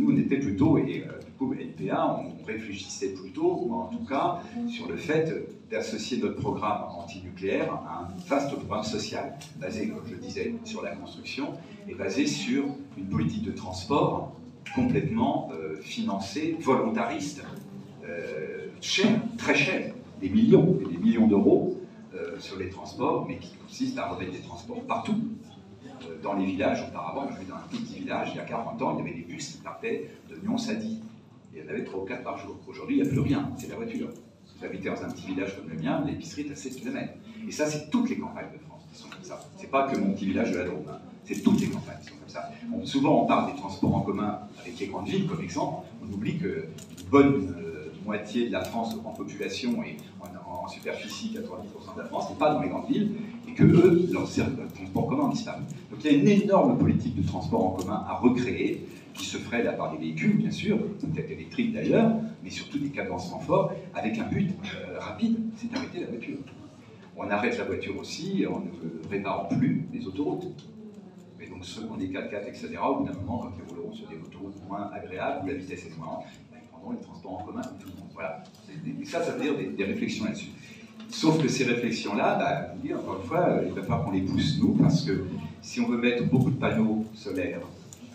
nous 0.00 0.12
on 0.12 0.16
était 0.16 0.38
plutôt, 0.38 0.78
et 0.78 1.04
euh, 1.06 1.18
du 1.24 1.32
coup 1.32 1.54
NPA, 1.54 2.18
on 2.20 2.44
réfléchissait 2.44 3.10
plutôt, 3.10 3.60
ou 3.62 3.74
en 3.74 3.86
tout 3.86 4.04
cas, 4.04 4.40
sur 4.68 4.88
le 4.88 4.96
fait 4.96 5.32
d'associer 5.70 6.18
notre 6.18 6.40
programme 6.40 6.82
anti-nucléaire 6.96 7.72
à 7.72 8.02
un 8.02 8.08
vaste 8.26 8.52
programme 8.56 8.82
social, 8.82 9.38
basé, 9.56 9.88
comme 9.88 10.02
je 10.10 10.16
disais, 10.16 10.54
sur 10.64 10.82
la 10.82 10.94
construction, 10.94 11.54
et 11.88 11.94
basé 11.94 12.26
sur 12.26 12.64
une 12.96 13.06
politique 13.06 13.44
de 13.44 13.52
transport 13.52 14.32
complètement 14.74 15.50
euh, 15.52 15.76
financée, 15.80 16.56
volontariste, 16.60 17.42
cher, 18.80 19.20
très 19.38 19.54
cher, 19.54 19.94
des 20.20 20.28
millions 20.28 20.78
et 20.80 20.92
des 20.92 20.98
millions 20.98 21.28
d'euros 21.28 21.76
sur 22.38 22.58
les 22.58 22.68
transports, 22.68 23.24
mais 23.28 23.36
qui 23.36 23.54
consiste 23.54 23.96
à 23.98 24.08
remettre 24.08 24.32
des 24.32 24.40
transports 24.40 24.80
partout, 24.82 25.14
dans 26.22 26.34
les 26.34 26.46
villages. 26.46 26.84
Auparavant, 26.88 27.28
je 27.30 27.36
suis 27.36 27.46
dans 27.46 27.56
un 27.56 27.68
petit 27.70 28.00
village, 28.00 28.30
il 28.32 28.36
y 28.36 28.40
a 28.40 28.44
40 28.44 28.80
ans, 28.82 28.96
il 28.98 29.04
y 29.04 29.08
avait 29.08 29.18
des 29.18 29.24
bus 29.24 29.56
qui 29.56 29.58
partaient 29.58 30.10
de 30.28 30.36
Nyon-Sadi. 30.46 31.00
Il 31.52 31.60
y 31.60 31.66
en 31.66 31.68
avait 31.68 31.84
3 31.84 32.00
ou 32.00 32.04
4 32.04 32.22
par 32.22 32.38
jour. 32.38 32.56
Aujourd'hui, 32.68 32.98
il 32.98 33.02
n'y 33.02 33.08
a 33.08 33.10
plus 33.10 33.20
rien, 33.20 33.50
c'est 33.58 33.68
la 33.68 33.76
voiture. 33.76 34.08
Si 34.46 34.58
vous 34.58 34.64
habitez 34.64 34.88
dans 34.88 35.02
un 35.02 35.10
petit 35.10 35.26
village 35.26 35.56
comme 35.56 35.68
le 35.68 35.76
mien, 35.76 36.02
l'épicerie 36.06 36.42
est 36.42 36.52
à 36.52 36.56
7 36.56 36.76
km. 36.76 37.12
Et 37.48 37.52
ça, 37.52 37.66
c'est 37.66 37.90
toutes 37.90 38.08
les 38.08 38.18
campagnes 38.18 38.52
de 38.52 38.58
France 38.58 38.82
qui 38.92 39.02
sont 39.02 39.08
comme 39.08 39.24
ça. 39.24 39.40
C'est 39.56 39.70
pas 39.70 39.88
que 39.88 39.98
mon 39.98 40.12
petit 40.12 40.26
village 40.26 40.52
de 40.52 40.58
la 40.58 40.64
Drôme, 40.64 40.84
hein. 40.88 40.98
c'est 41.24 41.42
toutes 41.42 41.60
les 41.60 41.68
campagnes 41.68 41.98
qui 42.00 42.08
sont 42.08 42.16
comme 42.16 42.28
ça. 42.28 42.50
souvent, 42.84 43.22
on 43.22 43.26
parle 43.26 43.52
des 43.52 43.58
transports 43.58 43.94
en 43.94 44.00
commun 44.00 44.40
avec 44.60 44.78
les 44.78 44.86
grandes 44.86 45.08
villes 45.08 45.26
comme 45.26 45.42
exemple. 45.42 45.86
On 46.02 46.12
oublie 46.12 46.38
qu'une 46.38 47.08
bonne 47.10 47.54
euh, 47.58 47.92
moitié 48.04 48.46
de 48.46 48.52
la 48.52 48.64
France 48.64 48.94
en 49.04 49.10
population 49.10 49.82
et 49.82 49.96
en, 50.62 50.68
superficie, 50.68 51.32
90% 51.34 51.96
de 51.96 52.00
la 52.00 52.06
France, 52.06 52.30
n'est 52.30 52.36
pas 52.36 52.54
dans 52.54 52.60
les 52.60 52.68
grandes 52.68 52.88
villes 52.88 53.12
et 53.48 53.52
que 53.52 53.64
eux, 53.64 54.08
leur 54.12 54.28
transport 54.72 55.06
commun 55.08 55.24
ont 55.24 55.28
disparu. 55.28 55.62
Donc 55.90 56.00
il 56.04 56.12
y 56.12 56.14
a 56.14 56.18
une 56.18 56.28
énorme 56.28 56.78
politique 56.78 57.16
de 57.16 57.26
transport 57.26 57.64
en 57.64 57.70
commun 57.70 58.04
à 58.08 58.14
recréer, 58.14 58.86
qui 59.14 59.26
se 59.26 59.38
ferait 59.38 59.62
là 59.62 59.72
par 59.72 59.92
des 59.92 59.98
véhicules, 59.98 60.36
bien 60.36 60.50
sûr, 60.50 60.78
peut-être 60.78 61.30
électriques 61.30 61.72
d'ailleurs, 61.72 62.12
mais 62.42 62.50
surtout 62.50 62.78
des 62.78 62.90
cadencements 62.90 63.40
forts, 63.40 63.72
avec 63.94 64.18
un 64.18 64.24
but 64.24 64.50
euh, 64.76 64.98
rapide, 64.98 65.38
c'est 65.56 65.70
d'arrêter 65.70 66.00
la 66.00 66.06
voiture. 66.06 66.38
On 67.16 67.28
arrête 67.28 67.58
la 67.58 67.64
voiture 67.64 67.98
aussi 67.98 68.46
en 68.46 68.60
ne 68.60 69.10
réparant 69.10 69.44
plus 69.44 69.86
les 69.92 70.06
autoroutes. 70.06 70.46
Et 71.40 71.48
donc 71.48 71.64
ceux 71.64 71.82
qui 71.82 71.90
ont 71.90 71.96
des 71.96 72.08
4x4, 72.08 72.48
etc., 72.48 72.78
au 72.88 73.00
bout 73.00 73.06
d'un 73.06 73.18
moment, 73.18 73.38
quand 73.38 73.52
ils 73.58 73.74
rouleront 73.74 73.92
sur 73.92 74.08
des 74.08 74.16
autoroutes 74.16 74.56
moins 74.68 74.90
agréables, 74.92 75.44
où 75.44 75.48
la 75.48 75.54
vitesse 75.54 75.86
est 75.86 75.98
moins, 75.98 76.20
les 76.92 76.98
transports 76.98 77.40
en 77.40 77.44
commun 77.44 77.62
tout 77.80 77.88
le 77.88 78.00
monde. 78.00 78.10
Voilà. 78.14 78.42
Et 79.00 79.04
ça, 79.04 79.22
ça 79.22 79.32
veut 79.32 79.42
dire 79.42 79.54
des 79.76 79.84
réflexions 79.84 80.24
là-dessus. 80.24 80.50
Sauf 81.10 81.42
que 81.42 81.48
ces 81.48 81.64
réflexions-là, 81.64 82.36
bah, 82.38 82.98
encore 82.98 83.20
une 83.20 83.26
fois, 83.26 83.48
euh, 83.48 83.64
il 83.66 83.72
va 83.72 83.82
falloir 83.82 84.04
qu'on 84.04 84.12
les 84.12 84.22
pousse 84.22 84.58
nous, 84.60 84.74
parce 84.74 85.04
que 85.04 85.24
si 85.60 85.80
on 85.80 85.88
veut 85.88 85.98
mettre 85.98 86.24
beaucoup 86.26 86.50
de 86.50 86.56
panneaux 86.56 87.04
solaires, 87.14 87.60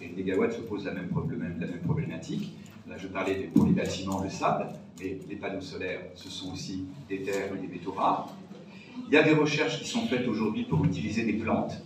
et 0.01 0.07
le 0.07 0.15
mégawatt 0.15 0.51
se 0.53 0.61
pose 0.61 0.85
la 0.85 0.93
même, 0.93 1.09
problématique, 1.09 2.55
là 2.87 2.95
je 2.97 3.07
parlais 3.07 3.49
pour 3.53 3.65
les 3.65 3.73
bâtiments, 3.73 4.21
le 4.23 4.29
sable, 4.29 4.67
mais 4.99 5.19
les 5.29 5.35
panneaux 5.35 5.61
solaires, 5.61 6.01
ce 6.15 6.29
sont 6.29 6.53
aussi 6.53 6.85
des 7.09 7.21
terres 7.21 7.53
et 7.55 7.59
des 7.59 7.67
métaux 7.67 7.91
rares. 7.91 8.33
Il 9.07 9.13
y 9.13 9.17
a 9.17 9.23
des 9.23 9.33
recherches 9.33 9.81
qui 9.81 9.89
sont 9.89 10.07
faites 10.07 10.27
aujourd'hui 10.27 10.63
pour 10.63 10.83
utiliser 10.85 11.23
des 11.25 11.33
plantes. 11.33 11.81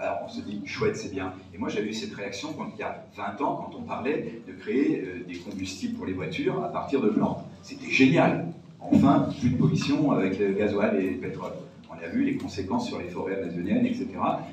Alors 0.00 0.18
on 0.24 0.28
se 0.28 0.40
dit, 0.40 0.60
chouette, 0.64 0.96
c'est 0.96 1.10
bien. 1.10 1.32
Et 1.52 1.58
moi 1.58 1.68
j'avais 1.68 1.88
eu 1.88 1.92
cette 1.92 2.14
réaction 2.14 2.52
quand 2.52 2.70
il 2.76 2.80
y 2.80 2.84
a 2.84 3.04
20 3.16 3.40
ans, 3.44 3.56
quand 3.56 3.76
on 3.76 3.82
parlait 3.82 4.40
de 4.46 4.52
créer 4.52 5.00
euh, 5.00 5.24
des 5.26 5.38
combustibles 5.38 5.96
pour 5.96 6.06
les 6.06 6.12
voitures 6.12 6.62
à 6.62 6.68
partir 6.68 7.00
de 7.00 7.08
plantes. 7.08 7.44
C'était 7.62 7.90
génial. 7.90 8.46
Enfin, 8.80 9.28
plus 9.40 9.50
de 9.50 9.56
pollution 9.56 10.12
avec 10.12 10.38
le 10.38 10.52
gasoil 10.52 11.00
et 11.00 11.10
le 11.10 11.18
pétrole. 11.18 11.52
On 11.90 12.04
a 12.04 12.08
vu 12.08 12.22
les 12.22 12.36
conséquences 12.36 12.86
sur 12.86 13.00
les 13.00 13.08
forêts 13.08 13.42
amazoniennes, 13.42 13.86
etc., 13.86 14.06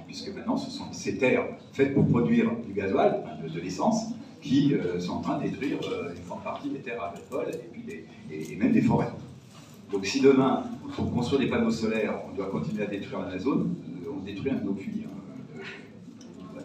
puisque 0.07 0.33
maintenant 0.33 0.57
ce 0.57 0.71
sont 0.71 0.91
ces 0.91 1.17
terres 1.19 1.45
faites 1.73 1.93
pour 1.93 2.07
produire 2.07 2.49
du 2.65 2.73
gasoil, 2.73 3.23
de, 3.43 3.59
l'essence, 3.59 4.05
qui 4.41 4.73
euh, 4.73 4.99
sont 4.99 5.13
en 5.13 5.21
train 5.21 5.37
de 5.37 5.43
détruire 5.43 5.77
euh, 5.91 6.13
une 6.15 6.25
grande 6.27 6.43
partie 6.43 6.69
des 6.69 6.79
terres 6.79 7.03
agricoles 7.03 7.53
et, 7.53 7.67
puis 7.71 7.83
et, 8.31 8.55
même 8.55 8.71
des 8.71 8.81
forêts. 8.81 9.11
Donc 9.91 10.07
si 10.07 10.21
demain, 10.21 10.63
pour 10.95 11.13
construire 11.13 11.41
des 11.41 11.49
panneaux 11.49 11.69
solaires, 11.69 12.19
on 12.27 12.35
doit 12.35 12.47
continuer 12.47 12.83
à 12.83 12.87
détruire 12.87 13.19
l'Amazone, 13.19 13.75
on 14.11 14.23
détruit 14.23 14.49
un 14.49 14.55
de 14.55 14.63
nos 14.63 14.71
hein, 14.71 15.14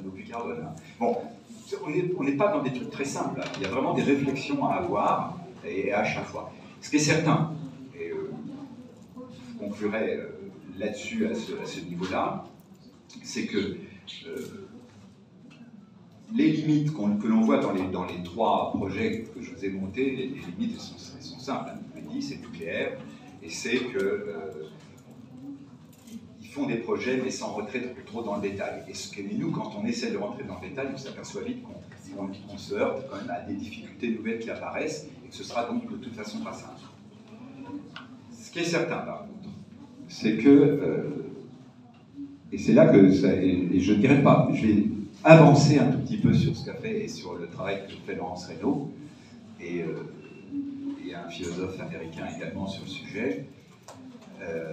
puits 0.09 0.25
carbone. 0.25 0.67
Bon, 0.99 1.17
on 2.17 2.25
n'est 2.25 2.37
pas 2.37 2.49
dans 2.49 2.63
des 2.63 2.73
trucs 2.73 2.91
très 2.91 3.05
simples. 3.05 3.43
Il 3.57 3.63
y 3.63 3.67
a 3.67 3.69
vraiment 3.69 3.95
des 3.95 4.03
réflexions 4.03 4.67
à 4.67 4.75
avoir 4.77 5.39
et 5.65 5.93
à 5.93 6.05
chaque 6.05 6.27
fois. 6.27 6.53
Ce 6.81 6.91
qui 6.91 6.97
est 6.97 7.01
certain, 7.01 7.53
et 7.95 8.11
euh, 8.11 8.31
je 9.17 9.59
conclurai 9.59 10.17
euh, 10.17 10.29
là-dessus 10.79 11.27
à 11.27 11.35
ce, 11.35 11.81
niveau-là, 11.81 12.45
c'est 13.23 13.47
que 13.47 13.77
euh, 14.27 14.69
les 16.35 16.51
limites 16.53 16.93
que 16.95 17.27
l'on 17.27 17.43
voit 17.43 17.59
dans 17.59 17.73
les, 17.73 18.23
trois 18.23 18.73
projets 18.73 19.25
que 19.35 19.43
je 19.43 19.53
vous 19.53 19.65
ai 19.65 19.71
montés, 19.71 20.11
les, 20.11 20.27
limites 20.27 20.81
sont, 20.81 20.97
simples. 21.39 21.71
Hein. 21.71 22.11
c'est 22.21 22.41
et 23.43 23.49
c'est 23.49 23.79
que 23.79 24.69
font 26.51 26.67
des 26.67 26.77
projets 26.77 27.21
mais 27.23 27.31
sans 27.31 27.53
rentrer 27.53 27.95
trop 28.07 28.23
dans 28.23 28.37
le 28.37 28.43
détail. 28.43 28.83
Et 28.89 28.95
ce 28.95 29.15
que 29.15 29.23
nous, 29.23 29.51
quand 29.51 29.73
on 29.81 29.87
essaie 29.87 30.11
de 30.11 30.19
rentrer 30.19 30.45
dans 30.45 30.61
le 30.61 30.69
détail, 30.69 30.89
on 30.93 30.99
s'aperçoit 30.99 31.43
vite 31.43 31.63
qu'on 31.63 32.59
se 32.59 32.75
heurte 32.75 33.07
quand 33.09 33.17
même 33.17 33.31
à 33.31 33.41
des 33.41 33.55
difficultés 33.55 34.11
nouvelles 34.11 34.41
qui 34.41 34.51
apparaissent 34.51 35.07
ce 35.31 35.45
sera 35.45 35.65
donc 35.65 35.91
de 35.91 35.97
toute 35.97 36.15
façon 36.15 36.41
pas 36.41 36.53
simple. 36.53 36.81
Ce 38.33 38.51
qui 38.51 38.61
est 38.61 38.65
certain, 38.65 38.99
par 38.99 39.21
contre, 39.21 39.49
c'est 40.09 40.37
que, 40.37 40.49
euh, 40.49 41.03
et 42.53 42.59
c'est 42.59 42.73
là 42.73 42.89
que, 42.89 43.13
ça, 43.13 43.33
et, 43.35 43.79
je 43.79 43.93
ne 43.93 43.99
dirais 43.99 44.23
pas, 44.23 44.49
je 44.53 44.67
vais 44.67 44.85
avancer 45.23 45.79
un 45.79 45.93
tout 45.93 45.99
petit 45.99 46.19
peu 46.19 46.33
sur 46.33 46.57
ce 46.57 46.65
qu'a 46.65 46.75
fait 46.75 47.05
et 47.05 47.09
sur 47.09 47.35
le 47.35 47.47
travail 47.47 47.83
que 47.87 47.93
fait 48.05 48.17
Laurence 48.17 48.47
Reynaud, 48.47 48.91
et, 49.61 49.83
euh, 49.83 50.13
et, 51.07 51.15
un 51.15 51.29
philosophe 51.29 51.79
américain 51.81 52.27
également 52.37 52.67
sur 52.67 52.83
le 52.83 52.91
sujet, 52.91 53.47
euh, 54.43 54.73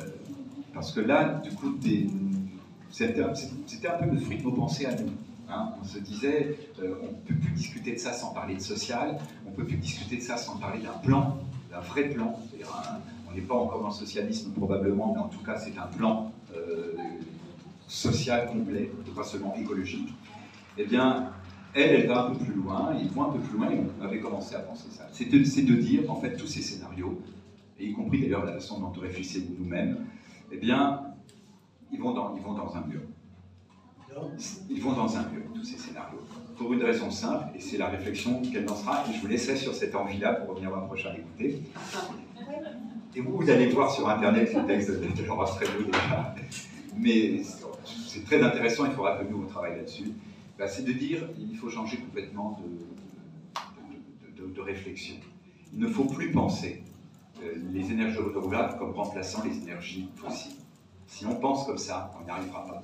parce 0.77 0.91
que 0.91 0.99
là, 0.99 1.41
du 1.43 1.49
coup, 1.55 1.75
c'était 2.91 3.19
un, 3.19 3.97
peu 3.97 4.11
le 4.11 4.19
fruit 4.19 4.37
de 4.37 4.43
nos 4.43 4.51
pensées 4.51 4.85
à 4.85 4.93
nous. 4.93 5.09
Hein, 5.49 5.71
on 5.81 5.83
se 5.83 5.97
disait, 5.97 6.55
euh, 6.79 6.93
on 7.01 7.05
ne 7.07 7.17
peut 7.25 7.33
plus 7.33 7.51
discuter 7.53 7.93
de 7.93 7.97
ça 7.97 8.13
sans 8.13 8.31
parler 8.31 8.53
de 8.53 8.61
social, 8.61 9.17
on 9.47 9.49
ne 9.49 9.55
peut 9.55 9.63
plus 9.63 9.77
discuter 9.77 10.17
de 10.17 10.21
ça 10.21 10.37
sans 10.37 10.57
parler 10.57 10.83
d'un 10.83 10.99
plan, 10.99 11.39
d'un 11.71 11.79
vrai 11.79 12.09
plan. 12.09 12.39
on 13.27 13.33
n'est 13.33 13.41
pas 13.41 13.55
encore 13.55 13.81
dans 13.81 13.87
le 13.87 13.93
socialisme 13.93 14.51
probablement, 14.51 15.13
mais 15.15 15.21
en 15.21 15.29
tout 15.29 15.43
cas 15.43 15.57
c'est 15.57 15.75
un 15.79 15.87
plan 15.87 16.31
euh, 16.55 16.93
social 17.87 18.47
complet, 18.47 18.91
et 19.07 19.11
pas 19.15 19.23
seulement 19.23 19.55
écologique. 19.55 20.13
Eh 20.77 20.85
bien, 20.85 21.31
elle, 21.73 22.01
elle 22.01 22.07
va 22.07 22.25
un 22.25 22.35
peu 22.35 22.45
plus 22.45 22.53
loin, 22.53 22.93
ils 23.01 23.09
vont 23.09 23.23
un 23.23 23.33
peu 23.33 23.39
plus 23.39 23.57
loin, 23.57 23.71
et 23.71 23.79
on 23.99 24.05
avait 24.05 24.19
commencé 24.19 24.53
à 24.53 24.59
penser 24.59 24.89
ça. 24.91 25.07
C'est 25.11 25.25
de, 25.25 25.73
dire, 25.73 26.11
en 26.11 26.17
fait, 26.17 26.37
tous 26.37 26.45
ces 26.45 26.61
scénarios, 26.61 27.19
y 27.79 27.93
compris 27.93 28.21
d'ailleurs 28.21 28.45
la 28.45 28.53
façon 28.53 28.79
dont 28.79 28.93
on 28.95 28.99
réfléchissait 28.99 29.43
nous-mêmes, 29.57 30.05
eh 30.51 30.57
bien, 30.57 31.01
ils 31.91 31.99
vont 31.99 32.13
dans, 32.13 32.35
ils 32.35 32.41
vont 32.41 32.53
dans 32.53 32.75
un 32.75 32.81
mur. 32.81 33.01
Ils 34.69 34.81
vont 34.81 34.93
dans 34.93 35.15
un 35.15 35.29
mur, 35.29 35.43
tous 35.53 35.63
ces 35.63 35.77
scénarios. 35.77 36.19
Pour 36.57 36.73
une 36.73 36.83
raison 36.83 37.11
simple, 37.11 37.45
et 37.55 37.59
c'est 37.59 37.77
la 37.77 37.87
réflexion 37.87 38.41
qu'elle 38.41 38.65
lancera, 38.65 39.03
et 39.07 39.13
je 39.13 39.21
vous 39.21 39.27
laisserai 39.27 39.55
sur 39.55 39.75
cette 39.75 39.95
envie-là 39.95 40.33
pour 40.33 40.49
revenir 40.49 40.69
voir 40.69 40.87
prochain 40.87 41.13
écouter. 41.13 41.61
Et 43.15 43.21
vous, 43.21 43.49
allez 43.49 43.67
voir 43.67 43.91
sur 43.91 44.09
Internet 44.09 44.53
le 44.53 44.65
texte 44.65 44.91
de 44.91 45.23
Laurent 45.23 45.45
Strello 45.45 45.83
déjà. 45.85 46.35
Mais 46.97 47.41
c'est 48.07 48.25
très 48.25 48.41
intéressant, 48.41 48.85
il 48.85 48.91
faudra 48.91 49.17
que 49.17 49.29
nous 49.29 49.43
on 49.43 49.47
travaille 49.47 49.75
là-dessus. 49.77 50.11
Bah, 50.57 50.67
c'est 50.67 50.83
de 50.83 50.93
dire 50.93 51.21
qu'il 51.33 51.55
faut 51.55 51.69
changer 51.69 51.97
complètement 51.97 52.59
de, 54.39 54.47
de, 54.47 54.61
réflexion. 54.61 55.15
Il 55.73 55.79
ne 55.79 55.87
faut 55.87 56.05
plus 56.05 56.31
penser 56.31 56.81
les 57.73 57.91
énergies 57.91 58.17
renouvelables 58.17 58.77
comme 58.77 58.91
remplaçant 58.91 59.43
les 59.43 59.57
énergies 59.57 60.09
fossiles. 60.15 60.57
Si 61.07 61.25
on 61.25 61.35
pense 61.35 61.65
comme 61.65 61.77
ça, 61.77 62.13
on 62.19 62.25
n'y 62.25 62.29
arrivera 62.29 62.65
pas. 62.65 62.83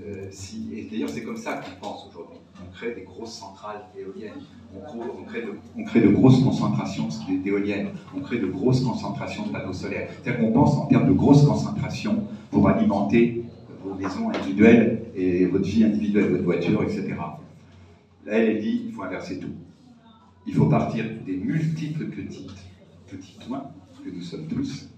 Euh, 0.00 0.28
si, 0.30 0.70
et 0.74 0.88
d'ailleurs, 0.90 1.08
c'est 1.08 1.22
comme 1.22 1.36
ça 1.36 1.54
qu'on 1.54 1.80
pense 1.80 2.06
aujourd'hui. 2.08 2.38
On 2.62 2.70
crée 2.72 2.94
des 2.94 3.02
grosses 3.02 3.32
centrales 3.32 3.82
éoliennes, 3.98 4.42
on, 4.74 5.24
crée, 5.24 5.42
de, 5.42 5.52
on 5.76 5.84
crée, 5.84 6.00
de, 6.00 6.08
grosses 6.08 6.42
concentrations 6.42 7.08
d'éoliennes, 7.42 7.90
on 8.16 8.20
crée 8.20 8.38
de 8.38 8.46
grosses 8.46 8.80
concentrations 8.80 9.46
de 9.46 9.52
panneaux 9.52 9.72
solaires. 9.72 10.10
C'est-à-dire 10.10 10.40
qu'on 10.40 10.52
pense 10.52 10.76
en 10.76 10.86
termes 10.86 11.08
de 11.08 11.12
grosses 11.12 11.44
concentrations 11.44 12.24
pour 12.50 12.68
alimenter 12.68 13.44
vos 13.84 13.94
maisons 13.94 14.30
individuelles 14.30 15.06
et 15.14 15.46
votre 15.46 15.64
vie 15.64 15.84
individuelle, 15.84 16.30
votre 16.30 16.44
voiture, 16.44 16.82
etc. 16.82 17.14
Là, 18.26 18.32
elle 18.38 18.60
dit 18.60 18.82
il 18.86 18.92
faut 18.92 19.02
inverser 19.02 19.38
tout. 19.38 19.52
Il 20.46 20.54
faut 20.54 20.66
partir 20.66 21.04
des 21.26 21.36
multiples 21.36 22.06
petites, 22.06 22.56
petits 23.10 23.38
points 23.46 23.70
que 24.04 24.10
nous 24.10 24.22
sommes 24.22 24.46
tous, 24.46 24.88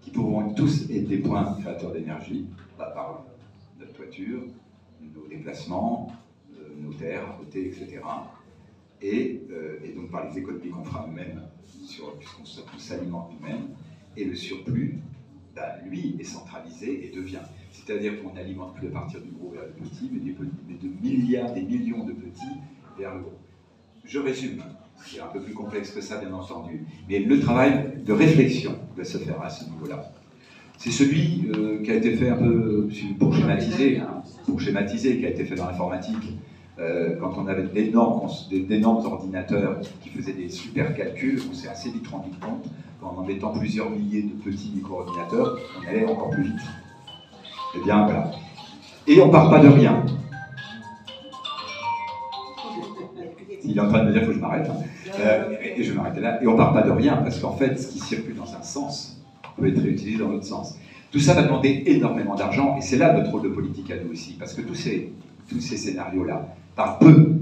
qui 0.00 0.10
pourront 0.10 0.52
tous 0.54 0.90
être 0.90 1.08
des 1.08 1.18
points 1.18 1.56
créateurs 1.60 1.92
d'énergie, 1.92 2.46
par 2.76 3.24
notre 3.78 3.92
toiture, 3.92 4.42
nos 5.14 5.26
déplacements, 5.28 6.12
euh, 6.54 6.68
nos 6.80 6.92
terres 6.92 7.28
à 7.30 7.32
côté, 7.38 7.66
etc. 7.66 8.00
Et, 9.02 9.42
euh, 9.50 9.78
et, 9.84 9.92
donc 9.92 10.10
par 10.10 10.28
les 10.28 10.38
économies 10.38 10.70
qu'on 10.70 10.84
fera 10.84 11.06
nous-mêmes, 11.06 11.42
puisqu'on 12.18 12.78
s'alimente 12.78 13.32
nous-mêmes, 13.32 13.68
et 14.16 14.24
le 14.24 14.34
surplus, 14.34 14.98
bah, 15.54 15.76
lui, 15.86 16.16
est 16.18 16.24
centralisé 16.24 17.06
et 17.06 17.14
devient. 17.14 17.40
C'est-à-dire 17.72 18.22
qu'on 18.22 18.34
n'alimente 18.34 18.74
plus 18.74 18.88
à 18.88 18.90
partir 18.90 19.20
du 19.20 19.30
gros 19.30 19.50
vers 19.50 19.64
le 19.64 19.72
petit, 19.72 20.10
mais 20.12 20.20
de 20.20 20.88
milliards, 21.00 21.52
des 21.52 21.62
millions 21.62 22.04
de 22.04 22.12
petits 22.12 22.58
vers 22.98 23.14
le 23.14 23.22
gros. 23.22 23.38
Je 24.04 24.18
résume, 24.18 24.62
c'est 25.06 25.20
un 25.20 25.26
peu 25.26 25.40
plus 25.40 25.54
complexe 25.54 25.90
que 25.90 26.00
ça, 26.00 26.18
bien 26.18 26.32
entendu, 26.32 26.86
mais 27.08 27.18
le 27.20 27.40
travail 27.40 27.94
de 28.04 28.12
réflexion 28.12 28.76
doit 28.94 29.04
se 29.04 29.18
faire 29.18 29.40
à 29.42 29.50
ce 29.50 29.64
niveau-là. 29.64 30.10
C'est 30.78 30.90
celui 30.90 31.50
euh, 31.54 31.82
qui 31.82 31.90
a 31.90 31.94
été 31.94 32.16
fait 32.16 32.30
un 32.30 32.36
peu, 32.36 32.88
pour 33.18 33.34
schématiser, 33.34 34.00
pour 34.46 34.60
schématiser, 34.60 35.18
qui 35.18 35.26
a 35.26 35.30
été 35.30 35.44
fait 35.44 35.54
dans 35.54 35.66
l'informatique, 35.66 36.38
euh, 36.78 37.16
quand 37.20 37.34
on 37.36 37.46
avait 37.46 37.64
d'énormes 37.64 39.04
ordinateurs 39.04 39.80
qui 40.02 40.08
faisaient 40.08 40.32
des 40.32 40.48
super 40.48 40.94
calculs, 40.94 41.40
on 41.50 41.54
s'est 41.54 41.68
assez 41.68 41.90
vite 41.90 42.06
rendu 42.08 42.30
compte 42.40 42.64
qu'en 43.00 43.16
en 43.18 43.22
mettant 43.22 43.52
plusieurs 43.52 43.90
milliers 43.90 44.22
de 44.22 44.32
petits 44.42 44.72
micro-ordinateurs, 44.74 45.58
on 45.78 45.88
allait 45.88 46.06
encore 46.06 46.30
plus 46.30 46.44
vite. 46.44 46.60
Eh 47.76 47.84
bien, 47.84 48.04
voilà. 48.04 48.30
Et 49.06 49.20
on 49.20 49.26
ne 49.26 49.32
part 49.32 49.50
pas 49.50 49.60
de 49.60 49.68
rien. 49.68 50.04
Il 53.64 53.76
est 53.76 53.80
en 53.80 53.88
train 53.88 54.04
de 54.04 54.08
me 54.08 54.12
dire 54.12 54.22
faut 54.22 54.28
que 54.28 54.34
je 54.34 54.40
m'arrête. 54.40 54.68
Hein. 54.68 54.76
Euh, 55.20 55.54
et 55.76 55.82
je 55.82 55.92
m'arrêter 55.92 56.20
là. 56.20 56.42
Et 56.42 56.46
on 56.46 56.52
ne 56.52 56.56
part 56.56 56.72
pas 56.72 56.82
de 56.82 56.90
rien, 56.90 57.16
parce 57.16 57.38
qu'en 57.38 57.52
fait, 57.52 57.78
ce 57.78 57.88
qui 57.88 57.98
circule 57.98 58.36
dans 58.36 58.54
un 58.54 58.62
sens 58.62 59.20
peut 59.56 59.68
être 59.68 59.80
réutilisé 59.80 60.18
dans 60.18 60.28
l'autre 60.28 60.44
sens. 60.44 60.76
Tout 61.10 61.18
ça 61.18 61.34
va 61.34 61.42
demander 61.42 61.82
énormément 61.86 62.36
d'argent, 62.36 62.76
et 62.76 62.82
c'est 62.82 62.96
là 62.96 63.12
notre 63.12 63.30
rôle 63.30 63.42
de 63.42 63.48
politique 63.48 63.90
à 63.90 63.94
nous 63.96 64.12
aussi, 64.12 64.36
parce 64.38 64.54
que 64.54 64.62
tous 64.62 64.76
ces, 64.76 65.12
tous 65.48 65.60
ces 65.60 65.76
scénarios-là 65.76 66.54
parlent 66.76 66.98
peu 66.98 67.32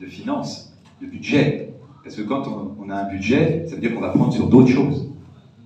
de 0.00 0.06
finances, 0.06 0.72
de 1.00 1.06
budget. 1.06 1.72
Parce 2.02 2.16
que 2.16 2.22
quand 2.22 2.42
on, 2.78 2.90
a 2.90 2.96
un 2.96 3.08
budget, 3.08 3.64
ça 3.68 3.76
veut 3.76 3.80
dire 3.80 3.94
qu'on 3.94 4.00
va 4.00 4.08
prendre 4.08 4.32
sur 4.32 4.48
d'autres 4.48 4.68
choses. 4.68 5.08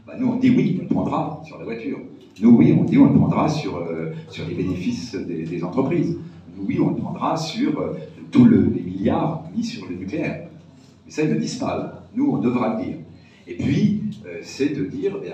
Bah, 0.07 0.12
nous, 0.18 0.28
on 0.28 0.36
dit 0.36 0.50
oui, 0.50 0.80
on 0.82 0.94
prendra 0.94 1.42
sur 1.44 1.59
la 1.59 1.64
voiture. 1.64 1.98
Nous, 2.40 2.50
oui, 2.50 2.76
on 2.78 2.84
dit 2.84 2.98
on 2.98 3.07
le 3.07 3.18
prendra 3.18 3.48
sur, 3.48 3.76
euh, 3.76 4.12
sur 4.28 4.46
les 4.46 4.54
bénéfices 4.54 5.14
des, 5.14 5.64
entreprises. 5.64 6.18
Nous, 6.57 6.66
oui, 6.66 6.78
on 6.78 6.90
le 6.90 6.96
prendra 6.96 7.38
sur 7.38 7.80
euh, 7.80 7.94
tous 8.37 8.45
les 8.45 8.82
milliards 8.82 9.45
mis 9.57 9.64
sur 9.64 9.89
le 9.89 9.97
nucléaire. 9.97 10.49
Ça, 11.09 11.22
ils 11.22 11.30
ne 11.30 11.39
disent 11.39 11.57
pas. 11.57 12.05
Nous, 12.14 12.30
on 12.30 12.39
devra 12.39 12.76
le 12.76 12.84
dire. 12.84 12.97
Et 13.47 13.55
puis, 13.55 14.03
euh, 14.26 14.41
c'est 14.43 14.70
de 14.70 14.84
dire, 14.84 15.16
eh 15.24 15.30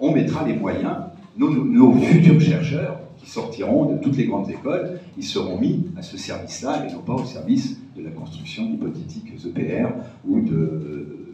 on 0.00 0.12
mettra 0.12 0.46
les 0.46 0.54
moyens, 0.54 0.96
nos, 1.36 1.92
futurs 1.92 2.40
chercheurs 2.40 3.00
qui 3.18 3.28
sortiront 3.30 3.92
de 3.92 3.98
toutes 3.98 4.16
les 4.16 4.26
grandes 4.26 4.50
écoles, 4.50 4.98
ils 5.16 5.24
seront 5.24 5.60
mis 5.60 5.86
à 5.96 6.02
ce 6.02 6.16
service-là 6.16 6.86
et 6.86 6.92
non 6.92 7.00
pas 7.00 7.14
au 7.14 7.24
service 7.24 7.78
de 7.96 8.02
la 8.02 8.10
construction 8.10 8.64
d'hypothétiques 8.64 9.32
EPR 9.44 9.88
ou 10.26 10.40
de, 10.40 11.26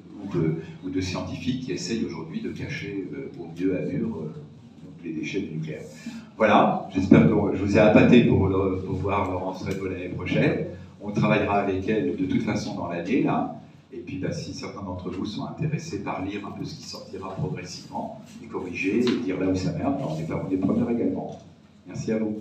ou 0.85 0.91
de, 0.91 1.01
scientifiques 1.01 1.65
qui 1.65 1.73
essayent 1.73 2.05
aujourd'hui 2.05 2.41
de 2.41 2.51
cacher 2.51 3.09
au 3.39 3.47
mieux 3.59 3.77
à 3.79 3.83
mur 3.83 4.09
les 5.05 5.13
déchets 5.13 5.41
du 5.41 5.55
nucléaire. 5.55 5.83
Voilà, 6.37 6.89
j'espère 6.93 7.23
que 7.23 7.57
je 7.57 7.63
vous 7.63 7.77
ai 7.77 7.81
appâté 7.81 8.25
pour, 8.25 8.51
pour 8.85 8.97
voir 8.97 9.31
Laurence 9.31 9.63
Rebo 9.63 9.87
l'année 9.87 10.09
prochaine. 10.09 10.67
On 11.01 11.11
travaillera 11.11 11.61
avec 11.61 11.89
elle 11.89 12.17
de 12.17 12.25
toute 12.25 12.43
façon 12.43 12.75
dans 12.75 12.89
l'année, 12.89 13.23
là. 13.23 13.55
Et 13.93 13.99
puis, 13.99 14.19
bah, 14.19 14.33
si 14.33 14.53
certains 14.53 14.83
d'entre 14.83 15.11
vous 15.11 15.25
sont 15.25 15.47
intéressés 15.47 16.03
par 16.03 16.25
lire 16.25 16.47
un 16.47 16.51
peu 16.51 16.65
ce 16.65 16.75
qui 16.75 16.83
sortira 16.83 17.35
progressivement, 17.35 18.21
et 18.43 18.47
corriger, 18.47 18.99
et 18.99 19.17
dire 19.25 19.39
là 19.39 19.47
où 19.47 19.55
ça 19.55 19.73
merde, 19.73 19.97
on 20.01 20.19
est, 20.19 20.27
on 20.33 20.51
est 20.51 20.57
preneurs 20.57 20.91
également. 20.91 21.39
Merci 21.87 22.13
à 22.13 22.19
vous. 22.19 22.41